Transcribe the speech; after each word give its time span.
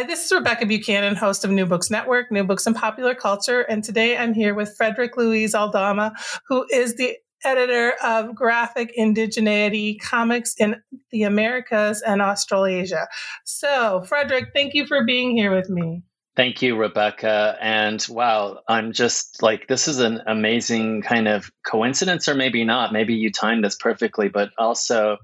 Hi, 0.00 0.06
this 0.06 0.24
is 0.24 0.32
Rebecca 0.32 0.64
Buchanan, 0.64 1.14
host 1.14 1.44
of 1.44 1.50
New 1.50 1.66
Books 1.66 1.90
Network, 1.90 2.32
New 2.32 2.42
Books 2.42 2.66
and 2.66 2.74
Popular 2.74 3.14
Culture. 3.14 3.60
And 3.60 3.84
today 3.84 4.16
I'm 4.16 4.32
here 4.32 4.54
with 4.54 4.74
Frederick 4.74 5.18
Luis 5.18 5.54
Aldama, 5.54 6.14
who 6.48 6.64
is 6.72 6.96
the 6.96 7.18
editor 7.44 7.92
of 8.02 8.34
Graphic 8.34 8.96
Indigeneity 8.98 10.00
Comics 10.00 10.54
in 10.56 10.76
the 11.10 11.24
Americas 11.24 12.00
and 12.00 12.22
Australasia. 12.22 13.08
So, 13.44 14.02
Frederick, 14.08 14.52
thank 14.54 14.72
you 14.72 14.86
for 14.86 15.04
being 15.04 15.36
here 15.36 15.54
with 15.54 15.68
me. 15.68 16.02
Thank 16.34 16.62
you, 16.62 16.76
Rebecca. 16.76 17.58
And 17.60 18.02
wow, 18.08 18.60
I'm 18.66 18.92
just 18.92 19.42
like, 19.42 19.68
this 19.68 19.86
is 19.86 19.98
an 19.98 20.22
amazing 20.26 21.02
kind 21.02 21.28
of 21.28 21.50
coincidence, 21.62 22.26
or 22.26 22.34
maybe 22.34 22.64
not. 22.64 22.94
Maybe 22.94 23.16
you 23.16 23.30
timed 23.30 23.64
this 23.64 23.76
perfectly, 23.76 24.30
but 24.30 24.48
also 24.56 25.18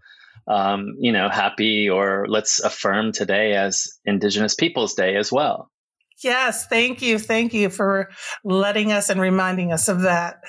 um, 0.48 0.96
you 0.98 1.12
know, 1.12 1.28
happy 1.28 1.88
or 1.88 2.26
let's 2.28 2.60
affirm 2.60 3.12
today 3.12 3.54
as 3.54 3.86
Indigenous 4.04 4.54
Peoples 4.54 4.94
Day 4.94 5.16
as 5.16 5.32
well. 5.32 5.70
Yes, 6.22 6.66
thank 6.66 7.02
you. 7.02 7.18
Thank 7.18 7.52
you 7.52 7.68
for 7.68 8.10
letting 8.42 8.90
us 8.90 9.10
and 9.10 9.20
reminding 9.20 9.72
us 9.72 9.88
of 9.88 10.02
that. 10.02 10.40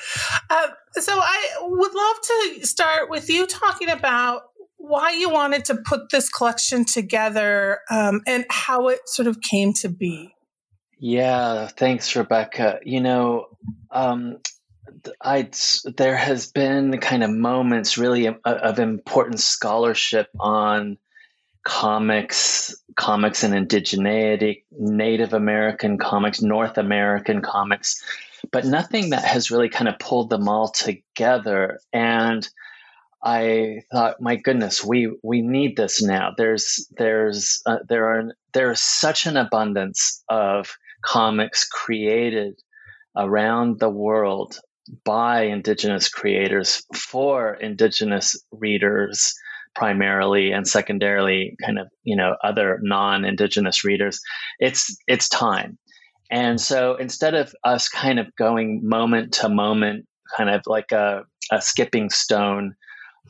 Uh, 0.49 0.67
so, 0.93 1.13
I 1.13 1.57
would 1.61 1.93
love 1.93 2.15
to 2.21 2.65
start 2.65 3.09
with 3.09 3.29
you 3.29 3.45
talking 3.45 3.89
about 3.89 4.43
why 4.77 5.11
you 5.11 5.29
wanted 5.29 5.65
to 5.65 5.75
put 5.75 6.09
this 6.09 6.29
collection 6.29 6.85
together 6.85 7.79
um, 7.91 8.21
and 8.25 8.45
how 8.49 8.87
it 8.87 8.99
sort 9.05 9.27
of 9.27 9.41
came 9.41 9.73
to 9.73 9.89
be. 9.89 10.33
Yeah, 10.99 11.67
thanks, 11.67 12.15
Rebecca. 12.15 12.79
You 12.83 13.01
know, 13.01 13.47
um, 13.91 14.37
I 15.21 15.49
there 15.97 16.15
has 16.15 16.51
been 16.51 16.97
kind 16.99 17.23
of 17.23 17.29
moments 17.29 17.97
really 17.97 18.25
of, 18.27 18.37
of, 18.45 18.79
important 18.79 19.39
scholarship 19.39 20.27
on 20.39 20.97
comics, 21.63 22.75
comics 22.95 23.43
and 23.43 23.53
indigeneity, 23.53 24.63
Native 24.71 25.33
American 25.33 25.97
comics, 25.97 26.41
North 26.41 26.77
American 26.77 27.41
comics, 27.41 28.01
but 28.51 28.65
nothing 28.65 29.09
that 29.11 29.23
has 29.23 29.51
really 29.51 29.69
kind 29.69 29.87
of 29.87 29.99
pulled 29.99 30.29
them 30.29 30.47
all 30.47 30.69
together. 30.69 31.79
And 31.91 32.47
I 33.23 33.81
thought, 33.91 34.21
my 34.21 34.37
goodness, 34.37 34.83
we 34.83 35.13
we 35.23 35.41
need 35.41 35.75
this 35.75 36.01
now. 36.01 36.31
There's 36.37 36.87
there's 36.97 37.61
uh, 37.65 37.79
there 37.87 38.05
are 38.05 38.31
there's 38.53 38.81
such 38.81 39.25
an 39.25 39.37
abundance 39.37 40.23
of 40.29 40.77
comics 41.03 41.67
created 41.67 42.59
around 43.15 43.79
the 43.79 43.89
world 43.89 44.59
by 45.03 45.43
indigenous 45.43 46.09
creators 46.09 46.83
for 46.93 47.55
indigenous 47.55 48.41
readers 48.51 49.33
primarily 49.75 50.51
and 50.51 50.67
secondarily 50.67 51.55
kind 51.63 51.77
of 51.77 51.87
you 52.03 52.15
know 52.15 52.35
other 52.43 52.79
non-indigenous 52.81 53.83
readers 53.83 54.19
it's 54.59 54.95
it's 55.07 55.29
time. 55.29 55.77
And 56.29 56.59
so 56.59 56.95
instead 56.95 57.35
of 57.35 57.53
us 57.63 57.87
kind 57.87 58.19
of 58.19 58.35
going 58.37 58.81
moment 58.83 59.33
to 59.35 59.49
moment 59.49 60.05
kind 60.35 60.49
of 60.49 60.61
like 60.65 60.91
a, 60.91 61.23
a 61.51 61.61
skipping 61.61 62.09
stone 62.09 62.75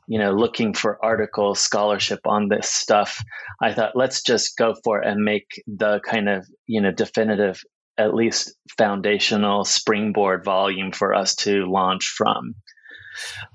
you 0.07 0.17
know 0.17 0.31
looking 0.31 0.73
for 0.73 1.03
articles 1.03 1.59
scholarship 1.59 2.19
on 2.25 2.47
this 2.47 2.69
stuff 2.69 3.23
i 3.61 3.73
thought 3.73 3.95
let's 3.95 4.21
just 4.21 4.55
go 4.57 4.75
for 4.83 5.01
it 5.01 5.07
and 5.07 5.23
make 5.23 5.61
the 5.67 5.99
kind 5.99 6.29
of 6.29 6.47
you 6.65 6.79
know 6.79 6.91
definitive 6.91 7.61
at 7.97 8.13
least 8.13 8.53
foundational 8.77 9.65
springboard 9.65 10.43
volume 10.43 10.91
for 10.91 11.13
us 11.13 11.35
to 11.35 11.65
launch 11.65 12.13
from. 12.15 12.55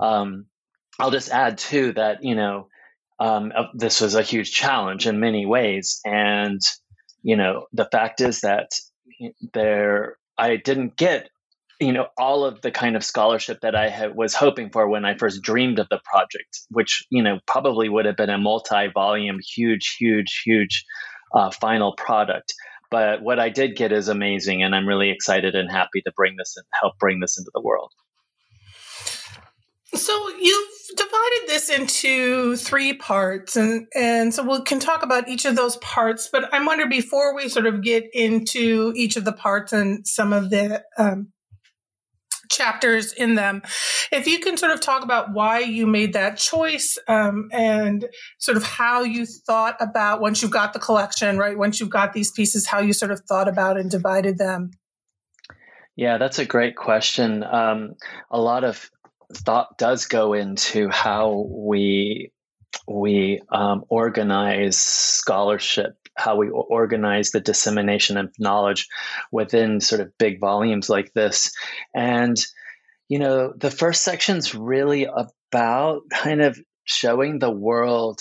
Um, 0.00 0.46
I'll 0.98 1.10
just 1.10 1.30
add 1.30 1.58
too 1.58 1.92
that 1.92 2.22
you 2.22 2.34
know 2.34 2.68
um, 3.18 3.52
this 3.74 4.00
was 4.00 4.14
a 4.14 4.22
huge 4.22 4.52
challenge 4.52 5.06
in 5.06 5.20
many 5.20 5.46
ways, 5.46 6.00
and 6.04 6.60
you 7.22 7.36
know 7.36 7.66
the 7.72 7.88
fact 7.90 8.20
is 8.20 8.40
that 8.40 8.70
there 9.52 10.16
I 10.36 10.56
didn't 10.56 10.96
get 10.96 11.28
you 11.80 11.92
know 11.92 12.06
all 12.16 12.44
of 12.44 12.60
the 12.62 12.70
kind 12.70 12.96
of 12.96 13.04
scholarship 13.04 13.60
that 13.62 13.74
I 13.74 13.88
had, 13.88 14.14
was 14.14 14.34
hoping 14.34 14.70
for 14.70 14.88
when 14.88 15.04
I 15.04 15.16
first 15.16 15.42
dreamed 15.42 15.78
of 15.78 15.88
the 15.88 16.00
project, 16.04 16.60
which 16.70 17.06
you 17.10 17.22
know 17.22 17.40
probably 17.46 17.88
would 17.88 18.06
have 18.06 18.16
been 18.16 18.30
a 18.30 18.38
multi-volume, 18.38 19.38
huge, 19.54 19.96
huge, 19.98 20.42
huge 20.44 20.84
uh, 21.34 21.50
final 21.50 21.94
product. 21.94 22.54
But 22.92 23.22
what 23.22 23.40
I 23.40 23.48
did 23.48 23.74
get 23.74 23.90
is 23.90 24.08
amazing, 24.08 24.62
and 24.62 24.74
I'm 24.74 24.86
really 24.86 25.08
excited 25.08 25.54
and 25.54 25.70
happy 25.70 26.02
to 26.02 26.12
bring 26.14 26.36
this 26.36 26.58
and 26.58 26.66
help 26.78 26.98
bring 26.98 27.20
this 27.20 27.38
into 27.38 27.50
the 27.54 27.62
world. 27.62 27.90
So 29.94 30.12
you've 30.38 30.70
divided 30.94 31.48
this 31.48 31.70
into 31.70 32.56
three 32.56 32.92
parts, 32.92 33.56
and 33.56 33.86
and 33.96 34.34
so 34.34 34.42
we 34.42 34.62
can 34.64 34.78
talk 34.78 35.02
about 35.02 35.26
each 35.26 35.46
of 35.46 35.56
those 35.56 35.78
parts. 35.78 36.28
But 36.30 36.52
I 36.52 36.62
wonder 36.62 36.86
before 36.86 37.34
we 37.34 37.48
sort 37.48 37.64
of 37.64 37.82
get 37.82 38.04
into 38.12 38.92
each 38.94 39.16
of 39.16 39.24
the 39.24 39.32
parts 39.32 39.72
and 39.72 40.06
some 40.06 40.34
of 40.34 40.50
the 40.50 40.84
um, 40.98 41.32
chapters 42.52 43.12
in 43.12 43.34
them. 43.34 43.62
If 44.12 44.26
you 44.26 44.38
can 44.38 44.56
sort 44.56 44.72
of 44.72 44.80
talk 44.80 45.02
about 45.02 45.32
why 45.32 45.60
you 45.60 45.86
made 45.86 46.12
that 46.12 46.36
choice 46.36 46.98
um, 47.08 47.48
and 47.52 48.06
sort 48.38 48.56
of 48.56 48.62
how 48.62 49.02
you 49.02 49.26
thought 49.26 49.76
about 49.80 50.20
once 50.20 50.42
you 50.42 50.48
got 50.48 50.72
the 50.72 50.78
collection, 50.78 51.38
right? 51.38 51.56
Once 51.56 51.80
you 51.80 51.86
got 51.86 52.12
these 52.12 52.30
pieces, 52.30 52.66
how 52.66 52.80
you 52.80 52.92
sort 52.92 53.10
of 53.10 53.20
thought 53.28 53.48
about 53.48 53.78
and 53.78 53.90
divided 53.90 54.38
them. 54.38 54.70
Yeah, 55.96 56.18
that's 56.18 56.38
a 56.38 56.46
great 56.46 56.76
question. 56.76 57.42
Um, 57.44 57.94
a 58.30 58.40
lot 58.40 58.64
of 58.64 58.90
thought 59.34 59.78
does 59.78 60.06
go 60.06 60.32
into 60.34 60.88
how 60.88 61.46
we 61.48 62.32
we 62.88 63.40
um, 63.50 63.84
organize 63.88 64.78
scholarship 64.78 66.01
how 66.16 66.36
we 66.36 66.48
organize 66.48 67.30
the 67.30 67.40
dissemination 67.40 68.16
of 68.16 68.34
knowledge 68.38 68.88
within 69.30 69.80
sort 69.80 70.00
of 70.00 70.16
big 70.18 70.40
volumes 70.40 70.88
like 70.88 71.12
this. 71.14 71.52
And, 71.94 72.36
you 73.08 73.18
know, 73.18 73.52
the 73.56 73.70
first 73.70 74.02
section's 74.02 74.54
really 74.54 75.06
about 75.52 76.02
kind 76.10 76.42
of 76.42 76.58
showing 76.84 77.38
the 77.38 77.50
world 77.50 78.20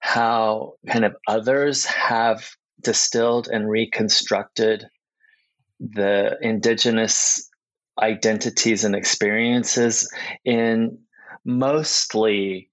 how 0.00 0.74
kind 0.88 1.04
of 1.04 1.14
others 1.26 1.84
have 1.84 2.48
distilled 2.80 3.48
and 3.48 3.68
reconstructed 3.68 4.86
the 5.78 6.36
indigenous 6.40 7.48
identities 8.00 8.84
and 8.84 8.94
experiences 8.94 10.10
in 10.44 10.98
mostly 11.44 12.69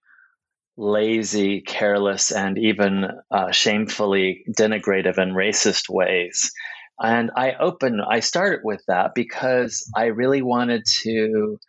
lazy, 0.77 1.61
careless, 1.61 2.31
and 2.31 2.57
even 2.57 3.05
uh, 3.31 3.51
shamefully 3.51 4.43
denigrative 4.57 5.17
and 5.17 5.35
racist 5.35 5.89
ways. 5.89 6.51
And 6.99 7.31
I 7.35 7.53
open, 7.53 7.99
I 8.01 8.21
started 8.21 8.61
with 8.63 8.83
that 8.87 9.11
because 9.13 9.89
I 9.95 10.05
really 10.05 10.41
wanted 10.41 10.83
to 11.03 11.59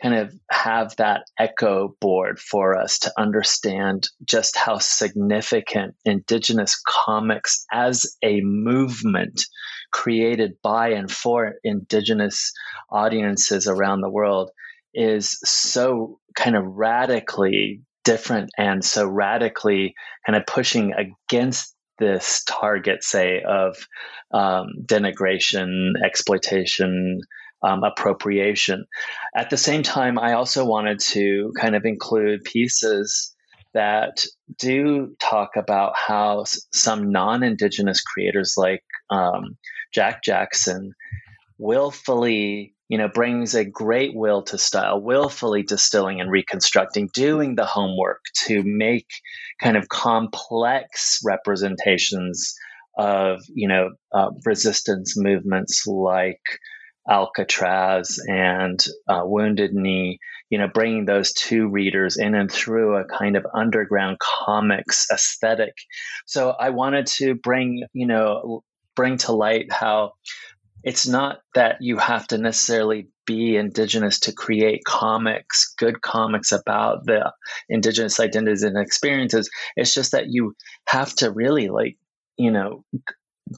kind 0.00 0.14
of 0.14 0.32
have 0.50 0.94
that 0.96 1.22
echo 1.38 1.96
board 2.00 2.38
for 2.38 2.78
us 2.78 3.00
to 3.00 3.12
understand 3.18 4.08
just 4.24 4.56
how 4.56 4.78
significant 4.78 5.94
Indigenous 6.04 6.80
comics 6.86 7.66
as 7.72 8.06
a 8.22 8.40
movement 8.42 9.44
created 9.90 10.52
by 10.62 10.90
and 10.90 11.10
for 11.10 11.54
Indigenous 11.64 12.52
audiences 12.90 13.66
around 13.66 14.00
the 14.00 14.10
world 14.10 14.50
is 14.94 15.38
so 15.44 16.18
kind 16.36 16.56
of 16.56 16.64
radically 16.64 17.82
different 18.08 18.48
and 18.56 18.82
so 18.82 19.06
radically 19.06 19.94
kind 20.24 20.34
of 20.34 20.46
pushing 20.46 20.94
against 20.94 21.74
this 21.98 22.42
target, 22.44 23.04
say, 23.04 23.42
of 23.46 23.76
um, 24.32 24.68
denigration, 24.86 25.92
exploitation, 26.02 27.20
um, 27.62 27.84
appropriation. 27.84 28.86
At 29.36 29.50
the 29.50 29.58
same 29.58 29.82
time, 29.82 30.18
I 30.18 30.32
also 30.32 30.64
wanted 30.64 31.00
to 31.00 31.52
kind 31.60 31.76
of 31.76 31.84
include 31.84 32.44
pieces 32.44 33.34
that 33.74 34.24
do 34.58 35.14
talk 35.20 35.50
about 35.56 35.92
how 35.94 36.44
some 36.72 37.12
non 37.12 37.42
Indigenous 37.42 38.00
creators 38.00 38.54
like 38.56 38.82
um, 39.10 39.58
Jack 39.92 40.24
Jackson 40.24 40.94
willfully 41.58 42.74
you 42.88 42.98
know, 42.98 43.08
brings 43.08 43.54
a 43.54 43.64
great 43.64 44.14
will 44.14 44.42
to 44.42 44.58
style, 44.58 45.00
willfully 45.00 45.62
distilling 45.62 46.20
and 46.20 46.30
reconstructing, 46.30 47.10
doing 47.12 47.54
the 47.54 47.66
homework 47.66 48.20
to 48.46 48.62
make 48.64 49.08
kind 49.60 49.76
of 49.76 49.88
complex 49.88 51.20
representations 51.24 52.54
of, 52.96 53.40
you 53.54 53.68
know, 53.68 53.90
uh, 54.12 54.30
resistance 54.44 55.14
movements 55.16 55.86
like 55.86 56.40
Alcatraz 57.08 58.18
and 58.26 58.84
uh, 59.08 59.22
Wounded 59.24 59.72
Knee, 59.72 60.18
you 60.50 60.58
know, 60.58 60.68
bringing 60.68 61.04
those 61.04 61.32
two 61.32 61.68
readers 61.68 62.16
in 62.16 62.34
and 62.34 62.50
through 62.50 62.96
a 62.96 63.04
kind 63.04 63.36
of 63.36 63.46
underground 63.54 64.18
comics 64.18 65.06
aesthetic. 65.12 65.74
So 66.26 66.50
I 66.50 66.70
wanted 66.70 67.06
to 67.18 67.34
bring, 67.34 67.84
you 67.92 68.06
know, 68.06 68.62
bring 68.96 69.18
to 69.18 69.32
light 69.32 69.70
how 69.72 70.12
it's 70.84 71.06
not 71.06 71.38
that 71.54 71.76
you 71.80 71.98
have 71.98 72.26
to 72.28 72.38
necessarily 72.38 73.08
be 73.26 73.56
indigenous 73.56 74.20
to 74.20 74.32
create 74.32 74.84
comics, 74.86 75.74
good 75.76 76.00
comics 76.00 76.52
about 76.52 77.04
the 77.04 77.32
indigenous 77.68 78.20
identities 78.20 78.62
and 78.62 78.78
experiences. 78.78 79.50
It's 79.76 79.92
just 79.92 80.12
that 80.12 80.26
you 80.28 80.54
have 80.86 81.14
to 81.16 81.30
really 81.30 81.68
like, 81.68 81.98
you 82.36 82.50
know, 82.50 82.84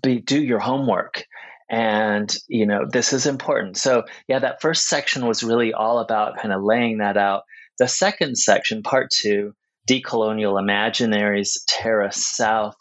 be 0.02 0.20
do 0.20 0.42
your 0.42 0.58
homework. 0.58 1.24
And 1.70 2.34
you 2.48 2.66
know 2.66 2.86
this 2.90 3.12
is 3.12 3.26
important. 3.26 3.76
So 3.76 4.04
yeah 4.26 4.40
that 4.40 4.60
first 4.60 4.88
section 4.88 5.26
was 5.26 5.44
really 5.44 5.72
all 5.72 6.00
about 6.00 6.38
kind 6.38 6.52
of 6.52 6.62
laying 6.64 6.98
that 6.98 7.16
out. 7.16 7.42
The 7.78 7.86
second 7.86 8.36
section 8.36 8.82
part 8.82 9.10
two 9.10 9.52
decolonial 9.88 10.60
imaginaries 10.60 11.58
terra 11.68 12.10
south 12.12 12.74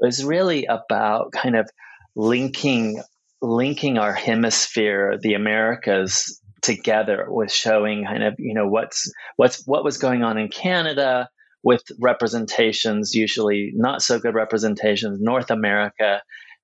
was 0.00 0.24
really 0.24 0.64
about 0.66 1.32
kind 1.32 1.56
of 1.56 1.70
linking 2.16 3.02
linking 3.42 3.98
our 3.98 4.14
hemisphere 4.14 5.18
the 5.20 5.34
americas 5.34 6.40
together 6.62 7.26
with 7.28 7.52
showing 7.52 8.04
kind 8.04 8.22
of 8.22 8.34
you 8.38 8.54
know 8.54 8.68
what's 8.68 9.12
what's 9.36 9.66
what 9.66 9.84
was 9.84 9.98
going 9.98 10.22
on 10.22 10.38
in 10.38 10.48
canada 10.48 11.28
with 11.64 11.82
representations 12.00 13.14
usually 13.14 13.72
not 13.74 14.00
so 14.00 14.18
good 14.18 14.34
representations 14.34 15.18
north 15.20 15.50
america 15.50 16.22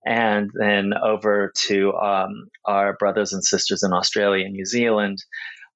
and 0.09 0.51
then 0.55 0.93
over 0.95 1.53
to 1.55 1.93
um, 1.95 2.49
our 2.65 2.97
brothers 2.97 3.33
and 3.33 3.45
sisters 3.45 3.83
in 3.83 3.93
Australia 3.93 4.45
and 4.45 4.55
New 4.55 4.65
Zealand. 4.65 5.19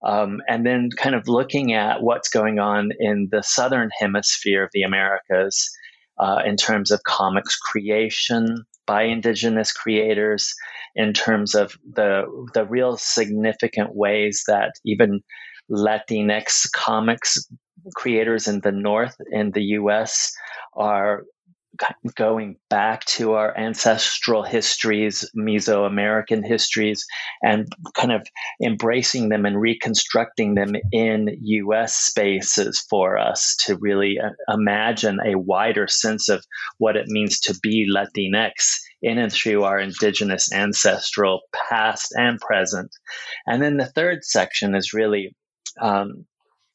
Um, 0.05 0.41
and 0.49 0.67
then 0.67 0.89
kind 0.97 1.15
of 1.15 1.29
looking 1.29 1.75
at 1.75 2.03
what's 2.03 2.29
going 2.29 2.59
on 2.59 2.91
in 2.99 3.29
the 3.31 3.43
southern 3.43 3.91
hemisphere 4.01 4.65
of 4.65 4.71
the 4.73 4.83
Americas 4.83 5.71
uh, 6.19 6.41
in 6.45 6.57
terms 6.57 6.91
of 6.91 7.03
comics 7.05 7.57
creation 7.57 8.65
by 8.87 9.03
indigenous 9.03 9.73
creators, 9.73 10.55
in 10.95 11.13
terms 11.13 11.55
of 11.55 11.77
the 11.91 12.25
the 12.55 12.65
real 12.67 12.97
significant 12.97 13.95
ways 13.95 14.45
that 14.47 14.73
even 14.85 15.21
Latinx 15.71 16.71
comics 16.73 17.47
creators 17.95 18.47
in 18.47 18.61
the 18.61 18.73
north 18.73 19.17
in 19.31 19.53
the 19.53 19.63
U.S. 19.81 20.33
are 20.75 21.25
going 22.17 22.57
back 22.69 23.05
to 23.07 23.33
our 23.33 23.57
ancestral 23.57 24.43
histories, 24.43 25.29
Mesoamerican 25.37 26.47
histories, 26.47 27.05
and 27.43 27.67
kind 27.95 28.13
of 28.13 28.27
embracing 28.63 29.29
them 29.29 29.47
and 29.47 29.61
reconstructing 29.61 30.55
them 30.55 30.75
in 30.93 31.37
US 31.41 31.97
spaces 31.97 32.85
for 32.91 33.19
us 33.19 33.57
to 33.67 33.77
really 33.77 34.19
uh, 34.19 34.31
imagine 34.53 35.19
a 35.25 35.39
wider 35.39 35.87
sense 35.89 36.29
of 36.29 36.45
what 36.79 36.97
it 36.97 37.09
means 37.09 37.41
to 37.41 37.59
be 37.63 37.91
Latinx 37.91 38.79
in 39.03 39.19
and 39.19 39.33
through 39.33 39.65
our 39.65 39.79
indigenous 39.79 40.53
ancestral 40.53 41.41
past 41.69 42.13
and 42.17 42.41
present. 42.41 42.91
And 43.47 43.63
then 43.63 43.77
the 43.77 43.87
third 43.87 44.25
section 44.25 44.75
is 44.75 44.95
really 44.95 45.35
um, 45.81 46.27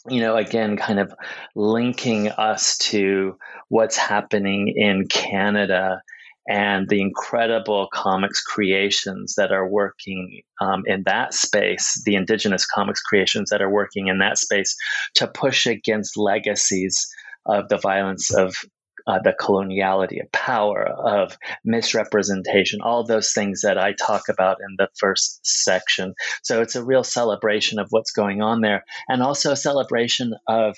you 0.09 0.21
know, 0.21 0.35
again, 0.35 0.77
kind 0.77 0.99
of 0.99 1.13
linking 1.55 2.29
us 2.29 2.77
to 2.77 3.37
what's 3.69 3.97
happening 3.97 4.73
in 4.75 5.07
Canada 5.07 6.01
and 6.47 6.87
the 6.87 7.01
incredible 7.01 7.89
comics 7.93 8.41
creations 8.41 9.35
that 9.35 9.51
are 9.51 9.67
working 9.67 10.41
um, 10.61 10.83
in 10.85 11.03
that 11.05 11.33
space, 11.33 12.01
the 12.05 12.15
indigenous 12.15 12.65
comics 12.65 13.01
creations 13.01 13.49
that 13.49 13.61
are 13.61 13.69
working 13.69 14.07
in 14.07 14.19
that 14.19 14.37
space 14.37 14.75
to 15.15 15.27
push 15.27 15.65
against 15.65 16.17
legacies 16.17 17.07
of 17.45 17.67
the 17.67 17.77
violence 17.77 18.33
of 18.33 18.55
uh, 19.07 19.19
the 19.23 19.33
coloniality 19.39 20.21
of 20.21 20.31
power, 20.31 20.85
of 20.85 21.37
misrepresentation, 21.63 22.81
all 22.81 23.05
those 23.05 23.31
things 23.31 23.61
that 23.61 23.77
I 23.77 23.93
talk 23.93 24.23
about 24.29 24.57
in 24.59 24.75
the 24.77 24.89
first 24.99 25.39
section. 25.45 26.13
So 26.43 26.61
it's 26.61 26.75
a 26.75 26.83
real 26.83 27.03
celebration 27.03 27.79
of 27.79 27.87
what's 27.89 28.11
going 28.11 28.41
on 28.41 28.61
there, 28.61 28.83
and 29.07 29.23
also 29.23 29.51
a 29.51 29.57
celebration 29.57 30.33
of 30.47 30.77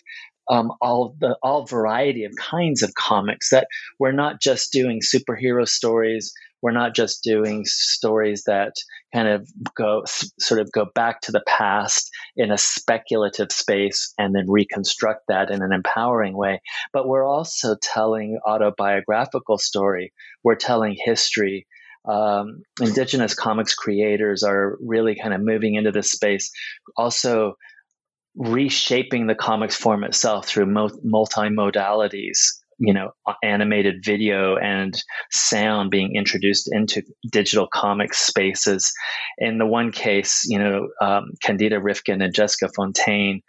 um, 0.50 0.72
all 0.81 1.16
the 1.19 1.38
all 1.44 1.66
variety 1.66 2.25
of 2.25 2.34
kinds 2.38 2.81
of 2.81 2.94
comics 2.96 3.50
that 3.51 3.68
we're 4.00 4.12
not 4.12 4.42
just 4.42 4.72
doing 4.72 5.00
superhero 5.01 5.68
stories. 5.68 6.34
We're 6.62 6.72
not 6.72 6.94
just 6.94 7.24
doing 7.24 7.63
stories 7.66 8.44
that 8.46 8.74
kind 9.13 9.30
of 9.30 9.48
go 9.75 10.04
sort 10.40 10.60
of 10.60 10.69
go 10.74 10.88
back 10.94 11.22
to 11.22 11.31
the 11.31 11.44
past 11.48 12.10
in 12.36 12.51
a 12.51 12.57
speculative 12.57 13.51
space 13.51 14.13
and 14.18 14.36
then 14.36 14.50
reconstruct 14.50 15.22
that 15.30 15.51
in 15.51 15.62
an 15.62 15.72
empowering 15.72 16.36
way. 16.36 16.62
But 16.92 17.07
we're 17.07 17.25
also 17.25 17.75
telling 17.81 18.40
autobiographical 18.45 19.57
story. 19.57 20.12
We're 20.44 20.56
telling 20.56 20.98
history. 21.02 21.66
Um, 22.06 22.63
indigenous 22.81 23.36
comics 23.36 23.75
creators 23.75 24.44
are 24.44 24.78
really 24.81 25.16
kind 25.16 25.34
of 25.34 25.42
moving 25.42 25.75
into 25.75 25.92
this 25.92 26.12
space. 26.12 26.50
Also 26.98 27.56
reshaping 28.36 29.28
the 29.28 29.36
comics 29.36 29.76
form 29.76 30.04
itself 30.04 30.48
through 30.48 30.66
multi 30.66 31.50
modalities 31.50 32.38
you 32.80 32.94
know 32.94 33.12
animated 33.44 34.04
video 34.04 34.56
and 34.56 35.04
sound 35.31 35.92
being 35.92 36.16
introduced 36.16 36.70
into 36.72 37.04
digital 37.31 37.68
comic 37.68 38.14
spaces. 38.14 38.92
In 39.38 39.58
the 39.58 39.66
one 39.66 39.92
case 39.92 40.46
you 40.48 40.58
know 40.58 40.88
um, 41.02 41.31
candida 41.44 41.80
rifkind 41.80 42.24
and 42.24 42.34
jessica 42.34 42.72
fontaine 42.76 43.42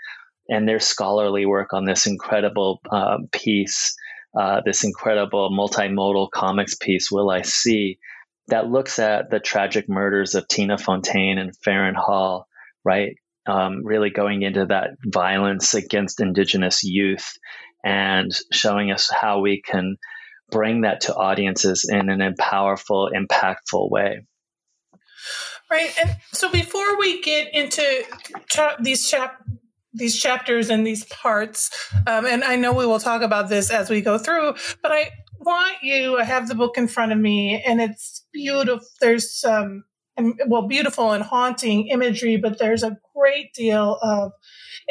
and 0.48 0.68
their 0.68 0.80
scholarly 0.80 1.46
work 1.46 1.72
on 1.72 1.84
this 1.84 2.06
incredible 2.06 2.80
uh, 2.90 3.18
piece 3.32 3.94
uh, 4.38 4.60
this 4.64 4.84
incredible 4.84 5.50
multimodal 5.50 6.30
comics 6.30 6.74
piece 6.74 7.10
will 7.10 7.30
i 7.30 7.42
see? 7.42 7.98
That 8.48 8.68
looks 8.68 8.98
at 8.98 9.30
the 9.30 9.38
tragic 9.38 9.88
murders 9.88 10.34
of 10.34 10.48
tina 10.48 10.76
fontaine 10.76 11.38
and 11.38 11.56
faron 11.64 11.94
hall 11.94 12.48
right 12.84 13.14
um, 13.46 13.84
really 13.84 14.10
going 14.10 14.42
into 14.42 14.66
that 14.66 14.90
violence 15.04 15.74
against 15.74 16.20
indigenous 16.20 16.84
youth 16.84 17.32
and 17.84 18.30
showing 18.52 18.90
us 18.90 19.10
how 19.10 19.40
we 19.40 19.62
can 19.62 19.96
bring 20.50 20.82
that 20.82 21.02
to 21.02 21.14
audiences 21.14 21.88
in 21.88 22.10
an 22.10 22.34
powerful, 22.36 23.10
impactful 23.14 23.90
way. 23.90 24.26
Right. 25.70 25.92
And 26.02 26.16
so 26.32 26.50
before 26.50 26.98
we 26.98 27.22
get 27.22 27.54
into 27.54 28.04
cha- 28.48 28.76
these 28.80 29.08
chap 29.08 29.42
these 29.92 30.20
chapters 30.20 30.70
and 30.70 30.86
these 30.86 31.04
parts, 31.06 31.70
um, 32.06 32.24
and 32.24 32.44
I 32.44 32.54
know 32.54 32.72
we 32.72 32.86
will 32.86 33.00
talk 33.00 33.22
about 33.22 33.48
this 33.48 33.70
as 33.70 33.90
we 33.90 34.00
go 34.00 34.18
through, 34.18 34.54
but 34.82 34.92
I 34.92 35.10
want 35.40 35.78
you. 35.82 36.18
I 36.18 36.24
have 36.24 36.48
the 36.48 36.54
book 36.54 36.78
in 36.78 36.86
front 36.86 37.10
of 37.10 37.18
me, 37.18 37.62
and 37.66 37.80
it's 37.80 38.24
beautiful. 38.32 38.86
There's 39.00 39.32
some 39.32 39.62
um, 39.62 39.84
well, 40.46 40.66
beautiful 40.66 41.12
and 41.12 41.22
haunting 41.22 41.88
imagery, 41.88 42.36
but 42.36 42.58
there's 42.58 42.82
a 42.82 42.98
great 43.14 43.52
deal 43.54 43.98
of 44.02 44.32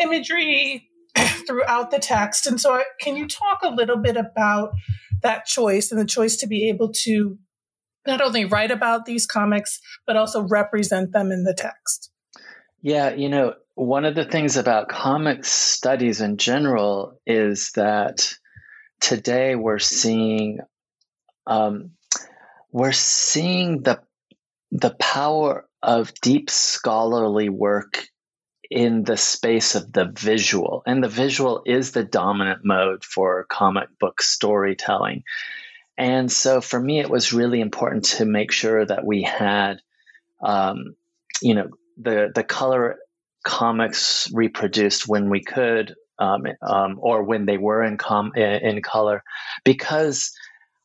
imagery 0.02 0.90
throughout 1.48 1.92
the 1.92 2.00
text. 2.00 2.48
And 2.48 2.60
so, 2.60 2.82
can 3.00 3.16
you 3.16 3.28
talk 3.28 3.60
a 3.64 3.70
little 3.70 3.98
bit 3.98 4.18
about 4.18 4.72
that 5.22 5.46
choice 5.46 5.92
and 5.92 6.00
the 6.00 6.06
choice 6.06 6.38
to 6.38 6.48
be 6.48 6.70
able 6.70 6.92
to 6.94 7.38
not 8.08 8.22
only 8.22 8.46
write 8.46 8.72
about 8.72 9.06
these 9.06 9.26
comics, 9.26 9.80
but 10.08 10.16
also 10.16 10.42
represent 10.42 11.12
them 11.12 11.32
in 11.32 11.44
the 11.44 11.54
text? 11.54 12.12
Yeah, 12.82 13.14
you 13.14 13.30
know, 13.30 13.56
one 13.76 14.06
of 14.06 14.16
the 14.16 14.26
things 14.26 14.58
about 14.58 14.90
comics 14.90 15.52
studies 15.52 16.22
in 16.22 16.38
general 16.38 17.20
is 17.26 17.72
that 17.76 18.34
today 19.00 19.56
we're 19.56 19.80
seeing 19.80 20.60
um, 21.48 21.92
we're 22.72 22.92
seeing 22.92 23.82
the 23.82 24.00
the 24.72 24.96
power 25.00 25.68
of 25.82 26.14
deep 26.22 26.50
scholarly 26.50 27.50
work 27.50 28.08
in 28.70 29.04
the 29.04 29.18
space 29.18 29.76
of 29.76 29.92
the 29.92 30.06
visual. 30.06 30.84
And 30.86 31.04
the 31.04 31.10
visual 31.10 31.64
is 31.66 31.92
the 31.92 32.04
dominant 32.04 32.60
mode 32.64 33.04
for 33.04 33.46
comic 33.50 33.90
book 34.00 34.22
storytelling. 34.22 35.24
And 35.98 36.32
so 36.32 36.62
for 36.62 36.80
me, 36.80 37.00
it 37.00 37.10
was 37.10 37.34
really 37.34 37.62
important 37.62 38.06
to 38.06 38.26
make 38.26 38.52
sure 38.52 38.86
that 38.86 39.06
we 39.06 39.24
had, 39.24 39.82
um, 40.44 40.96
you 41.42 41.56
know, 41.56 41.70
the, 41.98 42.32
the 42.34 42.44
color 42.44 42.98
comics 43.44 44.30
reproduced 44.34 45.08
when 45.08 45.30
we 45.30 45.44
could, 45.44 45.96
um, 46.20 46.44
um, 46.62 47.00
or 47.02 47.24
when 47.24 47.46
they 47.46 47.58
were 47.58 47.84
in, 47.84 47.98
com- 47.98 48.36
in 48.36 48.82
color, 48.82 49.24
because 49.66 50.32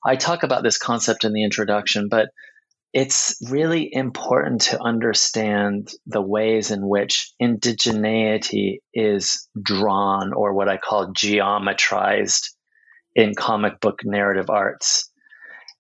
I 0.05 0.17
talk 0.17 0.43
about 0.43 0.63
this 0.63 0.79
concept 0.79 1.25
in 1.25 1.33
the 1.33 1.45
introduction, 1.45 2.09
but 2.09 2.31
it's 2.95 3.37
really 3.51 3.93
important 3.93 4.61
to 4.61 4.81
understand 4.81 5.91
the 6.07 6.23
ways 6.23 6.71
in 6.71 6.89
which 6.89 7.33
indigeneity 7.43 8.79
is 8.95 9.49
drawn 9.61 10.33
or 10.33 10.55
what 10.55 10.69
I 10.69 10.77
call 10.77 11.11
geometrized 11.13 12.55
in 13.17 13.35
comic 13.35 13.81
book 13.81 13.99
narrative 14.05 14.49
arts. 14.49 15.11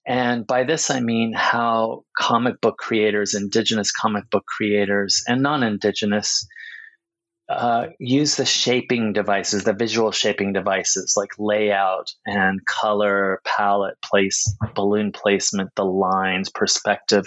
And 0.04 0.44
by 0.44 0.64
this, 0.64 0.90
I 0.90 0.99
mean 0.99 1.33
how 1.33 2.02
comic 2.18 2.61
book 2.61 2.78
creators, 2.78 3.35
indigenous 3.35 3.92
comic 3.92 4.28
book 4.28 4.44
creators, 4.47 5.23
and 5.28 5.40
non 5.40 5.62
indigenous 5.62 6.44
uh, 7.49 7.89
use 7.99 8.37
the 8.37 8.47
shaping 8.47 9.13
devices, 9.13 9.65
the 9.65 9.75
visual 9.75 10.11
shaping 10.11 10.53
devices 10.53 11.15
like 11.17 11.31
layout 11.39 12.11
and 12.27 12.65
color, 12.67 13.41
palette, 13.45 14.01
place, 14.03 14.47
balloon 14.75 15.13
placement, 15.13 15.71
the 15.77 15.85
lines, 15.85 16.49
perspective, 16.49 17.27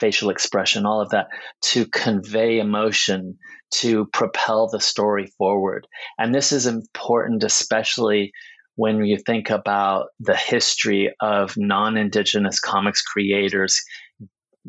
facial 0.00 0.30
expression, 0.30 0.86
all 0.86 1.00
of 1.00 1.10
that 1.10 1.26
to 1.60 1.86
convey 1.86 2.58
emotion, 2.58 3.38
to 3.70 4.06
propel 4.12 4.68
the 4.68 4.80
story 4.80 5.26
forward. 5.38 5.86
And 6.18 6.34
this 6.34 6.52
is 6.52 6.66
important, 6.66 7.44
especially 7.44 8.32
when 8.76 9.04
you 9.04 9.18
think 9.18 9.50
about 9.50 10.06
the 10.20 10.36
history 10.36 11.14
of 11.20 11.56
non 11.56 11.96
Indigenous 11.96 12.60
comics 12.60 13.02
creators 13.02 13.80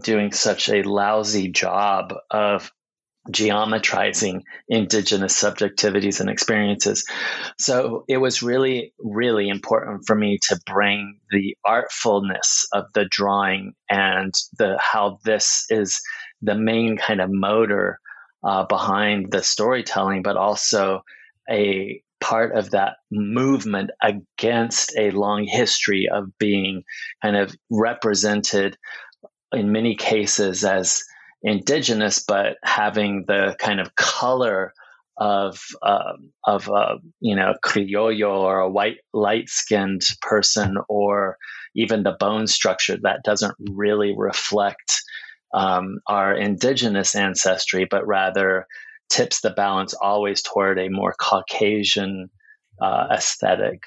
doing 0.03 0.31
such 0.31 0.69
a 0.69 0.83
lousy 0.83 1.49
job 1.49 2.13
of 2.29 2.71
geometrizing 3.31 4.43
indigenous 4.69 5.41
subjectivities 5.41 6.19
and 6.19 6.29
experiences. 6.29 7.05
So 7.59 8.03
it 8.07 8.17
was 8.17 8.43
really, 8.43 8.93
really 8.99 9.49
important 9.49 10.03
for 10.05 10.15
me 10.15 10.39
to 10.49 10.59
bring 10.65 11.19
the 11.31 11.55
artfulness 11.65 12.65
of 12.73 12.85
the 12.93 13.05
drawing 13.09 13.73
and 13.89 14.33
the 14.57 14.77
how 14.79 15.19
this 15.23 15.65
is 15.69 15.99
the 16.41 16.55
main 16.55 16.97
kind 16.97 17.21
of 17.21 17.29
motor 17.31 17.99
uh, 18.43 18.65
behind 18.65 19.31
the 19.31 19.41
storytelling, 19.41 20.21
but 20.21 20.37
also 20.37 21.01
a 21.49 22.01
part 22.21 22.55
of 22.55 22.71
that 22.71 22.97
movement 23.11 23.91
against 24.01 24.95
a 24.97 25.11
long 25.11 25.45
history 25.45 26.07
of 26.11 26.25
being 26.37 26.83
kind 27.21 27.35
of 27.35 27.55
represented 27.69 28.77
in 29.51 29.71
many 29.71 29.95
cases 29.95 30.63
as 30.63 31.03
indigenous, 31.45 32.19
but 32.19 32.57
having 32.63 33.23
the 33.27 33.55
kind 33.59 33.79
of 33.79 33.95
color 33.95 34.73
of 35.17 35.61
uh, 35.81 36.13
of 36.45 36.69
uh, 36.69 36.97
you 37.21 37.35
know 37.35 37.53
criollo 37.63 38.39
or 38.39 38.59
a 38.59 38.69
white 38.69 38.97
light 39.13 39.47
skinned 39.47 40.01
person, 40.21 40.75
or 40.89 41.37
even 41.75 42.03
the 42.03 42.17
bone 42.19 42.47
structure 42.47 42.97
that 43.03 43.23
doesn't 43.23 43.55
really 43.71 44.13
reflect 44.17 45.01
um, 45.53 45.99
our 46.07 46.35
indigenous 46.35 47.15
ancestry, 47.15 47.87
but 47.89 48.05
rather 48.05 48.67
tips 49.09 49.41
the 49.41 49.51
balance 49.51 49.93
always 49.93 50.41
toward 50.41 50.79
a 50.79 50.89
more 50.89 51.13
Caucasian 51.17 52.29
uh, 52.81 53.07
aesthetic. 53.11 53.83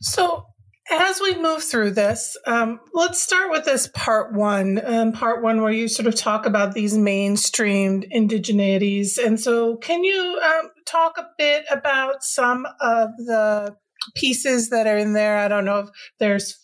So 0.00 0.46
as 0.90 1.20
we 1.20 1.36
move 1.40 1.62
through 1.62 1.92
this, 1.92 2.36
um, 2.46 2.80
let's 2.92 3.20
start 3.20 3.50
with 3.50 3.64
this 3.64 3.88
part 3.88 4.34
one, 4.34 4.80
um, 4.84 5.12
part 5.12 5.42
one 5.42 5.60
where 5.60 5.72
you 5.72 5.88
sort 5.88 6.06
of 6.06 6.14
talk 6.14 6.46
about 6.46 6.74
these 6.74 6.96
mainstreamed 6.96 8.10
indigeneities. 8.14 9.18
And 9.18 9.40
so, 9.40 9.76
can 9.76 10.04
you 10.04 10.40
um, 10.44 10.70
talk 10.86 11.18
a 11.18 11.28
bit 11.36 11.64
about 11.70 12.22
some 12.22 12.66
of 12.80 13.10
the 13.18 13.76
pieces 14.14 14.70
that 14.70 14.86
are 14.86 14.98
in 14.98 15.12
there? 15.12 15.38
I 15.38 15.48
don't 15.48 15.64
know 15.64 15.80
if 15.80 15.88
there's 16.18 16.56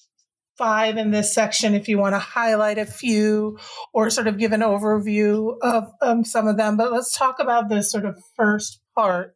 five 0.56 0.96
in 0.96 1.10
this 1.10 1.34
section 1.34 1.74
if 1.74 1.88
you 1.88 1.98
want 1.98 2.14
to 2.14 2.18
highlight 2.18 2.78
a 2.78 2.86
few 2.86 3.58
or 3.92 4.10
sort 4.10 4.28
of 4.28 4.38
give 4.38 4.52
an 4.52 4.60
overview 4.60 5.56
of 5.62 5.84
um, 6.00 6.24
some 6.24 6.46
of 6.46 6.56
them. 6.56 6.76
But 6.76 6.92
let's 6.92 7.16
talk 7.16 7.40
about 7.40 7.68
this 7.68 7.90
sort 7.90 8.04
of 8.04 8.22
first 8.36 8.81
part 8.94 9.34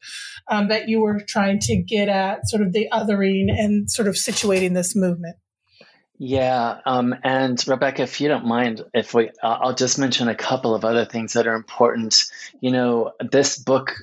um, 0.50 0.68
that 0.68 0.88
you 0.88 1.00
were 1.00 1.20
trying 1.20 1.58
to 1.60 1.76
get 1.76 2.08
at, 2.08 2.48
sort 2.48 2.62
of 2.62 2.72
the 2.72 2.88
othering 2.92 3.46
and 3.50 3.90
sort 3.90 4.08
of 4.08 4.14
situating 4.14 4.75
this 4.75 4.94
movement. 4.94 5.36
Yeah, 6.18 6.78
um, 6.86 7.14
and 7.25 7.62
Rebecca, 7.68 8.02
if 8.02 8.20
you 8.20 8.28
don't 8.28 8.46
mind, 8.46 8.82
if 8.94 9.12
we, 9.12 9.28
uh, 9.42 9.58
I'll 9.60 9.75
just 9.75 9.98
mention 9.98 10.28
a 10.28 10.34
couple 10.34 10.75
of 10.75 10.84
other 10.84 11.04
things 11.04 11.34
that 11.34 11.46
are 11.46 11.54
important. 11.54 12.25
You 12.60 12.70
know, 12.70 13.12
this 13.20 13.58
book, 13.58 13.94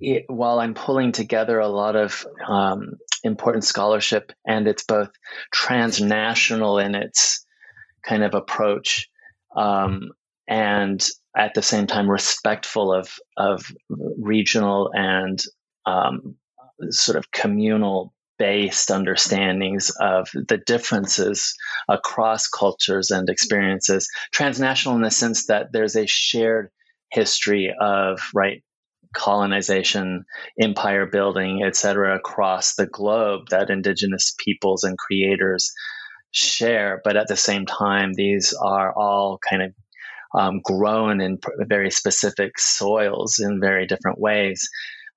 it, 0.00 0.24
while 0.26 0.58
I'm 0.58 0.74
pulling 0.74 1.12
together 1.12 1.60
a 1.60 1.68
lot 1.68 1.94
of 1.94 2.26
um, 2.48 2.94
important 3.22 3.64
scholarship, 3.64 4.32
and 4.44 4.66
it's 4.66 4.82
both 4.82 5.10
transnational 5.52 6.78
in 6.80 6.96
its 6.96 7.46
kind 8.02 8.24
of 8.24 8.34
approach, 8.34 9.08
um, 9.54 10.10
and 10.48 11.06
at 11.36 11.54
the 11.54 11.62
same 11.62 11.86
time 11.86 12.10
respectful 12.10 12.92
of 12.92 13.10
of 13.36 13.70
regional 13.90 14.90
and 14.94 15.42
um, 15.84 16.36
sort 16.90 17.16
of 17.16 17.30
communal 17.30 18.12
based 18.38 18.90
understandings 18.90 19.90
of 20.00 20.28
the 20.34 20.58
differences 20.58 21.54
across 21.88 22.48
cultures 22.48 23.10
and 23.10 23.28
experiences. 23.30 24.08
Transnational 24.32 24.96
in 24.96 25.02
the 25.02 25.10
sense 25.10 25.46
that 25.46 25.72
there's 25.72 25.96
a 25.96 26.06
shared 26.06 26.70
history 27.10 27.72
of 27.80 28.20
right 28.34 28.62
colonization 29.14 30.24
empire 30.60 31.06
building 31.06 31.62
etc 31.64 32.16
across 32.16 32.74
the 32.74 32.86
globe 32.86 33.48
that 33.50 33.70
indigenous 33.70 34.34
peoples 34.38 34.84
and 34.84 34.98
creators 34.98 35.72
share. 36.32 37.00
But 37.04 37.16
at 37.16 37.28
the 37.28 37.36
same 37.36 37.64
time 37.64 38.12
these 38.14 38.52
are 38.52 38.92
all 38.92 39.38
kind 39.48 39.62
of 39.62 39.72
um, 40.36 40.60
grown 40.62 41.20
in 41.20 41.38
very 41.66 41.90
specific 41.90 42.58
soils 42.58 43.38
in 43.38 43.60
very 43.60 43.86
different 43.86 44.20
ways. 44.20 44.68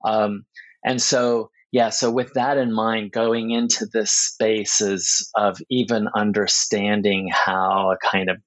Um, 0.06 0.46
and 0.86 1.02
so, 1.02 1.50
yeah, 1.72 1.90
so 1.90 2.10
with 2.10 2.34
that 2.34 2.58
in 2.58 2.74
mind, 2.74 3.12
going 3.12 3.52
into 3.52 3.86
this 3.86 4.12
spaces 4.12 5.30
of 5.36 5.60
even 5.70 6.08
understanding 6.16 7.30
how 7.32 7.92
a 7.92 7.98
kind 7.98 8.30
of 8.30 8.38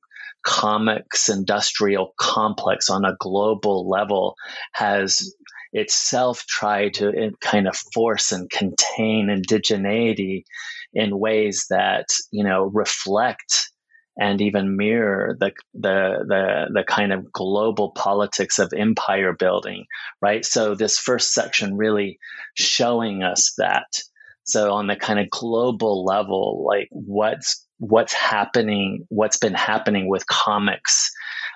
comics 0.45 1.29
industrial 1.29 2.15
complex 2.19 2.91
on 2.91 3.05
a 3.05 3.17
global 3.21 3.89
level 3.89 4.35
has 4.73 5.33
itself 5.73 6.45
tried 6.47 6.95
to 6.95 7.31
kind 7.41 7.69
of 7.69 7.77
force 7.95 8.33
and 8.33 8.51
contain 8.51 9.29
indigeneity 9.29 10.43
in 10.93 11.19
ways 11.19 11.67
that 11.71 12.07
you 12.31 12.45
know 12.45 12.65
reflect 12.65 13.72
and 14.19 14.41
even 14.41 14.77
mirror 14.77 15.37
the, 15.41 15.53
the 15.75 16.25
the 16.27 16.67
the 16.75 16.85
kind 16.85 17.13
of 17.13 17.33
global 17.33 17.93
politics 17.93 18.59
of 18.59 18.73
empire 18.77 19.33
building 19.33 19.87
right? 20.21 20.45
So 20.45 20.75
this 20.75 20.99
first 20.99 21.33
section 21.33 21.77
really 21.77 22.19
showing 22.55 23.23
us 23.23 23.55
that. 23.59 23.87
So 24.45 24.73
on 24.73 24.87
the 24.87 24.97
kind 24.97 25.21
of 25.21 25.31
global 25.31 26.05
level 26.05 26.65
like 26.67 26.89
what's 26.91 27.67
what's 27.79 28.13
happening 28.13 29.07
what's 29.09 29.39
been 29.39 29.55
happening 29.55 30.09
with 30.09 30.27
comics 30.27 31.11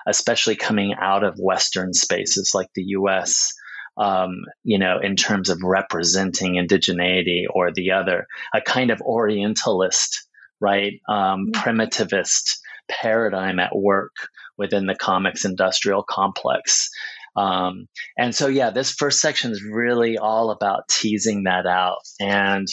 especially 0.07 0.55
coming 0.55 0.93
out 0.99 1.23
of 1.23 1.37
western 1.37 1.93
spaces 1.93 2.51
like 2.53 2.67
the 2.75 2.83
US 2.83 3.53
um, 3.97 4.43
you 4.63 4.77
know, 4.77 4.99
in 4.99 5.15
terms 5.15 5.49
of 5.49 5.63
representing 5.63 6.53
indigeneity 6.53 7.45
or 7.49 7.71
the 7.71 7.91
other, 7.91 8.27
a 8.53 8.61
kind 8.61 8.91
of 8.91 9.01
Orientalist 9.01 10.26
right? 10.59 10.93
Um, 11.07 11.47
primitivist 11.51 12.57
paradigm 12.89 13.59
at 13.59 13.75
work 13.75 14.15
within 14.57 14.85
the 14.85 14.95
comics 14.95 15.45
industrial 15.45 16.03
complex. 16.03 16.89
Um, 17.35 17.87
and 18.17 18.33
so, 18.33 18.47
yeah, 18.47 18.71
this 18.71 18.91
first 18.91 19.21
section 19.21 19.51
is 19.51 19.63
really 19.63 20.17
all 20.17 20.49
about 20.49 20.87
teasing 20.87 21.43
that 21.43 21.67
out. 21.67 21.99
And 22.19 22.67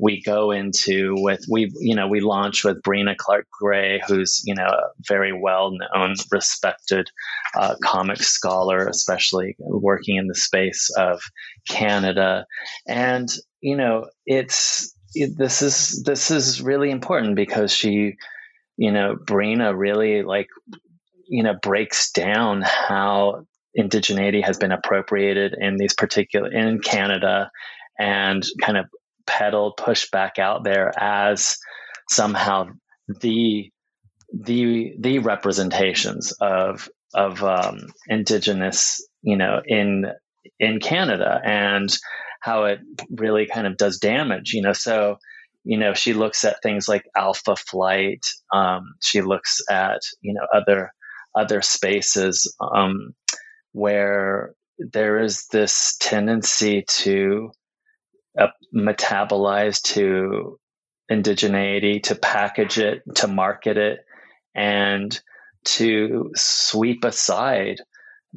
we 0.00 0.22
go 0.22 0.50
into 0.50 1.14
with 1.18 1.44
we 1.48 1.70
you 1.78 1.94
know 1.94 2.08
we 2.08 2.20
launch 2.20 2.64
with 2.64 2.82
Brenna 2.82 3.16
Clarke 3.16 3.46
Gray, 3.50 4.00
who's 4.06 4.42
you 4.44 4.54
know 4.54 4.64
a 4.64 4.90
very 5.06 5.38
well 5.38 5.72
known, 5.72 6.14
respected 6.32 7.10
uh, 7.58 7.74
comic 7.84 8.18
scholar, 8.18 8.86
especially 8.88 9.56
working 9.58 10.16
in 10.16 10.26
the 10.26 10.34
space 10.34 10.90
of 10.96 11.20
Canada, 11.68 12.46
and 12.88 13.28
you 13.60 13.76
know 13.76 14.06
it's 14.24 14.94
this 15.14 15.62
is 15.62 16.02
this 16.04 16.30
is 16.30 16.62
really 16.62 16.90
important 16.90 17.36
because 17.36 17.72
she, 17.72 18.16
you 18.76 18.92
know, 18.92 19.16
Brenna 19.16 19.76
really 19.76 20.22
like, 20.22 20.48
you 21.28 21.42
know, 21.42 21.54
breaks 21.60 22.12
down 22.12 22.62
how 22.62 23.46
indigeneity 23.78 24.44
has 24.44 24.58
been 24.58 24.72
appropriated 24.72 25.54
in 25.58 25.76
these 25.76 25.94
particular 25.94 26.52
in 26.52 26.80
Canada, 26.80 27.50
and 27.98 28.44
kind 28.60 28.78
of 28.78 28.86
peddled, 29.26 29.76
pushed 29.76 30.10
back 30.10 30.38
out 30.38 30.64
there 30.64 30.92
as 30.98 31.58
somehow 32.08 32.66
the 33.20 33.70
the 34.32 34.94
the 34.98 35.18
representations 35.18 36.32
of 36.40 36.88
of 37.14 37.42
um, 37.42 37.88
indigenous, 38.06 39.06
you 39.22 39.36
know, 39.36 39.60
in 39.66 40.06
in 40.58 40.80
Canada. 40.80 41.40
And 41.44 41.96
how 42.40 42.64
it 42.64 42.80
really 43.10 43.46
kind 43.46 43.66
of 43.66 43.76
does 43.76 43.98
damage, 43.98 44.52
you 44.52 44.62
know. 44.62 44.72
So 44.72 45.16
you 45.64 45.76
know, 45.78 45.92
she 45.92 46.14
looks 46.14 46.44
at 46.44 46.62
things 46.62 46.88
like 46.88 47.04
alpha 47.16 47.54
flight. 47.56 48.24
Um, 48.52 48.94
she 49.02 49.20
looks 49.22 49.60
at 49.70 50.00
you 50.22 50.34
know 50.34 50.46
other 50.54 50.92
other 51.34 51.62
spaces 51.62 52.52
um, 52.74 53.14
where 53.72 54.54
there 54.78 55.20
is 55.20 55.46
this 55.52 55.96
tendency 56.00 56.84
to 56.88 57.50
uh, 58.38 58.48
metabolize 58.74 59.82
to 59.82 60.58
indigeneity, 61.10 62.02
to 62.04 62.14
package 62.14 62.78
it, 62.78 63.02
to 63.16 63.26
market 63.26 63.76
it, 63.76 64.00
and 64.54 65.20
to 65.64 66.30
sweep 66.34 67.04
aside 67.04 67.80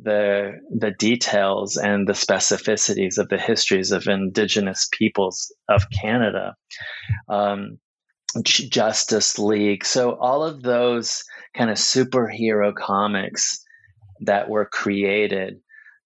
the 0.01 0.53
the 0.75 0.91
details 0.91 1.77
and 1.77 2.07
the 2.07 2.13
specificities 2.13 3.17
of 3.17 3.29
the 3.29 3.37
histories 3.37 3.91
of 3.91 4.07
indigenous 4.07 4.89
peoples 4.91 5.53
of 5.69 5.89
Canada. 5.89 6.55
Um, 7.29 7.79
Justice 8.43 9.37
League. 9.37 9.85
So 9.85 10.15
all 10.15 10.43
of 10.43 10.63
those 10.63 11.23
kind 11.55 11.69
of 11.69 11.77
superhero 11.77 12.73
comics 12.73 13.63
that 14.21 14.49
were 14.49 14.65
created 14.65 15.59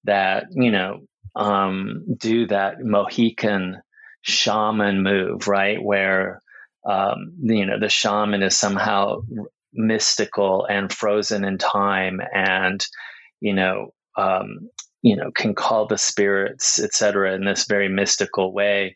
that, 0.04 0.48
you 0.52 0.72
know, 0.72 1.02
um, 1.36 2.04
do 2.18 2.48
that 2.48 2.82
Mohican 2.82 3.82
shaman 4.22 5.04
move, 5.04 5.48
right? 5.48 5.82
Where, 5.82 6.42
um, 6.86 7.34
you 7.42 7.66
know, 7.66 7.80
the 7.80 7.90
shaman 7.90 8.44
is 8.44 8.58
somehow 8.58 9.22
mystical 9.74 10.66
and 10.66 10.92
frozen 10.92 11.46
in 11.46 11.58
time 11.58 12.20
and 12.34 12.86
you 13.40 13.54
know 13.54 13.94
um, 14.18 14.70
you 15.02 15.16
know 15.16 15.32
can 15.32 15.54
call 15.54 15.88
the 15.88 15.98
spirits 15.98 16.82
etc 16.82 17.34
in 17.36 17.46
this 17.46 17.66
very 17.66 17.90
mystical 17.90 18.54
way 18.54 18.96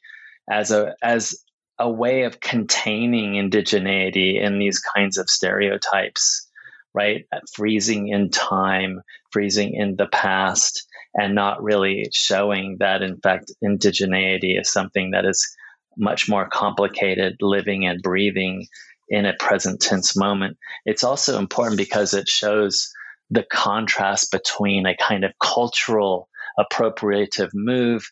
as 0.49 0.71
a 0.71 0.95
as 1.01 1.35
a 1.79 1.89
way 1.89 2.23
of 2.23 2.39
containing 2.39 3.33
indigeneity 3.33 4.41
in 4.41 4.59
these 4.59 4.79
kinds 4.79 5.17
of 5.17 5.29
stereotypes 5.29 6.47
right 6.93 7.25
freezing 7.53 8.09
in 8.09 8.29
time 8.29 9.01
freezing 9.31 9.73
in 9.73 9.95
the 9.95 10.07
past 10.07 10.85
and 11.13 11.35
not 11.35 11.61
really 11.61 12.07
showing 12.11 12.77
that 12.79 13.01
in 13.01 13.17
fact 13.21 13.51
indigeneity 13.63 14.59
is 14.59 14.71
something 14.71 15.11
that 15.11 15.25
is 15.25 15.55
much 15.97 16.29
more 16.29 16.47
complicated 16.47 17.35
living 17.41 17.85
and 17.85 18.01
breathing 18.01 18.67
in 19.09 19.25
a 19.25 19.33
present 19.33 19.81
tense 19.81 20.15
moment. 20.15 20.57
It's 20.85 21.03
also 21.03 21.37
important 21.37 21.77
because 21.77 22.13
it 22.13 22.27
shows 22.29 22.91
the 23.31 23.45
contrast 23.51 24.29
between 24.31 24.85
a 24.85 24.95
kind 24.97 25.23
of 25.23 25.31
cultural 25.41 26.27
appropriative 26.59 27.49
move 27.53 28.03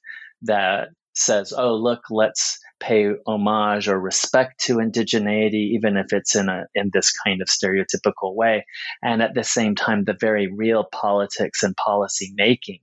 that 0.41 0.89
says, 1.13 1.53
oh, 1.55 1.75
look, 1.75 2.01
let's 2.09 2.57
pay 2.79 3.09
homage 3.27 3.89
or 3.89 3.99
respect 3.99 4.61
to 4.61 4.77
indigeneity, 4.77 5.73
even 5.75 5.97
if 5.97 6.13
it's 6.13 6.35
in 6.35 6.47
a 6.47 6.65
in 6.73 6.89
this 6.93 7.11
kind 7.11 7.41
of 7.41 7.49
stereotypical 7.49 8.33
way, 8.33 8.65
and 9.03 9.21
at 9.21 9.33
the 9.35 9.43
same 9.43 9.75
time, 9.75 10.05
the 10.05 10.17
very 10.19 10.47
real 10.47 10.85
politics 10.91 11.61
and 11.61 11.75
policy 11.75 12.31
making 12.35 12.79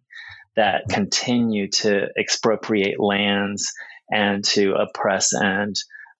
that 0.54 0.84
continue 0.90 1.68
to 1.68 2.08
expropriate 2.18 3.00
lands 3.00 3.72
and 4.10 4.44
to 4.44 4.74
oppress 4.74 5.32
and 5.32 5.76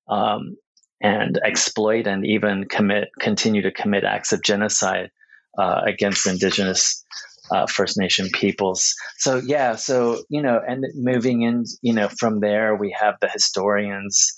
um, 0.09 0.57
and 1.03 1.39
exploit 1.45 2.07
and 2.07 2.25
even 2.25 2.65
commit 2.65 3.09
continue 3.21 3.61
to 3.61 3.71
commit 3.71 4.05
acts 4.05 4.33
of 4.33 4.43
genocide 4.43 5.11
uh, 5.59 5.83
against 5.87 6.27
indigenous 6.27 7.05
uh, 7.51 7.67
First 7.67 7.99
Nation 7.99 8.29
peoples. 8.33 8.95
So 9.19 9.41
yeah, 9.45 9.77
so 9.77 10.23
you 10.29 10.43
know, 10.43 10.61
and 10.67 10.85
moving 10.95 11.43
in, 11.43 11.65
you 11.83 11.93
know, 11.93 12.09
from 12.09 12.41
there 12.41 12.75
we 12.75 12.97
have 12.99 13.15
the 13.21 13.29
historians. 13.29 14.35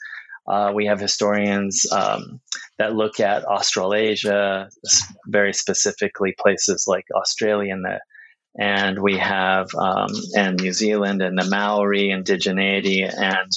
Uh, 0.46 0.72
we 0.74 0.86
have 0.86 0.98
historians 0.98 1.84
um, 1.92 2.40
that 2.78 2.94
look 2.94 3.20
at 3.20 3.44
Australasia, 3.44 4.70
very 5.26 5.52
specifically 5.52 6.34
places 6.38 6.84
like 6.86 7.04
Australia 7.14 7.74
and 7.74 7.84
the 7.84 8.00
and 8.58 9.00
we 9.00 9.16
have 9.18 9.68
um, 9.78 10.08
and 10.36 10.60
New 10.60 10.72
Zealand 10.72 11.22
and 11.22 11.38
the 11.38 11.48
Maori 11.48 12.08
indigeneity 12.08 13.04
and 13.04 13.50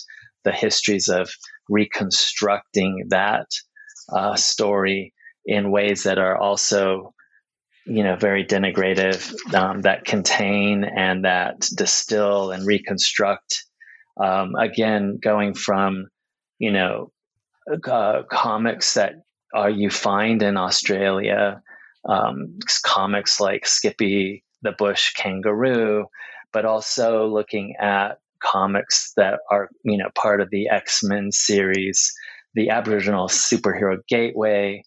the 0.44 0.52
histories 0.52 1.10
of 1.10 1.32
reconstructing 1.70 3.08
that 3.10 3.48
uh, 4.10 4.36
story 4.36 5.14
in 5.46 5.72
ways 5.72 6.04
that 6.04 6.20
are 6.20 6.38
also 6.38 7.14
you 7.86 8.04
know 8.04 8.16
very 8.16 8.46
denigrative 8.46 9.34
um, 9.54 9.82
that 9.82 10.06
contain 10.06 10.84
and 10.84 11.26
that 11.26 11.68
distill 11.76 12.52
and 12.52 12.66
reconstruct 12.66 13.66
um, 14.22 14.56
again 14.56 15.18
going 15.22 15.54
from 15.54 16.08
you 16.60 16.72
know 16.72 17.12
uh, 17.88 18.24
comics 18.30 18.94
that 18.96 19.14
are 19.54 19.70
you 19.70 19.90
find 19.90 20.42
in 20.44 20.58
australia 20.58 21.62
um, 22.08 22.58
comics 22.84 23.40
like 23.40 23.66
skippy 23.66 24.44
the 24.62 24.72
bush 24.72 25.14
kangaroo 25.14 26.06
but 26.54 26.66
also 26.66 27.28
looking 27.28 27.76
at 27.80 28.20
comics 28.42 29.14
that 29.16 29.40
are 29.50 29.70
you 29.84 29.98
know 29.98 30.10
part 30.16 30.42
of 30.42 30.50
the 30.50 30.68
X-Men 30.70 31.32
series, 31.32 32.12
the 32.54 32.70
Aboriginal 32.70 33.28
Superhero 33.28 33.98
Gateway, 34.08 34.84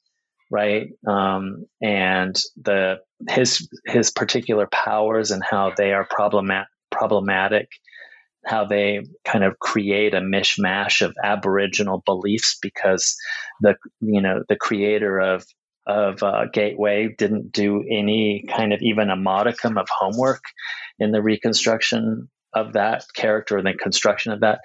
right? 0.54 0.90
Um, 1.04 1.66
and 1.82 2.40
the 2.62 2.98
his 3.28 3.68
his 3.86 4.12
particular 4.12 4.68
powers 4.70 5.32
and 5.32 5.42
how 5.42 5.72
they 5.76 5.92
are 5.92 6.06
problemat- 6.06 6.66
problematic, 6.92 7.66
how 8.46 8.64
they 8.64 9.00
kind 9.24 9.42
of 9.42 9.58
create 9.58 10.14
a 10.14 10.20
mishmash 10.20 11.02
of 11.04 11.12
Aboriginal 11.24 12.04
beliefs 12.06 12.56
because 12.62 13.16
the 13.62 13.74
you 14.00 14.22
know 14.22 14.44
the 14.48 14.54
creator 14.54 15.18
of 15.18 15.44
of 15.88 16.22
uh, 16.22 16.44
Gateway 16.52 17.12
didn't 17.18 17.50
do 17.50 17.82
any 17.90 18.44
kind 18.48 18.72
of 18.72 18.80
even 18.80 19.10
a 19.10 19.16
modicum 19.16 19.76
of 19.76 19.88
homework 19.90 20.42
in 21.00 21.10
the 21.10 21.20
reconstruction 21.20 22.30
of 22.54 22.74
that 22.74 23.02
character 23.16 23.58
and 23.58 23.66
the 23.66 23.74
construction 23.74 24.30
of 24.30 24.40
that. 24.40 24.60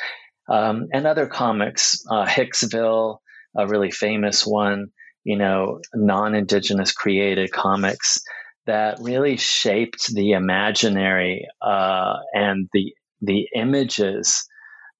Um, 0.47 0.87
and 0.93 1.07
other 1.07 1.25
comics, 1.25 2.03
uh, 2.11 2.25
Hicksville, 2.25 3.17
a 3.57 3.67
really 3.67 3.91
famous 3.91 4.45
one, 4.45 4.91
you 5.29 5.37
know, 5.37 5.79
non 5.93 6.33
Indigenous 6.33 6.91
created 6.91 7.51
comics 7.51 8.19
that 8.65 8.97
really 8.99 9.37
shaped 9.37 10.11
the 10.11 10.31
imaginary 10.31 11.47
uh, 11.61 12.15
and 12.33 12.67
the 12.73 12.95
the 13.21 13.47
images 13.53 14.47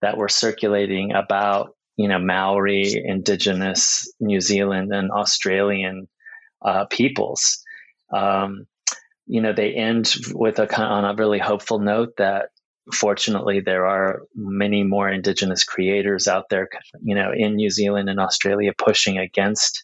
that 0.04 0.18
were 0.18 0.30
circulating 0.30 1.14
about 1.14 1.76
you 1.98 2.08
know 2.08 2.20
Maori, 2.20 2.94
Indigenous, 3.04 4.08
New 4.20 4.40
Zealand, 4.40 4.94
and 4.94 5.10
Australian 5.10 6.08
uh, 6.64 6.86
peoples. 6.86 7.58
Um, 8.14 8.68
you 9.26 9.42
know, 9.42 9.52
they 9.52 9.74
end 9.74 10.14
with 10.32 10.60
a 10.60 10.72
on 10.80 11.06
a 11.06 11.16
really 11.16 11.40
hopeful 11.40 11.80
note 11.80 12.18
that 12.20 12.50
fortunately, 12.94 13.62
there 13.62 13.88
are 13.88 14.22
many 14.36 14.84
more 14.84 15.10
Indigenous 15.10 15.64
creators 15.64 16.28
out 16.28 16.50
there, 16.52 16.70
you 17.02 17.16
know, 17.16 17.32
in 17.36 17.56
New 17.56 17.72
Zealand 17.72 18.10
and 18.10 18.20
Australia 18.20 18.74
pushing 18.78 19.18
against 19.18 19.84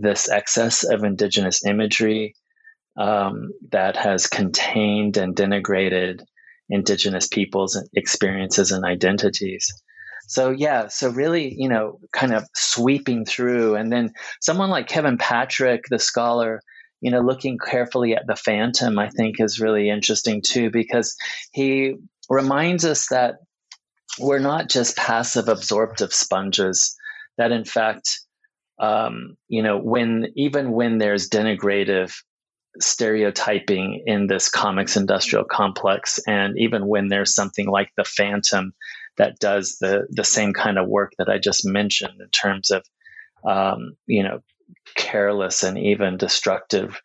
this 0.00 0.28
excess 0.28 0.84
of 0.84 1.04
Indigenous 1.04 1.64
imagery 1.64 2.34
um, 2.98 3.50
that 3.70 3.96
has 3.96 4.26
contained 4.26 5.16
and 5.16 5.34
denigrated 5.34 6.22
Indigenous 6.68 7.28
peoples' 7.28 7.82
experiences 7.94 8.72
and 8.72 8.84
identities. 8.84 9.72
So 10.28 10.50
yeah, 10.50 10.88
so 10.88 11.10
really, 11.10 11.54
you 11.56 11.68
know, 11.68 12.00
kind 12.12 12.34
of 12.34 12.44
sweeping 12.54 13.24
through, 13.24 13.76
and 13.76 13.92
then 13.92 14.12
someone 14.40 14.70
like 14.70 14.88
Kevin 14.88 15.18
Patrick, 15.18 15.84
the 15.88 15.98
scholar, 15.98 16.60
you 17.00 17.10
know, 17.10 17.20
looking 17.20 17.58
carefully 17.58 18.16
at 18.16 18.26
the 18.26 18.34
phantom, 18.34 18.98
I 18.98 19.08
think 19.08 19.36
is 19.38 19.60
really 19.60 19.88
interesting 19.88 20.42
too, 20.42 20.70
because 20.70 21.16
he 21.52 21.94
reminds 22.28 22.84
us 22.84 23.08
that 23.08 23.36
we're 24.18 24.40
not 24.40 24.68
just 24.68 24.96
passive 24.96 25.48
absorptive 25.48 26.12
sponges, 26.12 26.96
that 27.38 27.52
in 27.52 27.64
fact, 27.64 28.20
um, 28.78 29.36
you 29.48 29.62
know, 29.62 29.78
when 29.78 30.32
even 30.36 30.72
when 30.72 30.98
there's 30.98 31.28
denigrative 31.28 32.14
stereotyping 32.80 34.02
in 34.06 34.26
this 34.26 34.48
comics 34.48 34.96
industrial 34.96 35.44
complex, 35.44 36.18
and 36.26 36.58
even 36.58 36.86
when 36.86 37.08
there's 37.08 37.34
something 37.34 37.66
like 37.66 37.90
the 37.96 38.04
Phantom 38.04 38.72
that 39.16 39.38
does 39.38 39.78
the 39.80 40.06
the 40.10 40.24
same 40.24 40.52
kind 40.52 40.78
of 40.78 40.88
work 40.88 41.12
that 41.18 41.28
I 41.28 41.38
just 41.38 41.64
mentioned 41.64 42.20
in 42.20 42.28
terms 42.30 42.70
of, 42.70 42.84
um, 43.48 43.96
you 44.06 44.22
know, 44.22 44.40
careless 44.94 45.62
and 45.62 45.78
even 45.78 46.18
destructive 46.18 47.00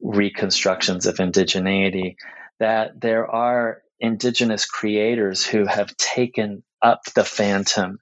reconstructions 0.00 1.06
of 1.06 1.16
indigeneity, 1.16 2.16
that 2.60 3.00
there 3.00 3.26
are 3.26 3.82
indigenous 4.00 4.66
creators 4.66 5.44
who 5.44 5.66
have 5.66 5.96
taken 5.96 6.62
up 6.82 7.00
the 7.14 7.24
phantom 7.24 7.98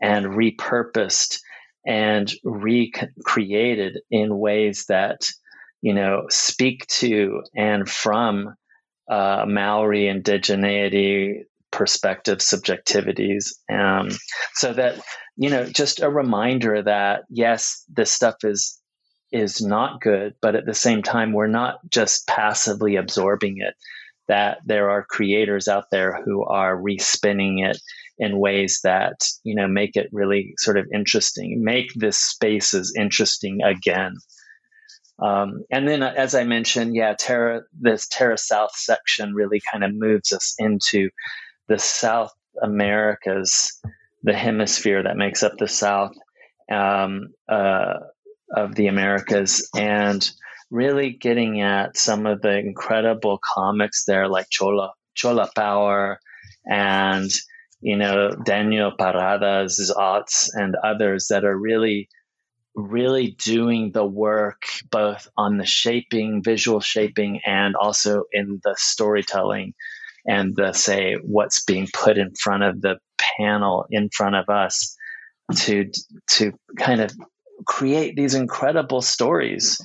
and 0.00 0.26
repurposed 0.26 1.40
and 1.86 2.32
recreated 2.44 3.98
in 4.10 4.38
ways 4.38 4.86
that 4.88 5.28
you 5.80 5.94
know 5.94 6.26
speak 6.28 6.86
to 6.86 7.42
and 7.56 7.88
from 7.88 8.54
uh, 9.08 9.44
Maori 9.48 10.02
indigeneity, 10.02 11.44
perspectives, 11.70 12.44
subjectivities. 12.44 13.52
Um, 13.72 14.10
so 14.54 14.72
that, 14.72 15.00
you 15.36 15.50
know, 15.50 15.64
just 15.64 16.00
a 16.00 16.10
reminder 16.10 16.82
that 16.82 17.22
yes, 17.30 17.84
this 17.88 18.12
stuff 18.12 18.36
is 18.44 18.78
is 19.30 19.60
not 19.60 20.00
good, 20.00 20.34
but 20.40 20.54
at 20.54 20.64
the 20.64 20.74
same 20.74 21.02
time, 21.02 21.34
we're 21.34 21.46
not 21.46 21.78
just 21.90 22.26
passively 22.26 22.96
absorbing 22.96 23.58
it. 23.58 23.74
That 24.26 24.58
there 24.64 24.90
are 24.90 25.06
creators 25.08 25.68
out 25.68 25.84
there 25.90 26.22
who 26.22 26.44
are 26.44 26.76
respinning 26.76 27.66
it 27.66 27.78
in 28.18 28.38
ways 28.38 28.80
that 28.84 29.20
you 29.44 29.54
know 29.54 29.68
make 29.68 29.96
it 29.96 30.08
really 30.12 30.54
sort 30.58 30.78
of 30.78 30.86
interesting, 30.92 31.62
make 31.62 31.92
this 31.94 32.18
spaces 32.18 32.94
interesting 32.98 33.60
again. 33.62 34.14
Um, 35.20 35.64
and 35.70 35.88
then, 35.88 36.02
uh, 36.02 36.14
as 36.16 36.34
I 36.34 36.44
mentioned, 36.44 36.94
yeah, 36.94 37.14
Terra, 37.18 37.62
this 37.78 38.06
Terra 38.08 38.38
South 38.38 38.70
section 38.74 39.34
really 39.34 39.60
kind 39.70 39.82
of 39.82 39.90
moves 39.92 40.32
us 40.32 40.54
into 40.58 41.10
the 41.68 41.78
South 41.78 42.32
Americas, 42.62 43.80
the 44.22 44.34
hemisphere 44.34 45.02
that 45.02 45.16
makes 45.16 45.42
up 45.42 45.54
the 45.58 45.68
South 45.68 46.12
um, 46.70 47.28
uh, 47.48 47.94
of 48.54 48.76
the 48.76 48.86
Americas, 48.86 49.68
and 49.76 50.30
really 50.70 51.10
getting 51.10 51.62
at 51.62 51.96
some 51.96 52.26
of 52.26 52.40
the 52.40 52.56
incredible 52.56 53.40
comics 53.42 54.04
there, 54.04 54.28
like 54.28 54.46
Chola 54.50 54.92
Chola 55.14 55.50
Power, 55.56 56.20
and 56.64 57.30
you 57.80 57.96
know 57.96 58.30
Daniel 58.44 58.92
Parada's 58.98 59.92
arts 59.96 60.54
and 60.54 60.74
others 60.84 61.28
that 61.30 61.44
are 61.44 61.56
really 61.56 62.08
really 62.74 63.36
doing 63.42 63.90
the 63.92 64.04
work 64.04 64.62
both 64.90 65.28
on 65.36 65.58
the 65.58 65.66
shaping, 65.66 66.42
visual 66.44 66.80
shaping, 66.80 67.40
and 67.44 67.74
also 67.74 68.22
in 68.32 68.60
the 68.62 68.74
storytelling 68.78 69.74
and 70.26 70.54
the 70.54 70.72
say 70.72 71.16
what's 71.24 71.64
being 71.64 71.88
put 71.92 72.18
in 72.18 72.32
front 72.40 72.62
of 72.62 72.80
the 72.80 72.96
panel 73.38 73.86
in 73.90 74.08
front 74.10 74.36
of 74.36 74.48
us 74.48 74.96
to 75.56 75.90
to 76.28 76.52
kind 76.78 77.00
of 77.00 77.10
create 77.66 78.14
these 78.16 78.34
incredible 78.34 79.00
stories. 79.00 79.78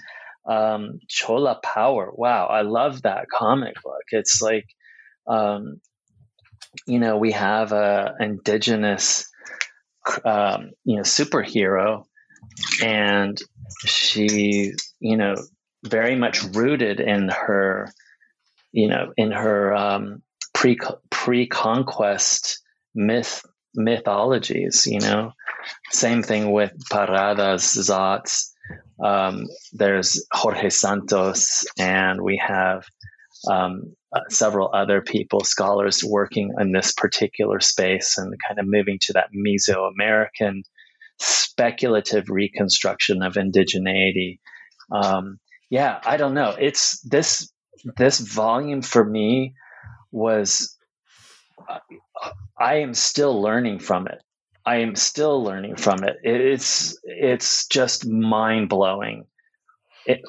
Um, 0.48 1.00
Chola 1.08 1.60
Power, 1.64 2.12
wow, 2.14 2.48
I 2.48 2.62
love 2.62 3.04
that 3.04 3.28
comic 3.34 3.76
book. 3.82 4.04
It's 4.12 4.42
like, 4.42 4.66
um, 5.26 5.80
you 6.88 7.00
know, 7.00 7.18
we 7.18 7.32
have 7.32 7.72
a 7.72 8.16
indigenous, 8.20 9.30
um, 10.26 10.72
you 10.84 10.98
know, 10.98 11.04
superhero 11.04 12.06
and 12.82 13.42
she 13.86 14.74
you 15.00 15.18
know 15.18 15.36
very 15.86 16.16
much 16.16 16.44
rooted 16.44 17.00
in 17.00 17.30
her 17.30 17.92
you 18.72 18.88
know 18.88 19.14
in 19.18 19.32
her 19.32 19.74
um, 19.74 20.22
pre 20.54 20.78
pre 21.10 21.48
conquest 21.48 22.62
myth 22.96 23.44
mythologies 23.76 24.86
you 24.86 25.00
know. 25.00 25.32
Same 25.92 26.24
thing 26.24 26.52
with 26.52 26.74
Parada's 26.92 27.64
Zotz 27.64 28.52
um, 29.04 29.46
there's 29.72 30.26
Jorge 30.32 30.70
Santos 30.70 31.66
and 31.80 32.22
we 32.22 32.42
have 32.46 32.84
um, 33.50 33.96
uh, 34.16 34.22
several 34.30 34.70
other 34.74 35.02
people 35.02 35.44
scholars 35.44 36.04
working 36.04 36.54
in 36.60 36.72
this 36.72 36.94
particular 36.94 37.60
space 37.60 38.18
and 38.18 38.34
kind 38.48 38.60
of 38.60 38.68
moving 38.68 39.00
to 39.02 39.14
that 39.14 39.30
Mesoamerican 39.36 40.62
speculative 41.20 42.30
reconstruction 42.30 43.22
of 43.22 43.34
indigeneity. 43.34 44.40
Um, 44.92 45.40
yeah, 45.70 46.00
I 46.04 46.18
don't 46.18 46.34
know. 46.34 46.56
It's 46.60 47.00
this 47.02 47.52
this 47.98 48.20
volume 48.20 48.82
for 48.82 49.04
me 49.04 49.54
was 50.12 50.78
uh, 51.70 51.80
I 52.60 52.76
am 52.76 52.94
still 52.94 53.42
learning 53.42 53.80
from 53.80 54.08
it. 54.08 54.22
I 54.66 54.78
am 54.78 54.96
still 54.96 55.44
learning 55.44 55.76
from 55.76 56.04
it. 56.04 56.18
It's 56.24 56.98
it's 57.04 57.68
just 57.68 58.08
mind 58.08 58.70
blowing. 58.70 59.26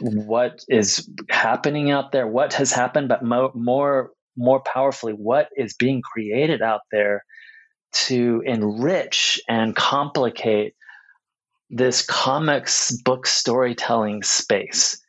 What 0.00 0.60
is 0.68 1.08
happening 1.30 1.90
out 1.90 2.12
there? 2.12 2.26
What 2.26 2.54
has 2.54 2.72
happened? 2.72 3.08
But 3.08 3.24
mo- 3.24 3.52
more 3.54 4.10
more 4.36 4.60
powerfully, 4.60 5.12
what 5.12 5.48
is 5.56 5.74
being 5.74 6.02
created 6.02 6.60
out 6.60 6.80
there 6.90 7.24
to 7.92 8.42
enrich 8.44 9.40
and 9.48 9.76
complicate 9.76 10.74
this 11.70 12.02
comics 12.02 12.92
book 13.02 13.26
storytelling 13.26 14.22
space. 14.22 15.00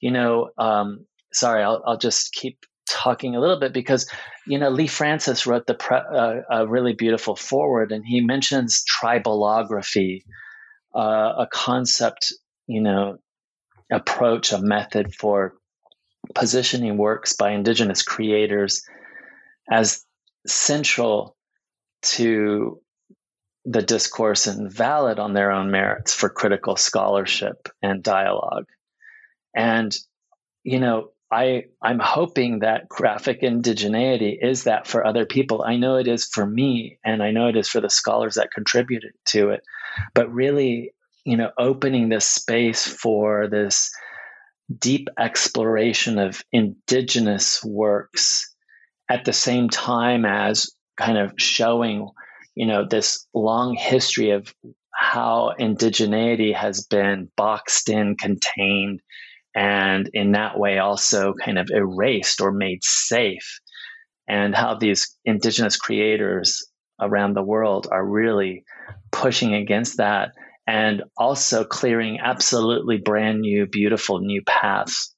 You 0.00 0.10
know, 0.10 0.50
um, 0.58 1.06
sorry, 1.32 1.62
I'll, 1.62 1.82
I'll 1.86 1.98
just 1.98 2.32
keep 2.32 2.58
talking 2.88 3.34
a 3.34 3.40
little 3.40 3.58
bit 3.58 3.72
because 3.72 4.08
you 4.46 4.58
know 4.58 4.68
Lee 4.68 4.86
Francis 4.86 5.46
wrote 5.46 5.66
the 5.66 5.74
pre- 5.74 5.96
uh, 5.96 6.40
a 6.50 6.66
really 6.66 6.92
beautiful 6.92 7.36
forward, 7.36 7.92
and 7.92 8.04
he 8.04 8.20
mentions 8.20 8.84
tribalography, 9.00 10.22
uh, 10.94 11.32
a 11.38 11.48
concept, 11.50 12.32
you 12.66 12.82
know, 12.82 13.18
approach, 13.94 14.52
a 14.52 14.60
method 14.60 15.14
for 15.14 15.54
positioning 16.34 16.96
works 16.96 17.34
by 17.34 17.52
indigenous 17.52 18.02
creators 18.02 18.82
as 19.70 20.04
central 20.46 21.36
to 22.02 22.80
the 23.64 23.82
discourse 23.82 24.46
and 24.46 24.70
valid 24.70 25.18
on 25.18 25.32
their 25.32 25.50
own 25.50 25.70
merits 25.70 26.14
for 26.14 26.28
critical 26.28 26.76
scholarship 26.76 27.68
and 27.82 28.02
dialogue. 28.02 28.66
And, 29.56 29.96
you 30.64 30.80
know, 30.80 31.10
I, 31.30 31.64
I'm 31.82 31.98
hoping 31.98 32.60
that 32.60 32.88
graphic 32.88 33.40
indigeneity 33.40 34.36
is 34.40 34.64
that 34.64 34.86
for 34.86 35.04
other 35.04 35.24
people. 35.24 35.62
I 35.62 35.76
know 35.76 35.96
it 35.96 36.06
is 36.06 36.26
for 36.26 36.46
me, 36.46 36.98
and 37.04 37.22
I 37.22 37.30
know 37.30 37.48
it 37.48 37.56
is 37.56 37.68
for 37.68 37.80
the 37.80 37.90
scholars 37.90 38.34
that 38.34 38.52
contributed 38.52 39.12
to 39.26 39.50
it. 39.50 39.62
But 40.14 40.32
really, 40.32 40.92
you 41.24 41.36
know, 41.36 41.50
opening 41.58 42.08
this 42.08 42.26
space 42.26 42.86
for 42.86 43.48
this 43.48 43.90
deep 44.78 45.08
exploration 45.18 46.18
of 46.18 46.42
indigenous 46.52 47.62
works 47.64 48.54
at 49.10 49.24
the 49.24 49.32
same 49.32 49.68
time 49.68 50.24
as 50.24 50.70
kind 50.96 51.18
of 51.18 51.32
showing 51.36 52.08
you 52.54 52.66
know 52.66 52.86
this 52.88 53.26
long 53.34 53.74
history 53.74 54.30
of 54.30 54.54
how 54.94 55.52
indigeneity 55.58 56.54
has 56.54 56.86
been 56.86 57.28
boxed 57.36 57.88
in 57.88 58.16
contained 58.16 59.00
and 59.54 60.08
in 60.14 60.32
that 60.32 60.58
way 60.58 60.78
also 60.78 61.34
kind 61.34 61.58
of 61.58 61.68
erased 61.70 62.40
or 62.40 62.52
made 62.52 62.82
safe 62.82 63.58
and 64.28 64.54
how 64.54 64.74
these 64.74 65.16
indigenous 65.24 65.76
creators 65.76 66.64
around 67.00 67.34
the 67.34 67.42
world 67.42 67.88
are 67.90 68.06
really 68.06 68.64
pushing 69.10 69.54
against 69.54 69.98
that 69.98 70.30
and 70.66 71.02
also 71.16 71.64
clearing 71.64 72.18
absolutely 72.20 72.98
brand 72.98 73.40
new 73.40 73.66
beautiful 73.66 74.20
new 74.20 74.42
paths 74.42 75.14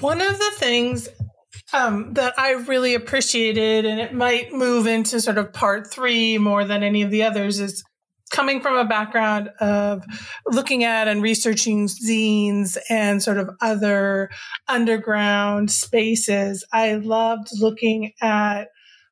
one 0.00 0.20
of 0.20 0.38
the 0.38 0.50
things 0.56 1.08
um, 1.72 2.14
that 2.14 2.38
I 2.38 2.52
really 2.52 2.94
appreciated, 2.94 3.84
and 3.84 4.00
it 4.00 4.12
might 4.12 4.52
move 4.52 4.86
into 4.86 5.20
sort 5.20 5.38
of 5.38 5.52
part 5.52 5.90
three 5.90 6.38
more 6.38 6.64
than 6.64 6.82
any 6.82 7.02
of 7.02 7.10
the 7.10 7.22
others, 7.22 7.60
is 7.60 7.84
coming 8.30 8.60
from 8.60 8.76
a 8.76 8.84
background 8.84 9.50
of 9.60 10.04
looking 10.46 10.84
at 10.84 11.08
and 11.08 11.22
researching 11.22 11.86
zines 11.86 12.76
and 12.90 13.22
sort 13.22 13.38
of 13.38 13.50
other 13.60 14.30
underground 14.68 15.70
spaces. 15.70 16.64
I 16.72 16.94
loved 16.94 17.48
looking 17.58 18.12
at 18.20 18.68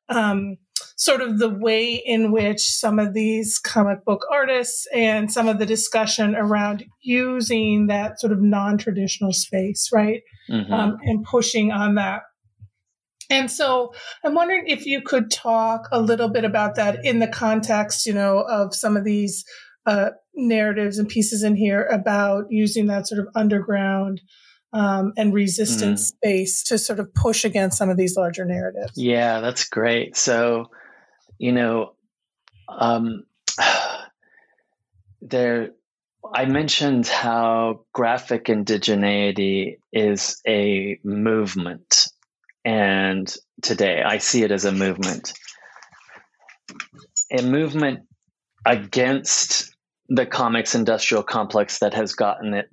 um, 0.09 0.57
sort 0.97 1.21
of 1.21 1.39
the 1.39 1.49
way 1.49 1.93
in 1.93 2.31
which 2.31 2.61
some 2.61 2.99
of 2.99 3.13
these 3.13 3.59
comic 3.59 4.05
book 4.05 4.25
artists 4.31 4.87
and 4.93 5.31
some 5.31 5.47
of 5.47 5.59
the 5.59 5.65
discussion 5.65 6.35
around 6.35 6.85
using 7.01 7.87
that 7.87 8.19
sort 8.19 8.33
of 8.33 8.41
non 8.41 8.77
traditional 8.77 9.33
space, 9.33 9.89
right? 9.93 10.21
Mm-hmm. 10.49 10.71
Um, 10.71 10.97
and 11.03 11.23
pushing 11.23 11.71
on 11.71 11.95
that 11.95 12.21
and 13.29 13.49
so 13.49 13.93
I'm 14.23 14.35
wondering 14.35 14.67
if 14.67 14.85
you 14.85 15.01
could 15.01 15.31
talk 15.31 15.87
a 15.91 16.01
little 16.01 16.29
bit 16.29 16.43
about 16.43 16.75
that 16.75 17.03
in 17.03 17.19
the 17.19 17.27
context, 17.27 18.05
you 18.05 18.13
know, 18.13 18.39
of 18.39 18.75
some 18.75 18.95
of 18.95 19.03
these 19.03 19.45
uh, 19.85 20.11
narratives 20.35 20.97
and 20.97 21.07
pieces 21.07 21.43
in 21.43 21.55
here 21.55 21.87
about 21.91 22.45
using 22.49 22.87
that 22.87 23.07
sort 23.07 23.19
of 23.19 23.27
underground 23.35 24.21
um, 24.75 25.13
and 25.15 25.33
resistance 25.33 26.11
mm. 26.11 26.15
space 26.15 26.63
to 26.63 26.77
sort 26.77 26.99
of 26.99 27.13
push 27.13 27.45
against 27.45 27.77
some 27.77 27.89
of 27.89 27.95
these 27.95 28.17
larger 28.17 28.43
narratives. 28.43 28.91
Yeah, 28.97 29.39
that's 29.39 29.69
great. 29.69 30.17
So, 30.17 30.69
you 31.37 31.53
know, 31.53 31.93
um, 32.67 33.23
there, 35.21 35.69
I 36.33 36.43
mentioned 36.43 37.07
how 37.07 37.85
graphic 37.93 38.45
indigeneity 38.45 39.77
is 39.93 40.41
a 40.45 40.99
movement 41.05 42.07
and 42.65 43.33
today 43.61 44.01
I 44.03 44.17
see 44.17 44.43
it 44.43 44.51
as 44.51 44.65
a 44.65 44.73
movement. 44.73 45.31
A 47.31 47.43
movement 47.43 48.01
against 48.65 49.73
the 50.09 50.25
comics 50.25 50.75
industrial 50.75 51.23
complex 51.23 51.79
that 51.79 51.93
has 51.93 52.13
gotten 52.13 52.53
it 52.53 52.67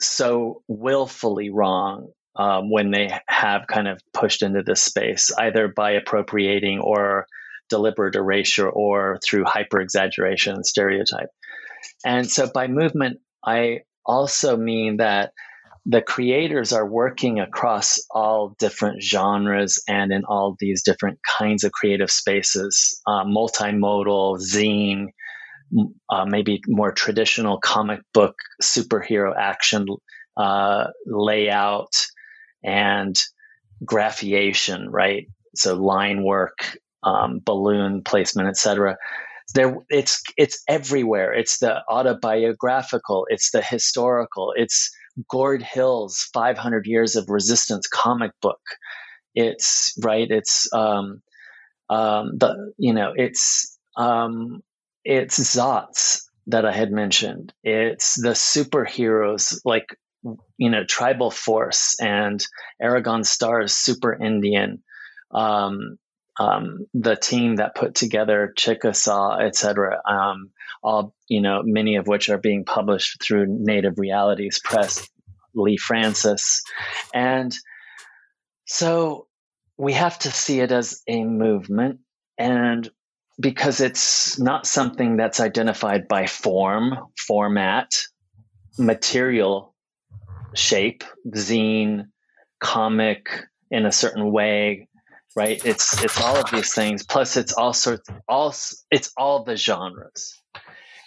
so 0.00 0.62
willfully 0.68 1.50
wrong 1.50 2.08
um, 2.36 2.70
when 2.70 2.90
they 2.90 3.10
have 3.28 3.66
kind 3.66 3.88
of 3.88 4.00
pushed 4.12 4.42
into 4.42 4.62
this 4.62 4.82
space, 4.82 5.30
either 5.38 5.68
by 5.68 5.92
appropriating 5.92 6.78
or 6.78 7.26
deliberate 7.68 8.14
erasure 8.14 8.68
or 8.68 9.18
through 9.24 9.44
hyper 9.44 9.80
exaggeration 9.80 10.54
and 10.54 10.66
stereotype. 10.66 11.28
And 12.04 12.30
so 12.30 12.48
by 12.52 12.68
movement, 12.68 13.18
I 13.44 13.80
also 14.06 14.56
mean 14.56 14.98
that 14.98 15.32
the 15.84 16.02
creators 16.02 16.72
are 16.72 16.86
working 16.86 17.40
across 17.40 17.98
all 18.10 18.54
different 18.58 19.02
genres 19.02 19.82
and 19.88 20.12
in 20.12 20.24
all 20.24 20.54
these 20.60 20.82
different 20.82 21.18
kinds 21.38 21.64
of 21.64 21.72
creative 21.72 22.10
spaces 22.10 23.00
uh, 23.06 23.24
multimodal, 23.24 24.38
zine, 24.38 25.06
uh, 26.10 26.24
maybe 26.24 26.60
more 26.66 26.92
traditional 26.92 27.58
comic 27.58 28.00
book 28.14 28.36
superhero 28.62 29.34
action 29.36 29.86
uh, 30.36 30.86
layout 31.06 32.06
and 32.64 33.16
graphiation, 33.84 34.88
right? 34.90 35.26
So 35.54 35.74
line 35.74 36.22
work, 36.24 36.78
um, 37.02 37.40
balloon 37.44 38.02
placement, 38.04 38.48
etc. 38.48 38.96
There, 39.54 39.76
it's 39.88 40.22
it's 40.36 40.62
everywhere. 40.68 41.32
It's 41.32 41.58
the 41.58 41.82
autobiographical. 41.88 43.26
It's 43.30 43.50
the 43.50 43.62
historical. 43.62 44.52
It's 44.56 44.90
Gord 45.28 45.62
Hill's 45.62 46.28
500 46.32 46.86
Years 46.86 47.16
of 47.16 47.28
Resistance 47.28 47.86
comic 47.88 48.32
book. 48.40 48.60
It's 49.34 49.92
right. 50.02 50.30
It's 50.30 50.72
um, 50.72 51.22
um, 51.90 52.36
the 52.38 52.72
you 52.78 52.92
know 52.92 53.12
it's 53.16 53.78
um, 53.96 54.62
it's 55.08 55.40
Zotz 55.40 56.20
that 56.48 56.66
I 56.66 56.72
had 56.72 56.92
mentioned. 56.92 57.54
It's 57.64 58.20
the 58.20 58.30
superheroes 58.30 59.58
like 59.64 59.96
you 60.58 60.68
know 60.68 60.84
Tribal 60.84 61.30
Force 61.30 61.96
and 61.98 62.44
Arigon 62.80 63.24
Starr's 63.24 63.72
Super 63.72 64.12
Indian. 64.12 64.82
Um, 65.30 65.98
um, 66.38 66.86
the 66.94 67.16
team 67.16 67.56
that 67.56 67.74
put 67.74 67.94
together 67.94 68.52
Chickasaw, 68.54 69.38
etc. 69.38 70.00
Um, 70.04 70.50
all 70.82 71.14
you 71.26 71.40
know, 71.40 71.62
many 71.64 71.96
of 71.96 72.06
which 72.06 72.28
are 72.28 72.38
being 72.38 72.66
published 72.66 73.22
through 73.22 73.46
Native 73.48 73.98
Realities 73.98 74.60
Press, 74.62 75.08
Lee 75.54 75.78
Francis, 75.78 76.62
and 77.14 77.54
so 78.66 79.26
we 79.78 79.94
have 79.94 80.18
to 80.18 80.30
see 80.30 80.60
it 80.60 80.70
as 80.70 81.02
a 81.08 81.24
movement, 81.24 82.00
and 82.36 82.90
because 83.40 83.80
it's 83.80 84.38
not 84.38 84.66
something 84.66 85.16
that's 85.16 85.40
identified 85.40 86.08
by 86.08 86.26
form, 86.26 86.96
format, 87.16 87.94
material 88.78 89.74
shape, 90.54 91.04
zine, 91.34 92.06
comic 92.60 93.28
in 93.70 93.86
a 93.86 93.92
certain 93.92 94.32
way, 94.32 94.88
right? 95.36 95.64
It's 95.64 96.02
it's 96.02 96.20
all 96.20 96.36
of 96.36 96.50
these 96.50 96.74
things. 96.74 97.04
Plus, 97.04 97.36
it's 97.36 97.52
all 97.52 97.72
sorts, 97.72 98.08
all 98.28 98.54
it's 98.90 99.12
all 99.16 99.44
the 99.44 99.56
genres, 99.56 100.34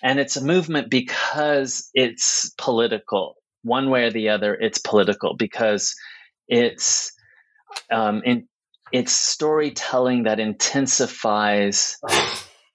and 0.02 0.20
it's 0.20 0.38
a 0.38 0.44
movement 0.44 0.89
because 0.89 1.89
it's 1.94 2.54
political. 2.58 3.36
One 3.63 3.89
way 3.89 4.06
or 4.06 4.12
the 4.12 4.30
other, 4.30 4.56
it's 4.56 4.80
political 4.80 5.36
because 5.36 5.96
it's 6.48 7.13
um, 7.91 8.22
in, 8.26 8.48
it's 8.91 9.13
storytelling 9.13 10.23
that 10.23 10.39
intensifies 10.39 11.97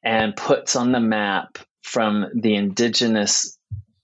and 0.03 0.37
puts 0.37 0.77
on 0.77 0.93
the 0.93 1.01
map 1.01 1.59
from 1.83 2.27
the 2.35 2.55
indigenous 2.55 3.59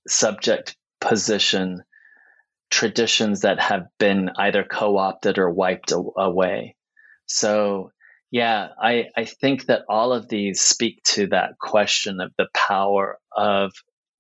subject 0.07 0.77
position 1.01 1.83
traditions 2.71 3.43
that 3.43 3.61
have 3.61 3.87
been 3.99 4.31
either 4.37 4.65
co-opted 4.65 5.39
or 5.39 5.51
wiped 5.51 5.93
away. 5.93 6.75
So, 7.27 7.93
yeah, 8.31 8.69
I, 8.81 9.09
I 9.17 9.27
think 9.27 9.67
that 9.67 9.83
all 9.89 10.13
of 10.13 10.29
these 10.29 10.61
speak 10.61 11.03
to 11.05 11.27
that 11.29 11.59
question 11.59 12.21
of 12.21 12.33
the 12.39 12.49
power 12.55 13.19
of 13.37 13.73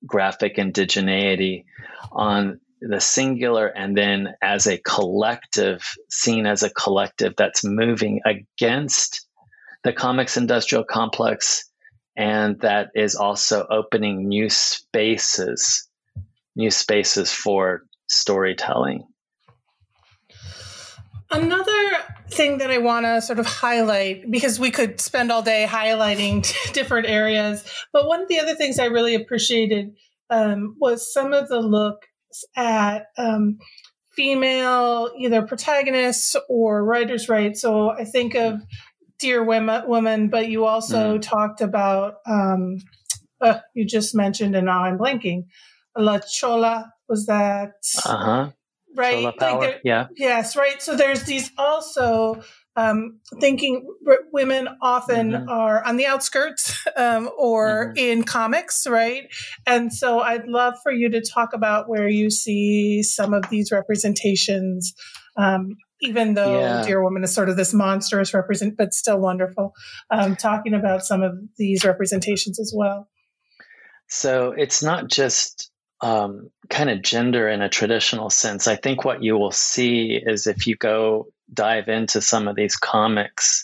graphic 0.06 0.56
indigeneity 0.56 1.64
on 2.10 2.60
the 2.88 3.00
singular 3.00 3.66
and 3.66 3.96
then 3.96 4.34
as 4.42 4.66
a 4.66 4.78
collective, 4.78 5.82
seen 6.10 6.46
as 6.46 6.62
a 6.62 6.70
collective 6.70 7.34
that's 7.36 7.64
moving 7.64 8.20
against 8.24 9.26
the 9.84 9.92
comics 9.92 10.36
industrial 10.36 10.84
complex 10.84 11.64
and 12.16 12.60
that 12.60 12.90
is 12.94 13.14
also 13.14 13.66
opening 13.70 14.28
new 14.28 14.50
spaces, 14.50 15.88
new 16.54 16.70
spaces 16.70 17.32
for 17.32 17.82
storytelling. 18.08 19.06
Another 21.30 21.92
thing 22.30 22.58
that 22.58 22.70
I 22.70 22.78
want 22.78 23.06
to 23.06 23.22
sort 23.22 23.38
of 23.38 23.46
highlight, 23.46 24.30
because 24.30 24.60
we 24.60 24.70
could 24.70 25.00
spend 25.00 25.32
all 25.32 25.42
day 25.42 25.66
highlighting 25.68 26.46
different 26.72 27.08
areas, 27.08 27.64
but 27.92 28.06
one 28.06 28.20
of 28.20 28.28
the 28.28 28.40
other 28.40 28.54
things 28.54 28.78
I 28.78 28.86
really 28.86 29.14
appreciated 29.14 29.94
um, 30.28 30.76
was 30.78 31.12
some 31.12 31.32
of 31.32 31.48
the 31.48 31.60
looks 31.60 32.06
at 32.56 33.06
um, 33.16 33.58
female 34.12 35.10
either 35.18 35.42
protagonists 35.42 36.36
or 36.48 36.84
writers' 36.84 37.28
right. 37.28 37.56
So 37.56 37.90
I 37.90 38.04
think 38.04 38.34
of 38.34 38.60
Deer 39.18 39.42
Women, 39.42 39.86
Woman, 39.88 40.28
but 40.28 40.48
you 40.48 40.64
also 40.64 41.18
mm. 41.18 41.22
talked 41.22 41.60
about, 41.60 42.16
um, 42.26 42.78
uh, 43.40 43.60
you 43.74 43.86
just 43.86 44.14
mentioned, 44.14 44.56
and 44.56 44.66
now 44.66 44.84
I'm 44.84 44.98
blanking, 44.98 45.44
La 45.96 46.18
Chola 46.18 46.92
was 47.08 47.26
that 47.26 47.74
uh-huh. 48.04 48.50
right? 48.96 49.22
Like 49.40 49.80
yeah. 49.84 50.06
Yes, 50.16 50.56
right. 50.56 50.80
So 50.80 50.96
there's 50.96 51.24
these 51.24 51.50
also 51.58 52.42
um, 52.76 53.20
thinking 53.40 53.86
women 54.32 54.68
often 54.80 55.32
mm-hmm. 55.32 55.48
are 55.48 55.84
on 55.84 55.96
the 55.96 56.06
outskirts 56.06 56.86
um, 56.96 57.30
or 57.36 57.88
mm-hmm. 57.88 57.98
in 57.98 58.22
comics, 58.24 58.86
right? 58.86 59.24
And 59.66 59.92
so 59.92 60.20
I'd 60.20 60.46
love 60.46 60.74
for 60.82 60.92
you 60.92 61.10
to 61.10 61.20
talk 61.20 61.52
about 61.52 61.88
where 61.88 62.08
you 62.08 62.30
see 62.30 63.02
some 63.02 63.34
of 63.34 63.48
these 63.50 63.70
representations. 63.70 64.94
Um, 65.36 65.76
even 66.00 66.34
though 66.34 66.58
yeah. 66.58 66.82
Deer 66.84 67.02
Woman 67.02 67.22
is 67.22 67.32
sort 67.32 67.48
of 67.48 67.56
this 67.56 67.72
monstrous 67.72 68.34
represent, 68.34 68.76
but 68.76 68.92
still 68.92 69.20
wonderful. 69.20 69.72
Um, 70.10 70.34
talking 70.34 70.74
about 70.74 71.04
some 71.04 71.22
of 71.22 71.38
these 71.56 71.84
representations 71.84 72.58
as 72.58 72.72
well. 72.76 73.08
So 74.08 74.52
it's 74.52 74.82
not 74.82 75.08
just 75.08 75.71
um, 76.02 76.50
kind 76.68 76.90
of 76.90 77.00
gender 77.00 77.48
in 77.48 77.62
a 77.62 77.68
traditional 77.68 78.28
sense. 78.28 78.66
I 78.66 78.76
think 78.76 79.04
what 79.04 79.22
you 79.22 79.38
will 79.38 79.52
see 79.52 80.20
is 80.20 80.46
if 80.46 80.66
you 80.66 80.76
go 80.76 81.28
dive 81.54 81.88
into 81.88 82.20
some 82.20 82.48
of 82.48 82.56
these 82.56 82.76
comics 82.76 83.62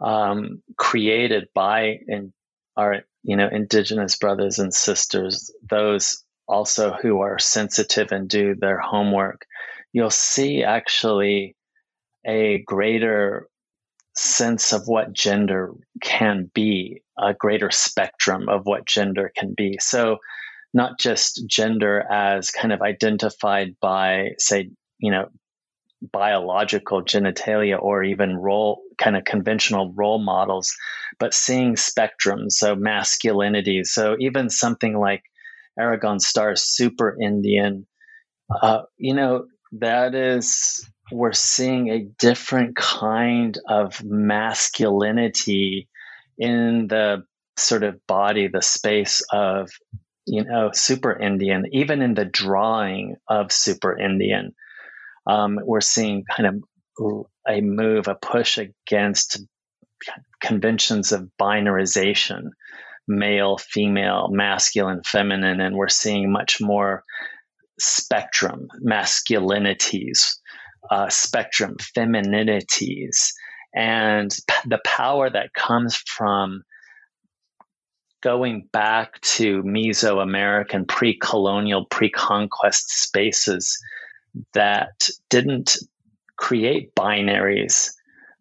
um, 0.00 0.62
created 0.76 1.48
by 1.54 2.00
in, 2.06 2.32
our 2.76 3.00
you 3.22 3.36
know 3.36 3.48
indigenous 3.50 4.16
brothers 4.16 4.58
and 4.58 4.72
sisters, 4.72 5.50
those 5.68 6.22
also 6.46 6.92
who 6.92 7.20
are 7.20 7.38
sensitive 7.38 8.12
and 8.12 8.28
do 8.28 8.54
their 8.54 8.78
homework, 8.78 9.46
you'll 9.92 10.10
see 10.10 10.62
actually 10.62 11.56
a 12.26 12.58
greater 12.66 13.48
sense 14.14 14.72
of 14.72 14.82
what 14.86 15.12
gender 15.12 15.72
can 16.02 16.50
be, 16.52 17.02
a 17.18 17.32
greater 17.32 17.70
spectrum 17.70 18.48
of 18.48 18.66
what 18.66 18.84
gender 18.84 19.32
can 19.34 19.54
be. 19.56 19.78
So 19.80 20.18
not 20.72 20.98
just 20.98 21.46
gender 21.46 22.04
as 22.10 22.50
kind 22.50 22.72
of 22.72 22.80
identified 22.80 23.76
by, 23.80 24.30
say, 24.38 24.70
you 24.98 25.10
know, 25.10 25.26
biological 26.12 27.02
genitalia 27.02 27.80
or 27.80 28.02
even 28.02 28.36
role 28.36 28.80
kind 28.96 29.16
of 29.16 29.24
conventional 29.24 29.92
role 29.94 30.18
models, 30.18 30.74
but 31.18 31.34
seeing 31.34 31.74
spectrums, 31.74 32.52
so 32.52 32.74
masculinity. 32.74 33.84
So 33.84 34.16
even 34.18 34.48
something 34.48 34.98
like 34.98 35.22
Arigon 35.78 36.20
Starr's 36.20 36.62
Super 36.62 37.16
Indian, 37.20 37.86
uh, 38.62 38.82
you 38.96 39.14
know, 39.14 39.46
that 39.72 40.14
is 40.14 40.88
we're 41.12 41.32
seeing 41.32 41.88
a 41.88 42.06
different 42.18 42.76
kind 42.76 43.58
of 43.68 44.02
masculinity 44.04 45.88
in 46.38 46.86
the 46.88 47.24
sort 47.56 47.82
of 47.82 48.06
body, 48.06 48.48
the 48.48 48.62
space 48.62 49.22
of 49.32 49.70
you 50.26 50.44
know, 50.44 50.70
Super 50.72 51.18
Indian, 51.18 51.66
even 51.72 52.02
in 52.02 52.14
the 52.14 52.24
drawing 52.24 53.16
of 53.28 53.52
Super 53.52 53.98
Indian, 53.98 54.54
um, 55.26 55.58
we're 55.62 55.80
seeing 55.80 56.24
kind 56.24 56.46
of 56.46 57.24
a 57.48 57.60
move, 57.60 58.08
a 58.08 58.14
push 58.14 58.58
against 58.58 59.40
conventions 60.40 61.12
of 61.12 61.30
binarization 61.40 62.50
male, 63.10 63.58
female, 63.58 64.28
masculine, 64.30 65.02
feminine, 65.04 65.60
and 65.60 65.76
we're 65.76 65.88
seeing 65.88 66.30
much 66.30 66.60
more 66.60 67.02
spectrum, 67.78 68.68
masculinities, 68.86 70.36
uh, 70.90 71.08
spectrum, 71.08 71.76
femininities, 71.96 73.32
and 73.74 74.36
the 74.66 74.80
power 74.84 75.28
that 75.28 75.52
comes 75.54 75.96
from 75.96 76.62
going 78.22 78.68
back 78.72 79.20
to 79.22 79.62
Mesoamerican 79.62 80.86
pre 80.86 81.16
colonial, 81.16 81.86
pre 81.86 82.10
conquest 82.10 82.90
spaces 82.90 83.78
that 84.54 85.08
didn't 85.28 85.76
create 86.36 86.94
binaries 86.94 87.92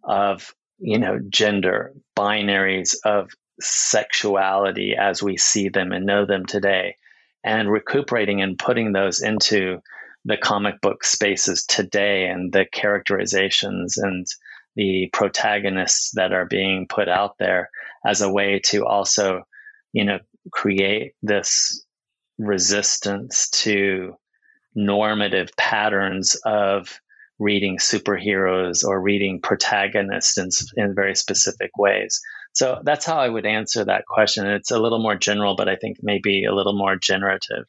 of 0.04 0.54
you 0.80 0.98
know 0.98 1.20
gender 1.30 1.94
binaries 2.18 2.96
of 3.04 3.30
sexuality 3.60 4.96
as 4.98 5.22
we 5.22 5.36
see 5.36 5.68
them 5.68 5.92
and 5.92 6.06
know 6.06 6.26
them 6.26 6.46
today 6.46 6.96
and 7.44 7.70
recuperating 7.70 8.42
and 8.42 8.58
putting 8.58 8.94
those 8.94 9.22
into 9.22 9.82
the 10.26 10.38
comic 10.38 10.80
book 10.82 11.04
spaces 11.04 11.66
today 11.66 12.28
and 12.28 12.54
the 12.54 12.66
characterizations 12.72 13.98
and 13.98 14.28
the 14.76 15.10
protagonists 15.12 16.12
that 16.12 16.32
are 16.32 16.46
being 16.46 16.88
put 16.88 17.10
out 17.10 17.38
there 17.38 17.70
as 18.06 18.22
a 18.22 18.32
way 18.32 18.60
to 18.60 18.86
also 18.86 19.44
you 19.94 20.06
know 20.06 20.20
create 20.52 21.14
this 21.22 21.86
resistance 22.38 23.50
to 23.50 24.14
normative 24.76 25.50
patterns 25.58 26.36
of 26.46 27.00
reading 27.38 27.78
superheroes 27.78 28.84
or 28.84 29.02
reading 29.02 29.40
protagonists 29.42 30.38
in, 30.38 30.50
in 30.76 30.94
very 30.94 31.16
specific 31.16 31.72
ways. 31.78 32.20
So 32.54 32.82
that's 32.84 33.06
how 33.06 33.18
I 33.18 33.30
would 33.30 33.46
answer 33.46 33.86
that 33.86 34.06
question. 34.06 34.46
It's 34.46 34.72
a 34.72 34.80
little 34.80 35.00
more 35.00 35.16
general, 35.16 35.56
but 35.56 35.70
I 35.70 35.76
think 35.76 35.98
maybe 36.02 36.44
a 36.44 36.54
little 36.54 36.78
more 36.78 36.98
generative. 36.98 37.66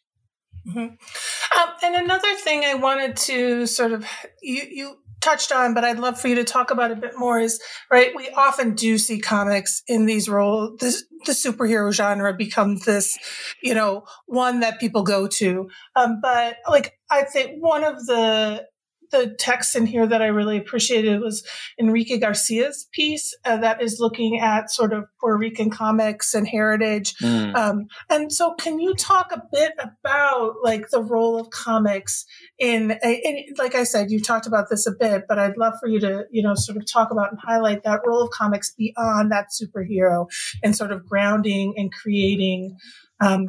Mm-hmm. 0.66 0.78
Um, 0.80 1.74
and 1.83 1.94
another 1.94 2.35
thing 2.35 2.64
I 2.64 2.74
wanted 2.74 3.16
to 3.16 3.66
sort 3.66 3.92
of 3.92 4.06
you 4.42 4.62
you 4.70 4.98
touched 5.20 5.52
on, 5.52 5.74
but 5.74 5.85
I'd 5.85 5.98
love 5.98 6.20
for 6.20 6.28
you 6.28 6.35
to 6.37 6.44
talk 6.44 6.70
about 6.70 6.90
a 6.90 6.96
bit 6.96 7.12
more 7.16 7.38
is 7.38 7.61
right. 7.90 8.12
We 8.14 8.30
often 8.30 8.74
do 8.74 8.98
see 8.98 9.20
comics 9.20 9.83
in 9.87 10.06
these 10.06 10.28
roles. 10.28 10.78
The 10.78 11.33
superhero 11.33 11.92
genre 11.92 12.35
becomes 12.35 12.85
this, 12.85 13.18
you 13.62 13.74
know, 13.74 14.04
one 14.26 14.61
that 14.61 14.80
people 14.80 15.02
go 15.02 15.26
to. 15.28 15.68
Um, 15.96 16.20
but 16.22 16.56
like 16.68 16.98
I 17.11 17.24
think 17.24 17.62
one 17.62 17.85
of 17.85 18.06
the 18.06 18.66
the 19.11 19.35
text 19.38 19.77
in 19.77 19.87
here 19.87 20.07
that 20.07 20.23
I 20.23 20.27
really 20.27 20.57
appreciated 20.57 21.20
was 21.20 21.46
Enrique 21.79 22.18
Garcia's 22.18 22.87
piece 22.92 23.37
uh, 23.44 23.57
that 23.59 23.83
is 23.83 23.99
looking 24.01 24.38
at 24.40 24.70
sort 24.70 24.92
of 24.92 25.05
Puerto 25.20 25.38
Rican 25.38 25.70
comics 25.70 26.35
and 26.35 26.46
heritage. 26.46 27.14
Mm. 27.18 27.55
Um, 27.55 27.87
and 28.09 28.33
so, 28.33 28.55
can 28.55 28.79
you 28.79 28.94
talk 28.94 29.33
a 29.33 29.42
bit 29.53 29.73
about 29.79 30.57
like 30.62 30.90
the 30.90 31.03
role 31.03 31.40
of 31.40 31.51
comics 31.51 32.25
in, 32.59 32.92
in, 33.03 33.44
like 33.59 33.75
I 33.75 33.85
said, 33.85 34.11
you 34.11 34.20
talked 34.20 34.46
about 34.46 34.66
this 34.70 34.87
a 34.87 34.92
bit, 34.92 35.25
but 35.29 35.38
I'd 35.38 35.57
love 35.57 35.75
for 35.81 35.88
you 35.88 36.01
to, 36.01 36.25
you 36.31 36.42
know, 36.42 36.55
sort 36.55 36.79
of 36.79 36.87
talk 36.87 37.11
about 37.11 37.31
and 37.31 37.40
highlight 37.40 37.83
that 37.85 38.01
role 38.07 38.23
of 38.23 38.31
comics 38.31 38.73
beyond 38.77 39.33
that 39.33 39.49
superhero 39.51 40.27
and 40.62 40.77
sort 40.77 40.92
of 40.92 41.07
grounding 41.07 41.75
and 41.77 41.92
creating. 41.92 42.77
Um, 43.20 43.49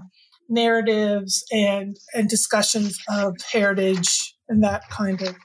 narratives 0.51 1.45
and 1.51 1.97
and 2.13 2.27
discussions 2.27 2.99
of 3.09 3.37
heritage 3.53 4.35
and 4.51 4.63
that 4.63 4.87
kind 4.89 5.21
of 5.21 5.35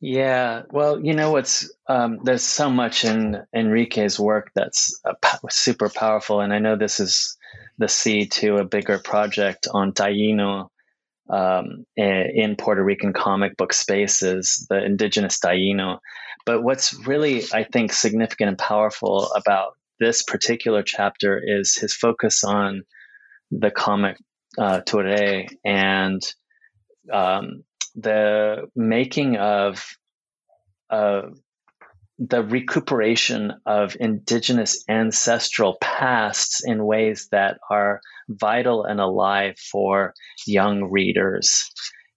yeah 0.00 0.62
well 0.70 1.04
you 1.04 1.12
know 1.12 1.32
what's 1.32 1.70
um, 1.88 2.20
there's 2.22 2.44
so 2.44 2.70
much 2.70 3.04
in 3.04 3.42
enrique's 3.52 4.18
work 4.18 4.50
that's 4.54 5.00
uh, 5.04 5.14
super 5.50 5.88
powerful 5.88 6.40
and 6.40 6.52
i 6.52 6.58
know 6.58 6.76
this 6.76 7.00
is 7.00 7.36
the 7.78 7.88
seed 7.88 8.30
to 8.30 8.56
a 8.56 8.64
bigger 8.64 8.98
project 8.98 9.66
on 9.72 9.92
taino 9.92 10.68
um, 11.28 11.84
in 11.96 12.56
puerto 12.56 12.82
rican 12.82 13.12
comic 13.12 13.56
book 13.56 13.72
spaces 13.72 14.66
the 14.70 14.84
indigenous 14.84 15.38
taino. 15.38 15.98
But 16.46 16.62
what's 16.62 16.94
really 17.06 17.42
i 17.52 17.64
think 17.64 17.92
significant 17.92 18.48
and 18.48 18.58
powerful 18.58 19.32
about 19.32 19.72
this 19.98 20.22
particular 20.22 20.82
chapter 20.82 21.40
is 21.44 21.76
his 21.76 21.94
focus 21.94 22.44
on 22.44 22.82
the 23.50 23.70
comic 23.70 24.16
uh, 24.58 24.80
Ture 24.80 25.46
and 25.64 26.22
um, 27.10 27.64
the 27.94 28.68
making 28.74 29.36
of 29.36 29.96
uh, 30.90 31.22
the 32.18 32.42
recuperation 32.42 33.52
of 33.66 33.96
indigenous 33.98 34.84
ancestral 34.88 35.76
pasts 35.80 36.62
in 36.64 36.84
ways 36.84 37.28
that 37.32 37.58
are 37.70 38.00
vital 38.28 38.84
and 38.84 39.00
alive 39.00 39.58
for 39.58 40.14
young 40.46 40.84
readers 40.84 41.70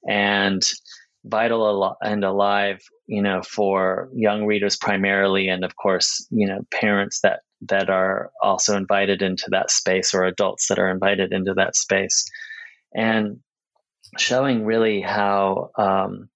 and 0.07 0.61
vital 1.25 1.65
al- 1.65 1.97
and 2.01 2.23
alive 2.23 2.79
you 3.07 3.21
know 3.21 3.41
for 3.41 4.09
young 4.13 4.45
readers 4.45 4.77
primarily 4.77 5.47
and 5.47 5.65
of 5.65 5.75
course 5.75 6.27
you 6.29 6.45
know 6.45 6.59
parents 6.71 7.21
that 7.21 7.39
that 7.61 7.89
are 7.89 8.31
also 8.41 8.75
invited 8.75 9.21
into 9.21 9.45
that 9.51 9.71
space 9.71 10.13
or 10.13 10.23
adults 10.23 10.67
that 10.67 10.79
are 10.79 10.89
invited 10.89 11.31
into 11.31 11.53
that 11.53 11.75
space. 11.75 12.25
And 12.93 13.39
showing 14.17 14.65
really 14.65 15.01
how 15.01 15.71
um, 15.77 16.29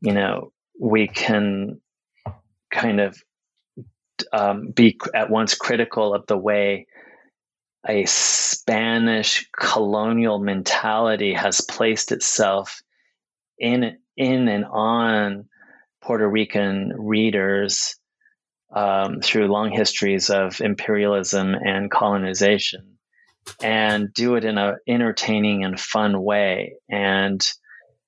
you 0.00 0.12
know 0.12 0.52
we 0.78 1.08
can 1.08 1.80
kind 2.70 3.00
of 3.00 3.22
um, 4.32 4.70
be 4.70 4.98
at 5.14 5.30
once 5.30 5.54
critical 5.54 6.14
of 6.14 6.26
the 6.26 6.36
way 6.36 6.86
a 7.88 8.04
Spanish 8.04 9.48
colonial 9.58 10.38
mentality 10.38 11.32
has 11.32 11.60
placed 11.60 12.12
itself 12.12 12.82
in 13.58 13.98
in 14.16 14.48
and 14.48 14.64
on 14.64 15.48
Puerto 16.02 16.28
Rican 16.28 16.92
readers 16.96 17.96
um, 18.74 19.20
through 19.20 19.48
long 19.48 19.70
histories 19.70 20.30
of 20.30 20.60
imperialism 20.60 21.54
and 21.54 21.90
colonization 21.90 22.89
and 23.62 24.12
do 24.12 24.34
it 24.34 24.44
in 24.44 24.58
a 24.58 24.76
entertaining 24.86 25.64
and 25.64 25.78
fun 25.80 26.22
way. 26.22 26.74
And 26.88 27.46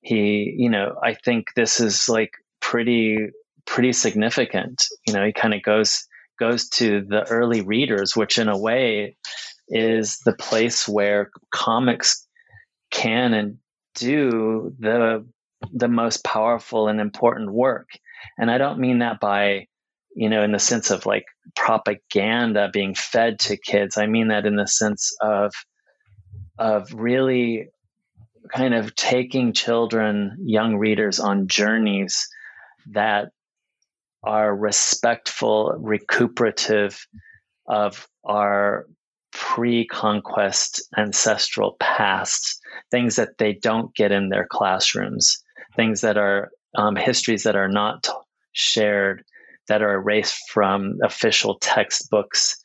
he 0.02 0.52
you 0.58 0.68
know 0.68 0.96
i 1.02 1.14
think 1.14 1.46
this 1.54 1.78
is 1.78 2.08
like 2.08 2.32
pretty 2.60 3.30
pretty 3.66 3.92
significant. 3.92 4.84
You 5.06 5.14
know 5.14 5.24
he 5.24 5.32
kind 5.32 5.54
of 5.54 5.62
goes 5.62 6.06
goes 6.38 6.68
to 6.70 7.02
the 7.02 7.22
early 7.30 7.60
readers 7.60 8.16
which 8.16 8.38
in 8.38 8.48
a 8.48 8.58
way 8.58 9.16
is 9.68 10.18
the 10.24 10.32
place 10.34 10.88
where 10.88 11.30
comics 11.52 12.26
can 12.90 13.32
and 13.32 13.58
do 13.94 14.74
the 14.78 15.24
the 15.72 15.88
most 15.88 16.24
powerful 16.24 16.88
and 16.88 17.00
important 17.00 17.52
work. 17.52 17.88
And 18.38 18.50
i 18.50 18.58
don't 18.58 18.80
mean 18.80 18.98
that 18.98 19.20
by 19.20 19.68
you 20.14 20.28
know, 20.28 20.42
in 20.42 20.52
the 20.52 20.58
sense 20.58 20.90
of 20.90 21.06
like 21.06 21.24
propaganda 21.56 22.68
being 22.72 22.94
fed 22.94 23.38
to 23.40 23.56
kids. 23.56 23.96
I 23.96 24.06
mean 24.06 24.28
that 24.28 24.46
in 24.46 24.56
the 24.56 24.66
sense 24.66 25.14
of 25.20 25.52
of 26.58 26.92
really 26.92 27.68
kind 28.54 28.74
of 28.74 28.94
taking 28.94 29.52
children, 29.52 30.36
young 30.44 30.76
readers 30.76 31.18
on 31.18 31.48
journeys 31.48 32.28
that 32.92 33.30
are 34.22 34.54
respectful, 34.54 35.74
recuperative 35.78 37.06
of 37.66 38.06
our 38.24 38.86
pre-conquest 39.32 40.82
ancestral 40.96 41.76
past, 41.80 42.60
things 42.90 43.16
that 43.16 43.38
they 43.38 43.54
don't 43.54 43.94
get 43.94 44.12
in 44.12 44.28
their 44.28 44.46
classrooms, 44.48 45.42
things 45.74 46.02
that 46.02 46.18
are 46.18 46.50
um, 46.76 46.96
histories 46.96 47.44
that 47.44 47.56
are 47.56 47.68
not 47.68 48.08
shared 48.52 49.24
that 49.68 49.82
are 49.82 49.94
erased 49.94 50.40
from 50.50 50.98
official 51.02 51.58
textbooks 51.58 52.56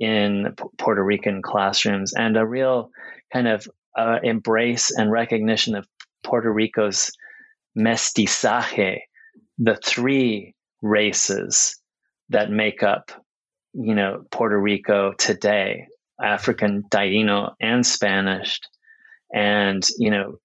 in 0.00 0.54
P- 0.56 0.64
Puerto 0.78 1.02
Rican 1.02 1.42
classrooms, 1.42 2.12
and 2.14 2.36
a 2.36 2.46
real 2.46 2.90
kind 3.32 3.48
of 3.48 3.66
uh, 3.96 4.18
embrace 4.22 4.90
and 4.96 5.10
recognition 5.10 5.74
of 5.74 5.86
Puerto 6.22 6.52
Rico's 6.52 7.10
mestizaje, 7.76 9.00
the 9.58 9.76
three 9.84 10.54
races 10.82 11.76
that 12.28 12.50
make 12.50 12.82
up, 12.82 13.10
you 13.72 13.94
know, 13.94 14.24
Puerto 14.30 14.58
Rico 14.58 15.12
today, 15.18 15.86
African, 16.22 16.84
Taino, 16.90 17.54
and 17.60 17.84
Spanish. 17.84 18.60
And, 19.34 19.86
you 19.98 20.10
know, 20.10 20.38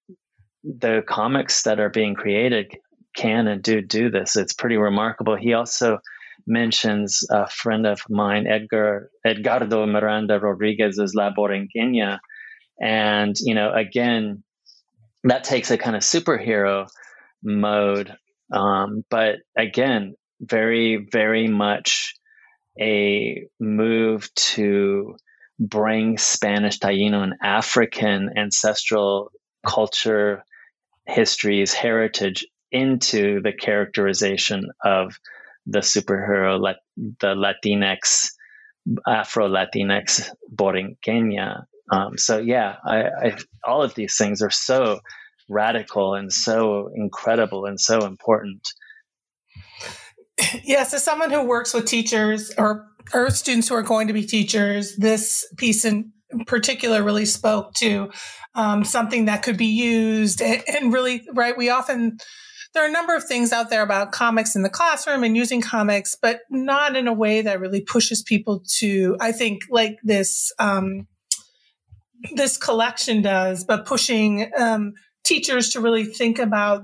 the 0.62 1.02
comics 1.06 1.62
that 1.62 1.80
are 1.80 1.90
being 1.90 2.14
created 2.14 2.76
can 3.14 3.46
and 3.46 3.62
do 3.62 3.80
do 3.80 4.10
this. 4.10 4.36
It's 4.36 4.52
pretty 4.52 4.76
remarkable. 4.76 5.36
He 5.36 5.54
also 5.54 5.98
mentions 6.46 7.24
a 7.30 7.48
friend 7.48 7.86
of 7.86 8.00
mine, 8.08 8.46
Edgar 8.46 9.10
Edgardo 9.24 9.86
Miranda 9.86 10.38
Rodriguez's 10.38 11.14
La 11.14 11.30
Borinqueña. 11.32 12.18
And, 12.80 13.36
you 13.40 13.54
know, 13.54 13.72
again, 13.72 14.42
that 15.24 15.44
takes 15.44 15.70
a 15.70 15.78
kind 15.78 15.96
of 15.96 16.02
superhero 16.02 16.88
mode. 17.42 18.14
Um, 18.52 19.04
but 19.10 19.36
again, 19.56 20.14
very, 20.40 21.08
very 21.10 21.46
much 21.46 22.14
a 22.78 23.46
move 23.60 24.28
to 24.34 25.16
bring 25.58 26.18
Spanish, 26.18 26.78
Taino, 26.78 27.22
and 27.22 27.34
African 27.42 28.30
ancestral 28.36 29.30
culture, 29.64 30.42
histories, 31.06 31.72
heritage 31.72 32.44
into 32.74 33.40
the 33.40 33.52
characterization 33.52 34.68
of 34.84 35.18
the 35.64 35.78
superhero, 35.78 36.74
the 36.96 37.34
Latinx, 37.34 38.32
Afro 39.06 39.48
Latinx 39.48 40.28
Borinqueña. 40.54 41.64
Um, 41.90 42.18
so 42.18 42.38
yeah, 42.38 42.76
I, 42.84 43.04
I, 43.04 43.38
all 43.64 43.82
of 43.82 43.94
these 43.94 44.16
things 44.16 44.42
are 44.42 44.50
so 44.50 44.98
radical 45.48 46.14
and 46.14 46.32
so 46.32 46.90
incredible 46.94 47.64
and 47.64 47.80
so 47.80 48.04
important. 48.04 48.66
Yes, 50.64 50.92
as 50.92 51.04
someone 51.04 51.30
who 51.30 51.46
works 51.46 51.72
with 51.72 51.86
teachers 51.86 52.52
or 52.58 52.88
or 53.12 53.30
students 53.30 53.68
who 53.68 53.76
are 53.76 53.82
going 53.82 54.08
to 54.08 54.14
be 54.14 54.24
teachers, 54.24 54.96
this 54.96 55.46
piece 55.58 55.84
in 55.84 56.10
particular 56.46 57.02
really 57.02 57.26
spoke 57.26 57.74
to 57.74 58.10
um, 58.56 58.82
something 58.82 59.26
that 59.26 59.42
could 59.42 59.56
be 59.56 59.66
used 59.66 60.42
and, 60.42 60.62
and 60.66 60.92
really 60.92 61.24
right. 61.34 61.56
We 61.56 61.70
often 61.70 62.18
there 62.74 62.84
are 62.84 62.88
a 62.88 62.92
number 62.92 63.14
of 63.14 63.24
things 63.24 63.52
out 63.52 63.70
there 63.70 63.82
about 63.82 64.12
comics 64.12 64.56
in 64.56 64.62
the 64.62 64.68
classroom 64.68 65.22
and 65.22 65.36
using 65.36 65.60
comics, 65.60 66.16
but 66.20 66.40
not 66.50 66.96
in 66.96 67.06
a 67.06 67.12
way 67.12 67.42
that 67.42 67.60
really 67.60 67.80
pushes 67.80 68.22
people 68.22 68.64
to, 68.78 69.16
I 69.20 69.32
think, 69.32 69.62
like 69.70 69.98
this, 70.02 70.52
um, 70.58 71.06
this 72.34 72.56
collection 72.56 73.22
does, 73.22 73.64
but 73.64 73.86
pushing 73.86 74.50
um, 74.58 74.94
teachers 75.22 75.70
to 75.70 75.80
really 75.80 76.04
think 76.04 76.38
about 76.38 76.82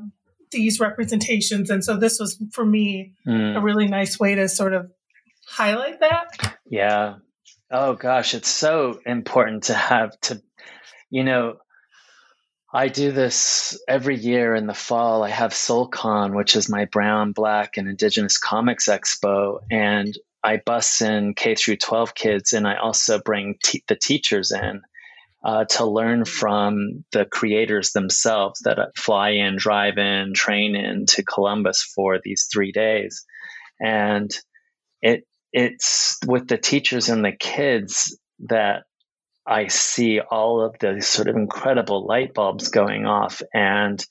these 0.53 0.81
representations. 0.81 1.71
And 1.71 1.85
so 1.85 1.97
this 1.97 2.21
was, 2.21 2.41
for 2.53 2.65
me, 2.65 3.15
mm. 3.27 3.57
a 3.57 3.61
really 3.61 3.89
nice 3.89 4.19
way 4.19 4.37
to 4.37 4.49
sort 4.49 4.75
of 4.75 4.91
highlight 5.47 6.01
that. 6.01 6.59
Yeah. 6.67 7.17
Oh, 7.71 7.95
gosh. 7.95 8.35
It's 8.35 8.49
so 8.49 9.01
important 9.05 9.65
to 9.65 9.75
have 9.75 10.19
to, 10.23 10.41
you 11.11 11.25
know, 11.25 11.57
I 12.73 12.89
do 12.89 13.11
this 13.11 13.81
every 13.89 14.17
year 14.17 14.55
in 14.55 14.67
the 14.67 14.75
fall. 14.75 15.25
I 15.25 15.31
have 15.31 15.53
SOL-CON, 15.53 16.37
which 16.37 16.55
is 16.55 16.69
my 16.69 16.85
brown, 16.85 17.33
black, 17.33 17.77
and 17.77 17.89
indigenous 17.89 18.39
comics 18.39 18.87
expo, 18.89 19.59
and 19.71 20.17
I 20.45 20.59
bus 20.65 21.03
in 21.03 21.35
K 21.35 21.57
through 21.57 21.77
12 21.77 22.15
kids, 22.15 22.53
and 22.53 22.69
I 22.69 22.77
also 22.77 23.21
bring 23.21 23.57
te- 23.63 23.83
the 23.89 23.97
teachers 23.97 24.53
in 24.53 24.83
uh, 25.45 25.65
to 25.65 25.85
learn 25.85 26.25
from 26.25 27.05
the 27.13 27.25
creators 27.25 27.93
themselves 27.93 28.61
that 28.61 28.79
fly 28.97 29.31
in, 29.31 29.57
drive 29.57 29.99
in, 29.99 30.33
train 30.35 30.77
in 30.77 31.07
to 31.07 31.25
Columbus 31.25 31.83
for 31.83 32.21
these 32.23 32.49
three 32.53 32.73
days, 32.73 33.25
and 33.81 34.31
it 35.03 35.27
it's 35.53 36.19
with 36.27 36.47
the 36.47 36.59
teachers 36.59 37.09
and 37.09 37.25
the 37.25 37.33
kids 37.33 38.17
that 38.41 38.85
I 39.51 39.67
see 39.67 40.21
all 40.21 40.65
of 40.65 40.79
the 40.79 41.03
sort 41.03 41.29
of 41.29 41.37
incredible 41.37 42.07
light 42.07 42.33
bulbs 42.35 42.69
going 42.69 43.05
off 43.05 43.43
and 43.53 44.05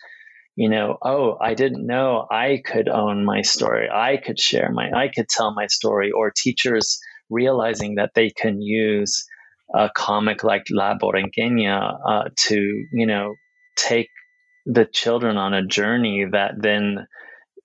you 0.56 0.68
know, 0.68 0.98
oh, 1.02 1.38
I 1.40 1.54
didn't 1.54 1.88
know 1.88 2.28
I 2.30 2.62
could 2.66 2.90
own 2.90 3.24
my 3.24 3.44
story. 3.44 3.88
I 3.90 4.18
could 4.18 4.38
share 4.38 4.70
my 4.74 4.92
I 4.92 5.08
could 5.08 5.30
tell 5.30 5.54
my 5.54 5.68
story 5.68 6.12
or 6.12 6.34
teachers 6.36 7.00
realizing 7.30 7.96
that 7.96 8.12
they 8.14 8.30
can 8.30 8.62
use 8.62 9.26
a 9.74 9.90
comic 9.96 10.44
like 10.44 10.66
La 10.70 10.98
Borinqueña 10.98 12.00
uh, 12.06 12.30
to, 12.36 12.86
you 12.92 13.06
know, 13.06 13.36
take 13.78 14.10
the 14.66 14.86
children 14.86 15.38
on 15.38 15.54
a 15.54 15.66
journey 15.66 16.26
that 16.30 16.56
then 16.58 17.08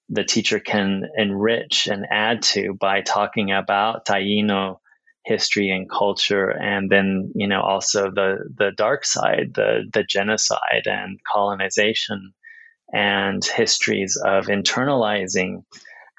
the 0.08 0.22
teacher 0.22 0.60
can 0.60 1.02
enrich 1.18 1.88
and 1.90 2.06
add 2.10 2.42
to 2.42 2.74
by 2.78 3.00
talking 3.00 3.50
about 3.50 4.06
Taino 4.06 4.76
history 5.24 5.70
and 5.70 5.90
culture 5.90 6.50
and 6.50 6.90
then 6.90 7.32
you 7.34 7.48
know 7.48 7.62
also 7.62 8.10
the 8.10 8.36
the 8.56 8.72
dark 8.76 9.04
side 9.04 9.52
the 9.54 9.84
the 9.92 10.04
genocide 10.04 10.84
and 10.84 11.18
colonization 11.32 12.32
and 12.92 13.44
histories 13.44 14.20
of 14.22 14.46
internalizing 14.46 15.62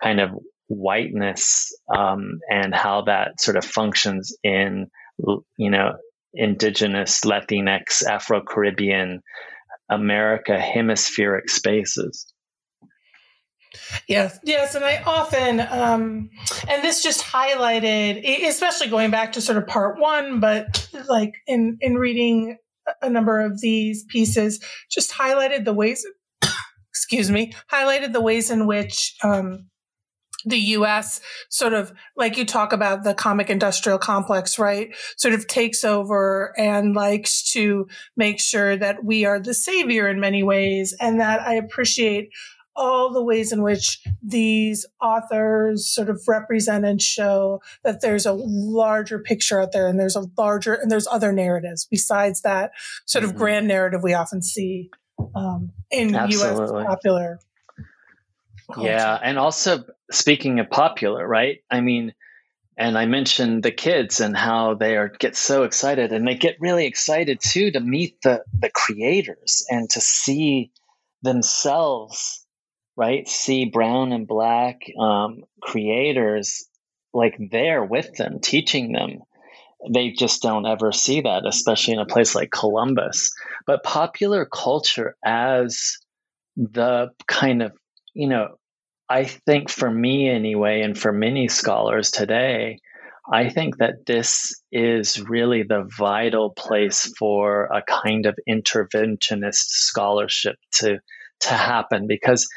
kind 0.02 0.20
of 0.20 0.32
whiteness 0.68 1.72
um, 1.96 2.40
and 2.50 2.74
how 2.74 3.04
that 3.04 3.40
sort 3.40 3.56
of 3.58 3.64
functions 3.64 4.36
in 4.44 4.88
you 5.58 5.70
know 5.70 5.94
indigenous 6.34 7.22
latinx 7.22 8.04
afro-caribbean 8.04 9.22
america 9.90 10.60
hemispheric 10.60 11.50
spaces 11.50 12.34
Yes, 14.08 14.40
yes, 14.44 14.76
and 14.76 14.86
I 14.86 15.02
often, 15.06 15.60
um, 15.60 16.30
and 16.70 16.84
this 16.84 17.02
just 17.02 17.22
highlighted, 17.22 18.48
especially 18.48 18.88
going 18.88 19.12
back 19.12 19.34
to 19.34 19.42
sort 19.42 19.58
of 19.58 19.68
part 19.68 20.00
one, 20.00 20.40
but 20.40 20.88
like 21.08 21.34
in 21.48 21.78
in 21.82 21.96
reading 21.96 22.58
a 23.02 23.10
number 23.10 23.40
of 23.40 23.62
these 23.62 24.04
pieces, 24.06 24.60
just 24.92 25.12
highlighted 25.12 25.66
the 25.66 25.74
ways, 25.74 26.06
excuse 26.90 27.32
me, 27.32 27.54
highlighted 27.72 28.14
the 28.14 28.22
ways 28.22 28.52
in 28.52 28.68
which 28.68 29.16
um, 29.24 29.68
the 30.46 30.58
U.S. 30.58 31.20
sort 31.50 31.74
of 31.74 31.92
like 32.16 32.38
you 32.38 32.46
talk 32.46 32.72
about 32.72 33.04
the 33.04 33.14
comic 33.14 33.50
industrial 33.50 33.98
complex, 33.98 34.60
right? 34.60 34.96
Sort 35.18 35.34
of 35.34 35.48
takes 35.48 35.84
over 35.84 36.54
and 36.58 36.96
likes 36.96 37.52
to 37.54 37.88
make 38.16 38.40
sure 38.40 38.78
that 38.78 39.04
we 39.04 39.26
are 39.26 39.40
the 39.40 39.54
savior 39.54 40.08
in 40.08 40.20
many 40.20 40.44
ways, 40.44 40.96
and 41.00 41.20
that 41.20 41.42
I 41.42 41.56
appreciate 41.56 42.30
all 42.76 43.12
the 43.12 43.24
ways 43.24 43.52
in 43.52 43.62
which 43.62 44.02
these 44.22 44.86
authors 45.02 45.88
sort 45.88 46.10
of 46.10 46.22
represent 46.28 46.86
and 46.86 47.02
show 47.02 47.62
that 47.84 48.02
there's 48.02 48.26
a 48.26 48.34
larger 48.34 49.20
picture 49.20 49.62
out 49.62 49.72
there 49.72 49.88
and 49.88 50.00
there's 50.00 50.16
a 50.16 50.26
larger 50.38 50.74
and 50.74 50.92
there's 50.92 51.08
other 51.08 51.32
narratives 51.32 51.88
besides 51.90 52.42
that 52.42 52.72
sort 53.06 53.24
of 53.24 53.32
mm-hmm. 53.32 53.40
grand 53.40 53.68
narrative 53.68 54.04
we 54.04 54.14
often 54.14 54.42
see 54.42 54.90
um, 55.36 55.72
in 55.92 56.16
Absolutely. 56.16 56.64
US 56.64 56.86
popular. 56.86 57.40
Culture. 58.74 58.90
Yeah. 58.90 59.20
And 59.22 59.38
also 59.38 59.84
speaking 60.12 60.60
of 60.60 60.70
popular, 60.70 61.28
right? 61.28 61.60
I 61.70 61.82
mean, 61.82 62.14
and 62.78 62.98
I 62.98 63.06
mentioned 63.06 63.64
the 63.64 63.72
kids 63.72 64.20
and 64.20 64.36
how 64.36 64.74
they 64.74 64.98
are 64.98 65.08
get 65.08 65.36
so 65.36 65.64
excited 65.64 66.12
and 66.12 66.28
they 66.28 66.36
get 66.36 66.58
really 66.60 66.86
excited 66.86 67.40
too 67.40 67.72
to 67.72 67.80
meet 67.80 68.22
the 68.22 68.44
the 68.60 68.70
creators 68.70 69.66
and 69.70 69.90
to 69.92 70.02
see 70.02 70.72
themselves 71.22 72.45
right? 72.98 73.28
See 73.28 73.66
brown 73.66 74.12
and 74.12 74.28
black 74.28 74.82
um, 75.00 75.44
creators 75.62 76.66
like 77.14 77.38
there 77.52 77.84
with 77.84 78.14
them, 78.16 78.40
teaching 78.40 78.92
them. 78.92 79.20
They 79.92 80.12
just 80.12 80.42
don't 80.42 80.66
ever 80.66 80.92
see 80.92 81.22
that, 81.22 81.46
especially 81.46 81.94
in 81.94 82.00
a 82.00 82.06
place 82.06 82.34
like 82.36 82.52
Columbus. 82.52 83.32
But 83.68 83.84
popular 83.84 84.46
culture, 84.46 85.16
as 85.24 85.98
the 86.56 87.10
kind 87.28 87.62
of, 87.62 87.74
you 88.14 88.28
know, 88.28 88.56
I 89.10 89.26
think 89.26 89.70
for 89.70 89.90
me 89.90 90.30
anyway, 90.30 90.82
and 90.82 90.98
for 90.98 91.12
many 91.12 91.48
scholars 91.48 92.10
today, 92.10 92.80
I 93.32 93.50
think 93.50 93.78
that 93.78 94.06
this 94.06 94.62
is 94.72 95.20
really 95.22 95.64
the 95.64 95.88
vital 95.98 96.52
place 96.52 97.12
for 97.18 97.66
a 97.66 97.82
kind 97.82 98.26
of 98.26 98.38
interventionist 98.50 99.68
scholarship 99.68 100.56
to 100.76 101.00
to 101.42 101.50
happen 101.50 102.08
because 102.08 102.48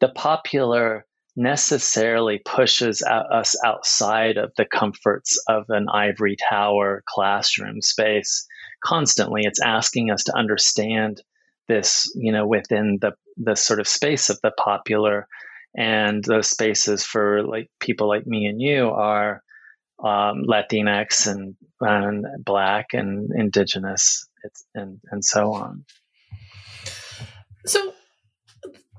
the 0.00 0.08
popular 0.08 1.06
necessarily 1.36 2.40
pushes 2.44 3.02
us 3.02 3.56
outside 3.64 4.36
of 4.36 4.52
the 4.56 4.64
comforts 4.64 5.42
of 5.48 5.64
an 5.68 5.88
ivory 5.88 6.36
tower 6.48 7.02
classroom 7.08 7.80
space 7.80 8.46
constantly. 8.84 9.42
It's 9.44 9.60
asking 9.60 10.10
us 10.10 10.24
to 10.24 10.36
understand 10.36 11.22
this 11.68 12.10
you 12.16 12.32
know 12.32 12.46
within 12.46 12.98
the 13.00 13.12
the 13.36 13.54
sort 13.54 13.80
of 13.80 13.88
space 13.88 14.28
of 14.30 14.40
the 14.42 14.50
popular. 14.52 15.26
And 15.76 16.24
those 16.24 16.50
spaces 16.50 17.04
for 17.04 17.44
like 17.44 17.70
people 17.78 18.08
like 18.08 18.26
me 18.26 18.46
and 18.46 18.60
you 18.60 18.88
are 18.90 19.40
um, 20.02 20.42
latinx 20.44 21.30
and, 21.30 21.54
and 21.80 22.26
black 22.44 22.86
and 22.92 23.30
indigenous 23.32 24.26
and 24.74 24.98
and 25.12 25.24
so 25.24 25.52
on. 25.52 25.84
So 27.66 27.94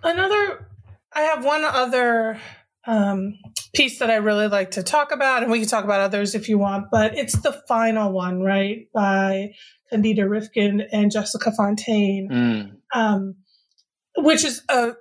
another 0.03 0.65
I 1.13 1.21
have 1.21 1.43
one 1.43 1.63
other 1.63 2.39
um, 2.85 3.37
piece 3.73 3.99
that 3.99 4.09
I 4.09 4.15
really 4.15 4.47
like 4.47 4.71
to 4.71 4.83
talk 4.83 5.11
about, 5.11 5.43
and 5.43 5.51
we 5.51 5.59
can 5.59 5.67
talk 5.67 5.83
about 5.83 6.01
others 6.01 6.35
if 6.35 6.49
you 6.49 6.57
want, 6.57 6.87
but 6.91 7.17
it's 7.17 7.39
the 7.41 7.61
final 7.67 8.11
one, 8.11 8.41
right, 8.41 8.87
by 8.93 9.53
Candida 9.89 10.23
Rifkind 10.23 10.85
and 10.91 11.11
Jessica 11.11 11.51
Fontaine, 11.51 12.29
mm. 12.31 12.71
um, 12.93 13.35
which 14.17 14.43
is 14.43 14.61
a 14.69 14.93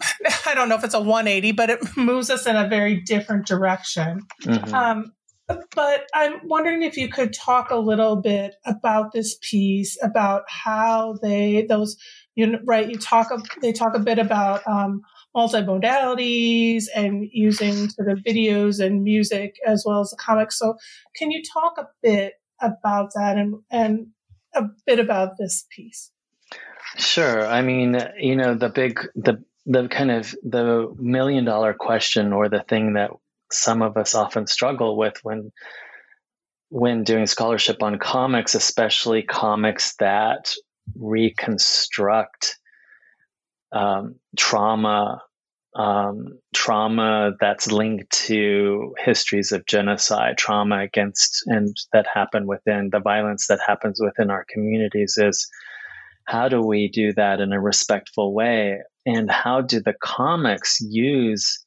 I 0.46 0.54
don't 0.54 0.68
know 0.68 0.74
if 0.76 0.84
it's 0.84 0.94
a 0.94 1.00
180, 1.00 1.52
but 1.52 1.70
it 1.70 1.96
moves 1.96 2.30
us 2.30 2.46
in 2.46 2.56
a 2.56 2.68
very 2.68 3.00
different 3.00 3.46
direction. 3.46 4.22
Mm-hmm. 4.42 4.74
Um, 4.74 5.12
but 5.74 6.06
I'm 6.14 6.48
wondering 6.48 6.82
if 6.82 6.96
you 6.96 7.08
could 7.08 7.32
talk 7.32 7.70
a 7.70 7.76
little 7.76 8.16
bit 8.16 8.54
about 8.64 9.12
this 9.12 9.36
piece, 9.42 9.98
about 10.02 10.44
how 10.48 11.18
they 11.20 11.66
those 11.68 11.96
you 12.34 12.46
know, 12.46 12.58
right 12.64 12.88
you 12.88 12.96
talk 12.96 13.30
they 13.60 13.72
talk 13.72 13.94
a 13.94 14.00
bit 14.00 14.18
about 14.18 14.66
um, 14.66 15.02
multimodalities 15.36 16.84
and 16.94 17.28
using 17.32 17.88
sort 17.90 18.10
of 18.10 18.18
videos 18.18 18.84
and 18.84 19.02
music 19.02 19.56
as 19.66 19.84
well 19.86 20.00
as 20.00 20.10
the 20.10 20.16
comics. 20.16 20.58
So, 20.58 20.76
can 21.16 21.30
you 21.30 21.42
talk 21.42 21.78
a 21.78 21.88
bit 22.02 22.34
about 22.60 23.12
that 23.14 23.38
and 23.38 23.56
and 23.70 24.08
a 24.54 24.64
bit 24.86 24.98
about 24.98 25.38
this 25.38 25.66
piece? 25.74 26.10
Sure. 26.96 27.46
I 27.46 27.62
mean, 27.62 27.96
you 28.18 28.36
know, 28.36 28.54
the 28.54 28.68
big 28.68 29.00
the 29.14 29.42
the 29.66 29.88
kind 29.88 30.10
of 30.10 30.34
the 30.42 30.92
million 30.98 31.44
dollar 31.44 31.72
question 31.72 32.32
or 32.32 32.48
the 32.48 32.64
thing 32.68 32.94
that 32.94 33.10
some 33.50 33.82
of 33.82 33.96
us 33.96 34.14
often 34.14 34.46
struggle 34.46 34.96
with 34.96 35.18
when 35.22 35.52
when 36.68 37.04
doing 37.04 37.26
scholarship 37.26 37.82
on 37.82 37.98
comics, 37.98 38.54
especially 38.54 39.22
comics 39.22 39.94
that 39.96 40.54
reconstruct 40.98 42.58
um, 43.72 44.16
trauma 44.36 45.22
um, 45.74 46.38
trauma 46.54 47.32
that's 47.40 47.72
linked 47.72 48.10
to 48.26 48.94
histories 48.98 49.52
of 49.52 49.64
genocide, 49.64 50.36
trauma 50.36 50.80
against 50.80 51.44
and 51.46 51.74
that 51.92 52.06
happen 52.12 52.46
within 52.46 52.90
the 52.92 53.00
violence 53.00 53.46
that 53.46 53.60
happens 53.66 53.98
within 54.00 54.30
our 54.30 54.44
communities 54.52 55.16
is 55.16 55.48
how 56.24 56.48
do 56.48 56.60
we 56.60 56.88
do 56.88 57.12
that 57.14 57.40
in 57.40 57.52
a 57.52 57.60
respectful 57.60 58.34
way? 58.34 58.80
And 59.06 59.30
how 59.30 59.62
do 59.62 59.80
the 59.80 59.94
comics 60.00 60.78
use 60.80 61.58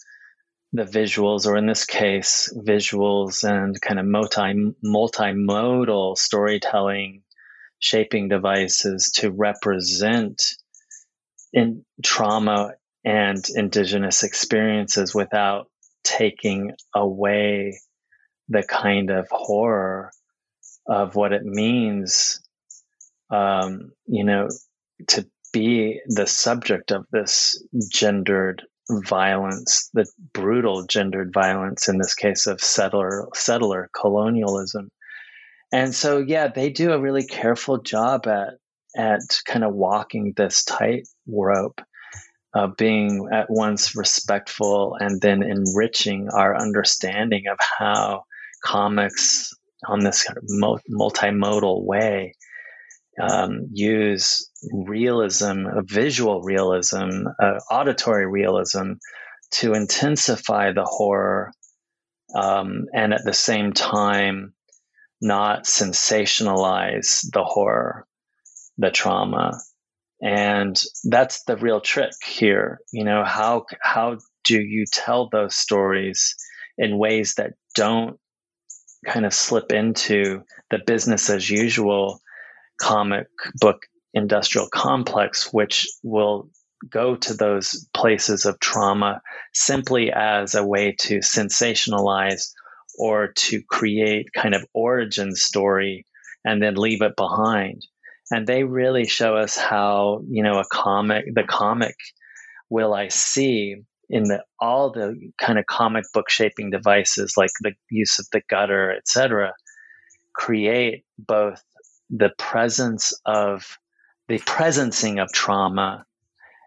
the 0.71 0.83
visuals, 0.83 1.45
or 1.45 1.57
in 1.57 1.67
this 1.67 1.85
case, 1.85 2.53
visuals 2.55 3.43
and 3.43 3.79
kind 3.81 3.99
of 3.99 4.05
multi 4.05 4.53
multimodal 4.85 6.17
storytelling 6.17 7.23
shaping 7.79 8.29
devices 8.29 9.11
to 9.15 9.31
represent 9.31 10.55
in 11.55 11.85
trauma 12.03 12.73
and 13.05 13.43
indigenous 13.55 14.23
experiences 14.23 15.15
without 15.15 15.67
taking 16.03 16.73
away 16.93 17.79
the 18.49 18.61
kind 18.61 19.09
of 19.09 19.27
horror 19.31 20.11
of 20.85 21.15
what 21.15 21.31
it 21.31 21.43
means, 21.43 22.41
um, 23.31 23.91
you 24.05 24.23
know, 24.23 24.49
to 25.07 25.25
be 25.53 26.01
the 26.07 26.27
subject 26.27 26.91
of 26.91 27.05
this 27.11 27.63
gendered 27.89 28.61
violence, 28.89 29.89
the 29.93 30.05
brutal 30.33 30.85
gendered 30.85 31.31
violence 31.33 31.87
in 31.87 31.97
this 31.97 32.13
case 32.13 32.47
of 32.47 32.61
settler 32.61 33.27
settler 33.33 33.89
colonialism. 33.99 34.89
And 35.71 35.95
so 35.95 36.17
yeah, 36.19 36.49
they 36.49 36.69
do 36.69 36.91
a 36.91 36.99
really 36.99 37.25
careful 37.25 37.81
job 37.81 38.27
at 38.27 38.55
at 38.95 39.21
kind 39.45 39.63
of 39.63 39.73
walking 39.73 40.33
this 40.35 40.63
tightrope 40.63 41.81
uh, 42.55 42.67
being 42.77 43.27
at 43.31 43.47
once 43.49 43.95
respectful 43.95 44.95
and 44.99 45.21
then 45.21 45.43
enriching 45.43 46.29
our 46.29 46.55
understanding 46.55 47.43
of 47.51 47.57
how 47.77 48.23
comics 48.63 49.53
on 49.87 49.99
this 49.99 50.23
kind 50.23 50.37
of 50.37 50.43
multimodal 50.89 51.85
way 51.85 52.33
um, 53.21 53.67
use 53.71 54.49
realism, 54.71 55.67
visual 55.83 56.41
realism, 56.41 57.27
uh, 57.41 57.59
auditory 57.71 58.27
realism 58.27 58.93
to 59.51 59.73
intensify 59.73 60.71
the 60.71 60.83
horror 60.83 61.51
um, 62.35 62.85
and 62.93 63.13
at 63.13 63.23
the 63.23 63.33
same 63.33 63.71
time 63.71 64.53
not 65.21 65.63
sensationalize 65.63 67.21
the 67.31 67.43
horror, 67.43 68.05
the 68.77 68.91
trauma. 68.91 69.59
And 70.21 70.81
that's 71.03 71.43
the 71.43 71.57
real 71.57 71.81
trick 71.81 72.11
here 72.25 72.79
you 72.93 73.03
know 73.03 73.23
how 73.23 73.65
how 73.81 74.17
do 74.45 74.61
you 74.61 74.85
tell 74.91 75.29
those 75.29 75.55
stories 75.55 76.35
in 76.77 76.97
ways 76.97 77.35
that 77.35 77.53
don't 77.75 78.17
kind 79.05 79.25
of 79.25 79.33
slip 79.33 79.71
into 79.71 80.41
the 80.71 80.79
business 80.85 81.29
as 81.29 81.49
usual 81.49 82.19
comic 82.81 83.27
book 83.59 83.85
industrial 84.13 84.67
complex 84.73 85.51
which 85.53 85.87
will 86.03 86.49
go 86.89 87.15
to 87.15 87.33
those 87.33 87.87
places 87.93 88.45
of 88.45 88.59
trauma 88.59 89.21
simply 89.53 90.11
as 90.11 90.55
a 90.55 90.65
way 90.65 90.95
to 90.99 91.19
sensationalize 91.19 92.51
or 92.97 93.29
to 93.35 93.61
create 93.69 94.31
kind 94.33 94.55
of 94.55 94.65
origin 94.73 95.35
story 95.35 96.05
and 96.45 96.61
then 96.61 96.75
leave 96.75 97.01
it 97.01 97.15
behind 97.15 97.85
and 98.31 98.47
they 98.47 98.63
really 98.63 99.05
show 99.05 99.35
us 99.35 99.55
how 99.55 100.21
you 100.27 100.43
know 100.43 100.59
a 100.59 100.65
comic 100.71 101.25
the 101.33 101.43
comic 101.43 101.95
will 102.69 102.93
i 102.93 103.07
see 103.07 103.75
in 104.09 104.23
the 104.23 104.43
all 104.59 104.91
the 104.91 105.31
kind 105.37 105.57
of 105.59 105.65
comic 105.65 106.05
book 106.13 106.29
shaping 106.29 106.69
devices 106.69 107.33
like 107.37 107.49
the 107.61 107.73
use 107.89 108.19
of 108.19 108.25
the 108.31 108.41
gutter 108.49 108.91
etc 108.91 109.53
create 110.33 111.03
both 111.17 111.63
the 112.09 112.31
presence 112.37 113.13
of 113.25 113.77
the 114.27 114.39
presencing 114.39 115.21
of 115.21 115.31
trauma 115.31 116.05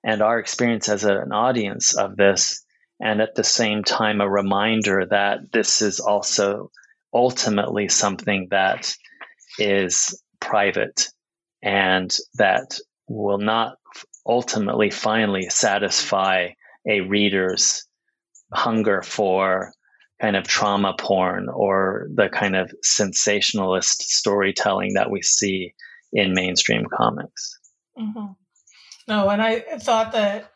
and 0.05 0.23
our 0.23 0.39
experience 0.39 0.89
as 0.89 1.05
an 1.05 1.33
audience 1.33 1.97
of 1.97 2.17
this 2.17 2.65
and 3.01 3.21
at 3.21 3.35
the 3.35 3.45
same 3.45 3.85
time 3.85 4.21
a 4.21 4.29
reminder 4.29 5.07
that 5.11 5.53
this 5.53 5.83
is 5.83 6.01
also 6.01 6.71
ultimately 7.15 7.89
something 7.89 8.49
that 8.51 8.93
is 9.59 10.21
private 10.41 11.09
and 11.63 12.15
that 12.35 12.79
will 13.09 13.39
not 13.39 13.77
ultimately 14.27 14.91
finally 14.91 15.49
satisfy 15.49 16.49
a 16.89 17.01
reader's 17.01 17.87
hunger 18.53 19.03
for 19.03 19.73
kind 20.21 20.37
of 20.37 20.47
trauma 20.47 20.95
porn 20.99 21.49
or 21.49 22.09
the 22.15 22.29
kind 22.29 22.57
of 22.57 22.73
sensationalist 22.83 24.03
storytelling 24.11 24.95
that 24.95 25.11
we 25.11 25.23
see 25.23 25.73
in 26.13 26.35
mainstream 26.35 26.85
comics. 26.93 27.59
Mm-hmm. 27.99 28.33
No, 29.07 29.29
and 29.31 29.41
I 29.41 29.61
thought 29.79 30.13
that 30.13 30.51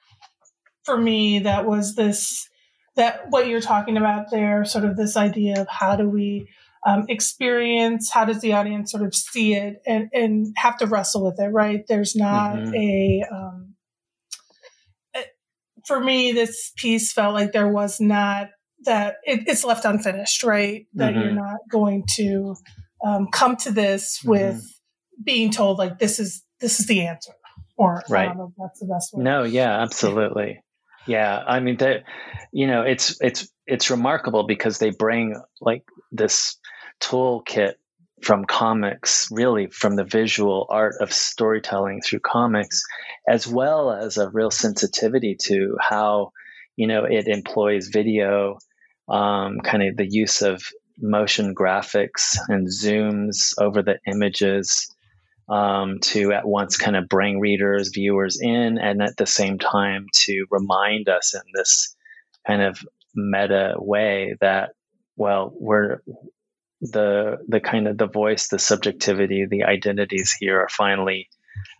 for 0.84 0.96
me, 0.96 1.40
that 1.40 1.64
was 1.64 1.94
this 1.94 2.48
that 2.94 3.30
what 3.30 3.46
you're 3.46 3.60
talking 3.60 3.96
about 3.96 4.30
there, 4.30 4.64
sort 4.66 4.84
of 4.84 4.96
this 4.96 5.16
idea 5.16 5.60
of 5.60 5.68
how 5.68 5.96
do 5.96 6.08
we 6.08 6.48
um, 6.84 7.04
experience? 7.08 8.10
How 8.10 8.24
does 8.24 8.40
the 8.40 8.52
audience 8.54 8.90
sort 8.90 9.04
of 9.04 9.14
see 9.14 9.54
it 9.54 9.82
and, 9.86 10.08
and 10.12 10.54
have 10.56 10.78
to 10.78 10.86
wrestle 10.86 11.24
with 11.24 11.38
it, 11.40 11.48
right? 11.48 11.84
There's 11.86 12.16
not 12.16 12.56
mm-hmm. 12.56 12.74
a, 12.74 13.22
um, 13.30 13.74
it, 15.14 15.28
for 15.86 16.00
me, 16.00 16.32
this 16.32 16.72
piece 16.76 17.12
felt 17.12 17.34
like 17.34 17.52
there 17.52 17.68
was 17.68 18.00
not 18.00 18.48
that 18.84 19.16
it, 19.24 19.44
it's 19.46 19.64
left 19.64 19.84
unfinished, 19.84 20.42
right? 20.42 20.86
That 20.94 21.12
mm-hmm. 21.12 21.22
you're 21.22 21.32
not 21.32 21.58
going 21.70 22.04
to 22.16 22.56
um, 23.04 23.28
come 23.32 23.56
to 23.56 23.70
this 23.70 24.18
mm-hmm. 24.18 24.30
with 24.30 24.78
being 25.22 25.50
told 25.50 25.78
like 25.78 25.98
this 25.98 26.18
is 26.18 26.42
this 26.60 26.80
is 26.80 26.86
the 26.86 27.06
answer, 27.06 27.32
or 27.76 28.02
right. 28.08 28.36
that's 28.58 28.80
the 28.80 28.86
best 28.86 29.12
way. 29.12 29.22
No, 29.22 29.42
yeah, 29.44 29.80
absolutely. 29.82 30.60
Yeah, 31.06 31.42
I 31.46 31.60
mean 31.60 31.76
that 31.78 32.04
you 32.52 32.66
know 32.66 32.82
it's 32.82 33.20
it's 33.20 33.48
it's 33.66 33.90
remarkable 33.90 34.44
because 34.46 34.78
they 34.78 34.90
bring 34.90 35.40
like 35.60 35.84
this 36.12 36.56
toolkit 37.00 37.74
from 38.22 38.44
comics, 38.44 39.28
really 39.32 39.66
from 39.68 39.96
the 39.96 40.04
visual 40.04 40.66
art 40.70 40.94
of 41.00 41.12
storytelling 41.12 42.00
through 42.02 42.20
comics, 42.20 42.84
as 43.28 43.48
well 43.48 43.90
as 43.90 44.16
a 44.16 44.30
real 44.30 44.50
sensitivity 44.50 45.34
to 45.34 45.76
how, 45.80 46.30
you 46.76 46.86
know, 46.86 47.04
it 47.04 47.26
employs 47.26 47.88
video, 47.88 48.58
um, 49.08 49.58
kind 49.60 49.82
of 49.82 49.96
the 49.96 50.06
use 50.08 50.40
of 50.40 50.62
motion 51.00 51.52
graphics 51.52 52.36
and 52.48 52.68
zooms 52.68 53.54
over 53.58 53.82
the 53.82 53.98
images 54.06 54.91
um, 55.52 55.98
to 56.00 56.32
at 56.32 56.46
once 56.48 56.78
kind 56.78 56.96
of 56.96 57.10
bring 57.10 57.38
readers, 57.38 57.90
viewers 57.92 58.40
in, 58.40 58.78
and 58.78 59.02
at 59.02 59.18
the 59.18 59.26
same 59.26 59.58
time 59.58 60.06
to 60.24 60.46
remind 60.50 61.10
us 61.10 61.34
in 61.34 61.42
this 61.54 61.94
kind 62.46 62.62
of 62.62 62.78
meta 63.14 63.74
way 63.76 64.34
that 64.40 64.70
well 65.16 65.52
we're 65.60 65.98
the 66.80 67.36
the 67.48 67.60
kind 67.60 67.86
of 67.86 67.98
the 67.98 68.06
voice, 68.06 68.48
the 68.48 68.58
subjectivity, 68.58 69.44
the 69.44 69.64
identities 69.64 70.32
here 70.32 70.58
are 70.58 70.70
finally 70.70 71.28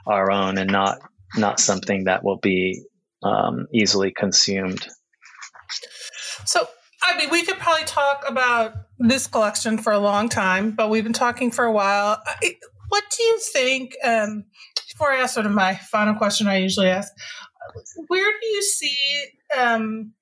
our 0.07 0.31
own 0.31 0.59
and 0.59 0.71
not 0.71 0.99
not 1.37 1.59
something 1.59 2.05
that 2.05 2.23
will 2.23 2.37
be 2.37 2.83
um, 3.23 3.67
easily 3.73 4.11
consumed. 4.11 4.87
So, 6.45 6.69
I 7.03 7.17
mean, 7.17 7.31
we 7.31 7.43
could 7.43 7.57
probably 7.57 7.87
talk 7.87 8.25
about 8.29 8.75
this 8.99 9.27
collection 9.27 9.79
for 9.79 9.95
a 9.95 9.99
long 9.99 10.29
time, 10.29 10.73
but 10.73 10.91
we've 10.91 11.05
been 11.05 11.15
talking 11.15 11.51
for 11.51 11.65
a 11.65 11.73
while. 11.73 12.23
What 12.93 13.05
do 13.17 13.23
you 13.23 13.39
think? 13.39 13.97
Um, 14.05 14.45
before 14.91 15.11
I 15.13 15.23
ask 15.23 15.33
sort 15.33 15.47
of 15.47 15.53
my 15.53 15.77
final 15.77 16.15
question, 16.15 16.47
I 16.47 16.59
usually 16.59 16.89
ask, 16.89 17.11
where 18.09 18.31
do 18.39 18.47
you 18.47 18.63
see 18.63 19.25
um, 19.59 20.13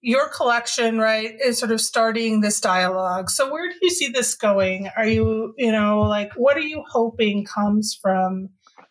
your 0.00 0.28
collection, 0.28 0.98
right, 0.98 1.34
is 1.44 1.58
sort 1.58 1.72
of 1.72 1.80
starting 1.80 2.40
this 2.40 2.60
dialogue. 2.60 3.30
So 3.30 3.52
where 3.52 3.68
do 3.68 3.74
you 3.82 3.90
see 3.90 4.10
this 4.10 4.36
going? 4.36 4.88
Are 4.96 5.08
you, 5.08 5.54
you 5.58 5.72
know, 5.72 6.02
like 6.02 6.30
what 6.36 6.56
are 6.56 6.60
you 6.60 6.84
hoping 6.88 7.44
comes 7.44 7.98
from 8.00 8.50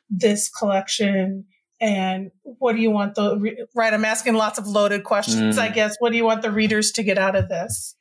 this 0.10 0.50
collection? 0.50 1.46
And 1.80 2.32
what 2.44 2.76
do 2.76 2.82
you 2.82 2.92
want 2.92 3.16
the 3.16 3.68
right? 3.74 3.94
I'm 3.94 4.04
asking 4.04 4.34
lots 4.34 4.60
of 4.60 4.68
loaded 4.68 5.06
questions, 5.06 5.58
mm. 5.58 5.62
I 5.62 5.70
guess. 5.70 5.96
What 6.00 6.12
do 6.12 6.18
you 6.18 6.26
want 6.26 6.42
the 6.42 6.52
readers 6.52 6.92
to 6.92 7.04
get 7.04 7.18
out 7.18 7.38
of 7.38 7.48
this? 7.48 7.96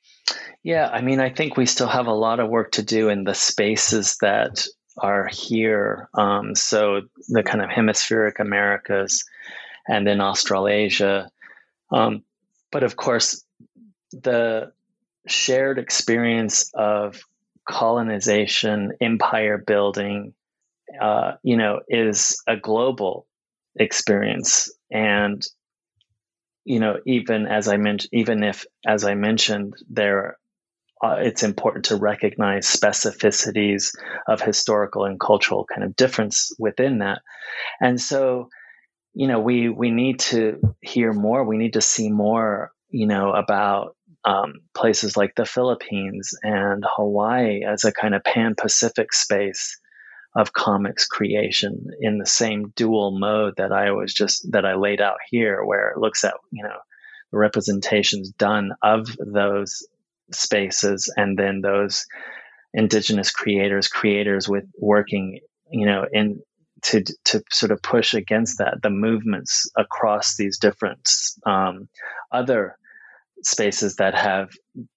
Yeah, 0.64 0.88
I 0.88 1.00
mean, 1.00 1.20
I 1.20 1.30
think 1.30 1.56
we 1.56 1.66
still 1.66 1.86
have 1.86 2.08
a 2.08 2.12
lot 2.12 2.40
of 2.40 2.48
work 2.48 2.72
to 2.72 2.82
do 2.82 3.08
in 3.08 3.22
the 3.22 3.34
spaces 3.34 4.16
that 4.20 4.66
are 4.98 5.26
here. 5.26 6.08
Um, 6.14 6.54
so 6.54 7.02
the 7.28 7.42
kind 7.42 7.62
of 7.62 7.70
hemispheric 7.70 8.38
Americas 8.38 9.24
and 9.88 10.06
then 10.06 10.20
Australasia. 10.20 11.30
Um, 11.90 12.22
but 12.72 12.82
of 12.82 12.96
course, 12.96 13.44
the 14.12 14.72
shared 15.26 15.78
experience 15.78 16.70
of 16.74 17.20
colonization, 17.68 18.92
empire 19.00 19.58
building, 19.58 20.34
uh, 21.00 21.32
you 21.42 21.56
know, 21.56 21.80
is 21.88 22.40
a 22.46 22.56
global 22.56 23.26
experience 23.76 24.70
and 24.90 25.46
you 26.66 26.80
know, 26.80 26.98
even 27.06 27.46
as 27.46 27.68
I 27.68 27.76
mentioned, 27.76 28.10
even 28.12 28.42
if, 28.42 28.66
as 28.84 29.04
I 29.04 29.14
mentioned, 29.14 29.74
there, 29.88 30.36
uh, 31.02 31.16
it's 31.18 31.42
important 31.42 31.86
to 31.86 31.96
recognize 31.96 32.66
specificities 32.66 33.94
of 34.26 34.40
historical 34.40 35.04
and 35.04 35.20
cultural 35.20 35.66
kind 35.66 35.84
of 35.84 35.94
difference 35.96 36.52
within 36.58 36.98
that. 36.98 37.20
And 37.80 38.00
so, 38.00 38.48
you 39.12 39.28
know, 39.28 39.40
we 39.40 39.68
we 39.68 39.90
need 39.90 40.20
to 40.20 40.60
hear 40.80 41.12
more. 41.12 41.44
We 41.44 41.58
need 41.58 41.74
to 41.74 41.82
see 41.82 42.10
more, 42.10 42.70
you 42.88 43.06
know, 43.06 43.32
about 43.32 43.94
um, 44.24 44.54
places 44.74 45.16
like 45.16 45.34
the 45.36 45.44
Philippines 45.44 46.34
and 46.42 46.84
Hawaii 46.96 47.62
as 47.64 47.84
a 47.84 47.92
kind 47.92 48.14
of 48.14 48.24
pan 48.24 48.54
Pacific 48.58 49.12
space 49.12 49.78
of 50.34 50.52
comics 50.52 51.06
creation 51.06 51.86
in 52.00 52.18
the 52.18 52.26
same 52.26 52.72
dual 52.74 53.18
mode 53.18 53.54
that 53.56 53.72
I 53.72 53.92
was 53.92 54.12
just 54.12 54.50
that 54.52 54.64
I 54.66 54.74
laid 54.74 55.00
out 55.00 55.18
here, 55.30 55.62
where 55.62 55.90
it 55.90 55.98
looks 55.98 56.24
at 56.24 56.34
you 56.52 56.62
know 56.62 56.78
the 57.32 57.38
representations 57.38 58.30
done 58.30 58.72
of 58.82 59.14
those 59.18 59.86
spaces 60.32 61.12
and 61.16 61.38
then 61.38 61.60
those 61.60 62.06
indigenous 62.74 63.30
creators, 63.30 63.88
creators 63.88 64.48
with 64.48 64.64
working 64.78 65.40
you 65.70 65.86
know 65.86 66.06
in 66.12 66.40
to 66.82 67.02
to 67.24 67.42
sort 67.50 67.72
of 67.72 67.82
push 67.82 68.14
against 68.14 68.58
that 68.58 68.82
the 68.82 68.90
movements 68.90 69.68
across 69.76 70.36
these 70.36 70.58
different 70.58 71.08
um, 71.46 71.88
other 72.32 72.76
spaces 73.42 73.96
that 73.96 74.14
have 74.14 74.50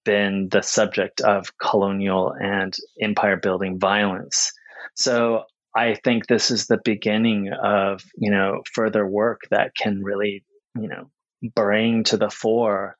been 0.05 0.49
the 0.49 0.61
subject 0.61 1.21
of 1.21 1.57
colonial 1.57 2.33
and 2.33 2.75
empire 3.01 3.37
building 3.37 3.79
violence. 3.79 4.51
So 4.95 5.43
I 5.75 5.95
think 6.03 6.27
this 6.27 6.49
is 6.49 6.65
the 6.65 6.79
beginning 6.83 7.51
of, 7.51 8.01
you 8.17 8.31
know, 8.31 8.61
further 8.73 9.05
work 9.05 9.41
that 9.51 9.75
can 9.75 10.03
really, 10.03 10.43
you 10.75 10.87
know, 10.87 11.09
bring 11.55 12.03
to 12.05 12.17
the 12.17 12.29
fore 12.29 12.95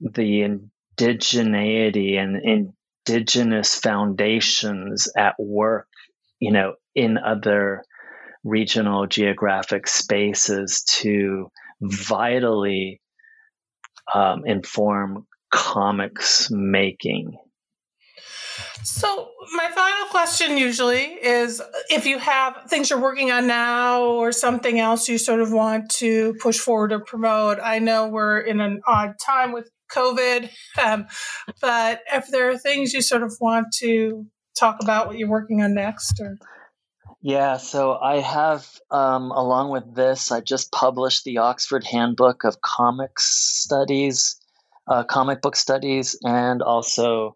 the 0.00 0.42
indigeneity 0.96 2.16
and 2.16 2.76
indigenous 3.06 3.74
foundations 3.74 5.08
at 5.16 5.34
work, 5.38 5.88
you 6.40 6.52
know, 6.52 6.74
in 6.94 7.18
other 7.18 7.84
regional 8.42 9.06
geographic 9.06 9.86
spaces 9.86 10.84
to 10.84 11.50
vitally 11.80 13.00
um, 14.14 14.44
inform 14.46 15.26
comics 15.50 16.50
making 16.50 17.36
so, 18.84 19.30
my 19.56 19.70
final 19.70 20.06
question 20.10 20.58
usually 20.58 21.02
is 21.04 21.62
if 21.90 22.06
you 22.06 22.18
have 22.18 22.64
things 22.68 22.90
you're 22.90 23.00
working 23.00 23.30
on 23.30 23.46
now 23.46 24.02
or 24.02 24.30
something 24.30 24.78
else 24.78 25.08
you 25.08 25.18
sort 25.18 25.40
of 25.40 25.52
want 25.52 25.90
to 25.92 26.34
push 26.34 26.58
forward 26.58 26.92
or 26.92 27.00
promote. 27.00 27.58
I 27.62 27.78
know 27.78 28.08
we're 28.08 28.40
in 28.40 28.60
an 28.60 28.80
odd 28.86 29.14
time 29.24 29.52
with 29.52 29.70
COVID, 29.92 30.50
um, 30.84 31.06
but 31.60 32.02
if 32.12 32.28
there 32.28 32.50
are 32.50 32.58
things 32.58 32.92
you 32.92 33.02
sort 33.02 33.22
of 33.22 33.34
want 33.40 33.72
to 33.78 34.26
talk 34.58 34.78
about 34.82 35.06
what 35.06 35.18
you're 35.18 35.28
working 35.28 35.62
on 35.62 35.74
next 35.74 36.20
or? 36.20 36.38
Yeah, 37.20 37.56
so 37.56 37.94
I 37.94 38.20
have, 38.20 38.68
um, 38.90 39.30
along 39.30 39.70
with 39.70 39.94
this, 39.94 40.30
I 40.30 40.40
just 40.40 40.70
published 40.70 41.24
the 41.24 41.38
Oxford 41.38 41.82
Handbook 41.82 42.44
of 42.44 42.60
Comics 42.60 43.24
Studies, 43.24 44.36
uh, 44.86 45.04
comic 45.04 45.40
book 45.40 45.56
studies, 45.56 46.18
and 46.22 46.60
also 46.60 47.34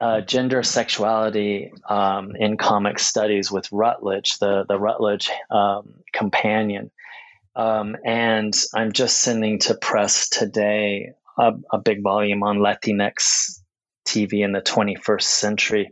uh, 0.00 0.20
gender 0.20 0.62
sexuality 0.62 1.72
um, 1.88 2.36
in 2.36 2.56
comic 2.56 2.98
studies 2.98 3.50
with 3.50 3.70
Routledge, 3.72 4.38
the 4.38 4.64
the 4.68 4.78
Routledge 4.78 5.30
um, 5.50 5.94
companion, 6.12 6.90
um, 7.58 7.96
and 8.04 8.56
I'm 8.72 8.92
just 8.92 9.18
sending 9.18 9.58
to 9.60 9.74
press 9.74 10.28
today 10.28 11.10
a, 11.36 11.52
a, 11.72 11.78
big 11.78 12.04
volume 12.04 12.44
on 12.44 12.58
Latinx 12.58 13.60
TV 14.06 14.44
in 14.44 14.52
the 14.52 14.60
21st 14.60 15.22
century. 15.22 15.90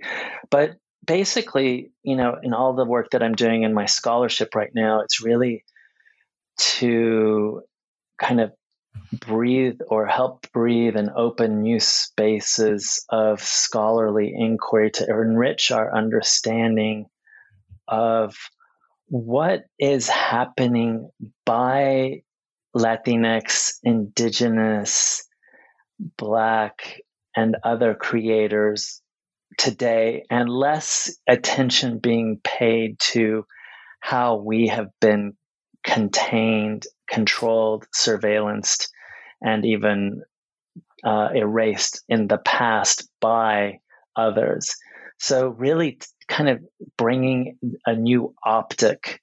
But 0.49 0.77
basically, 1.05 1.91
you 2.05 2.15
know, 2.15 2.37
in 2.41 2.55
all 2.55 2.75
the 2.75 2.85
work 2.85 3.11
that 3.11 3.23
I'm 3.23 3.35
doing 3.35 3.65
in 3.65 3.75
my 3.75 3.87
scholarship 3.87 4.55
right 4.55 4.71
now, 4.77 5.01
it's 5.01 5.25
really 5.25 5.65
to 6.59 7.63
kind 8.17 8.41
of 8.41 8.53
breathe 9.13 9.81
or 9.89 10.07
help 10.07 10.47
breathe 10.53 10.97
and 10.97 11.11
open 11.17 11.63
new 11.63 11.81
spaces 11.81 13.05
of 13.09 13.43
scholarly 13.43 14.33
inquiry 14.33 14.93
to 14.93 15.05
enrich 15.05 15.73
our 15.73 15.93
understanding 15.93 17.07
of 17.89 18.37
what 19.09 19.65
is 19.79 20.09
happening 20.09 21.11
by 21.45 22.23
Latinx, 22.75 23.79
Indigenous, 23.83 25.27
Black, 26.19 27.01
and 27.37 27.57
other 27.65 27.95
creators 27.95 29.01
today, 29.59 30.25
and 30.31 30.49
less 30.49 31.17
attention 31.29 31.99
being 31.99 32.41
paid 32.43 32.99
to 32.99 33.47
how 34.01 34.37
we 34.37 34.69
have 34.69 34.89
been 35.01 35.33
contained, 35.85 36.87
controlled, 37.09 37.87
surveillanced, 37.97 38.89
and 39.41 39.65
even 39.65 40.23
uh, 41.05 41.29
erased 41.35 42.03
in 42.09 42.27
the 42.27 42.39
past 42.39 43.09
by 43.21 43.79
others. 44.17 44.75
So, 45.19 45.49
really, 45.49 45.99
kind 46.29 46.49
of 46.49 46.61
bringing 46.97 47.59
a 47.87 47.95
new 47.95 48.35
optic 48.45 49.21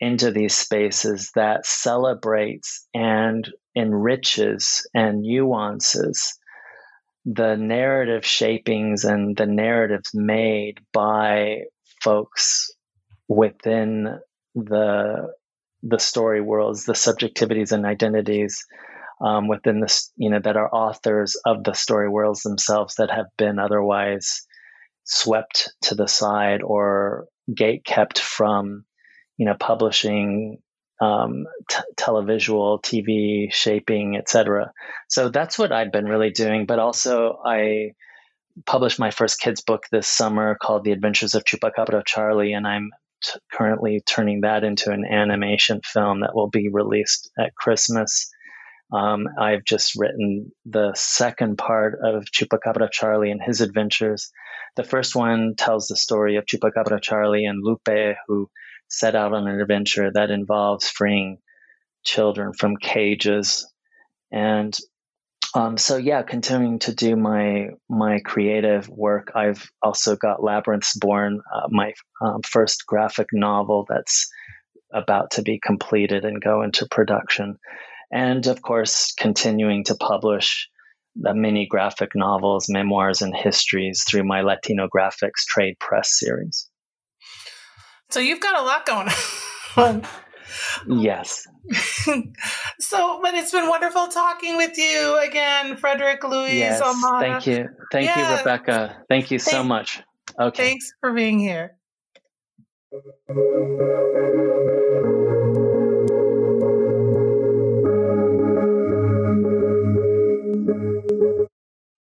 into 0.00 0.30
these 0.30 0.54
spaces 0.54 1.30
that 1.34 1.64
celebrates 1.66 2.86
and 2.94 3.48
enriches 3.76 4.86
and 4.94 5.22
nuances 5.22 6.38
the 7.24 7.56
narrative 7.56 8.24
shapings 8.24 9.04
and 9.04 9.36
the 9.36 9.46
narratives 9.46 10.10
made 10.12 10.78
by 10.92 11.62
folks 12.02 12.70
within 13.28 14.18
the 14.54 15.32
the 15.86 15.98
story 15.98 16.40
worlds, 16.40 16.86
the 16.86 16.94
subjectivities 16.94 17.70
and 17.70 17.84
identities 17.84 18.64
um, 19.20 19.48
within 19.48 19.80
this, 19.80 20.10
you 20.16 20.30
know, 20.30 20.40
that 20.40 20.56
are 20.56 20.74
authors 20.74 21.36
of 21.44 21.62
the 21.62 21.74
story 21.74 22.08
worlds 22.08 22.42
themselves 22.42 22.94
that 22.94 23.10
have 23.10 23.26
been 23.36 23.58
otherwise 23.58 24.46
swept 25.04 25.72
to 25.82 25.94
the 25.94 26.08
side 26.08 26.62
or 26.62 27.26
gate 27.54 27.84
kept 27.84 28.18
from, 28.18 28.84
you 29.36 29.46
know, 29.46 29.54
publishing, 29.58 30.58
um, 31.00 31.46
t- 31.68 31.78
televisual, 31.96 32.82
TV 32.82 33.52
shaping, 33.52 34.16
etc. 34.16 34.72
So 35.08 35.28
that's 35.28 35.58
what 35.58 35.72
I've 35.72 35.92
been 35.92 36.06
really 36.06 36.30
doing. 36.30 36.66
But 36.66 36.78
also, 36.78 37.38
I 37.44 37.92
published 38.66 38.98
my 38.98 39.10
first 39.10 39.40
kids 39.40 39.60
book 39.60 39.82
this 39.90 40.08
summer 40.08 40.56
called 40.60 40.84
The 40.84 40.92
Adventures 40.92 41.34
of 41.34 41.44
Chupacabra 41.44 42.04
Charlie, 42.06 42.52
and 42.52 42.66
I'm 42.66 42.90
t- 43.22 43.38
currently 43.52 44.00
turning 44.06 44.42
that 44.42 44.64
into 44.64 44.90
an 44.90 45.04
animation 45.04 45.80
film 45.84 46.20
that 46.20 46.34
will 46.34 46.48
be 46.48 46.68
released 46.70 47.30
at 47.38 47.54
Christmas. 47.56 48.30
Um, 48.94 49.26
I've 49.40 49.64
just 49.64 49.94
written 49.96 50.52
the 50.66 50.92
second 50.94 51.58
part 51.58 51.98
of 52.04 52.26
Chupacabra 52.26 52.90
Charlie 52.92 53.32
and 53.32 53.42
his 53.42 53.60
adventures. 53.60 54.30
The 54.76 54.84
first 54.84 55.16
one 55.16 55.54
tells 55.56 55.88
the 55.88 55.96
story 55.96 56.36
of 56.36 56.46
Chupacabra 56.46 57.02
Charlie 57.02 57.44
and 57.44 57.60
Lupe, 57.60 58.16
who 58.28 58.48
set 58.88 59.16
out 59.16 59.32
on 59.32 59.48
an 59.48 59.60
adventure 59.60 60.12
that 60.14 60.30
involves 60.30 60.88
freeing 60.88 61.38
children 62.04 62.52
from 62.52 62.76
cages. 62.76 63.66
And 64.30 64.78
um, 65.56 65.76
so 65.76 65.96
yeah, 65.96 66.22
continuing 66.22 66.78
to 66.80 66.94
do 66.94 67.16
my 67.16 67.70
my 67.88 68.20
creative 68.24 68.88
work. 68.88 69.32
I've 69.34 69.68
also 69.82 70.14
got 70.14 70.42
Labyrinths 70.42 70.96
Born, 70.96 71.40
uh, 71.52 71.68
my 71.68 71.94
um, 72.20 72.42
first 72.42 72.84
graphic 72.86 73.28
novel 73.32 73.86
that's 73.88 74.28
about 74.92 75.32
to 75.32 75.42
be 75.42 75.58
completed 75.64 76.24
and 76.24 76.40
go 76.40 76.62
into 76.62 76.86
production 76.88 77.58
and 78.14 78.46
of 78.46 78.62
course, 78.62 79.12
continuing 79.12 79.82
to 79.84 79.96
publish 79.96 80.70
the 81.16 81.34
mini 81.34 81.66
graphic 81.66 82.12
novels, 82.14 82.68
memoirs, 82.68 83.20
and 83.20 83.34
histories 83.36 84.04
through 84.08 84.24
my 84.24 84.40
Latinographix 84.40 85.44
Trade 85.48 85.74
Press 85.80 86.18
series. 86.18 86.70
So 88.10 88.20
you've 88.20 88.40
got 88.40 88.58
a 88.58 88.62
lot 88.62 88.86
going 88.86 89.08
on. 89.76 90.06
yes. 90.86 91.46
so, 92.80 93.20
but 93.20 93.34
it's 93.34 93.50
been 93.50 93.68
wonderful 93.68 94.06
talking 94.06 94.56
with 94.56 94.78
you 94.78 95.18
again, 95.18 95.76
Frederick 95.76 96.22
Luis 96.22 96.54
yes, 96.54 96.80
Thank 97.18 97.46
you. 97.46 97.68
Thank 97.90 98.06
yeah. 98.06 98.30
you, 98.30 98.38
Rebecca. 98.38 99.02
Thank 99.08 99.32
you 99.32 99.40
so 99.40 99.64
much. 99.64 100.02
Okay. 100.38 100.68
Thanks 100.68 100.92
for 101.00 101.12
being 101.12 101.40
here. 101.40 101.76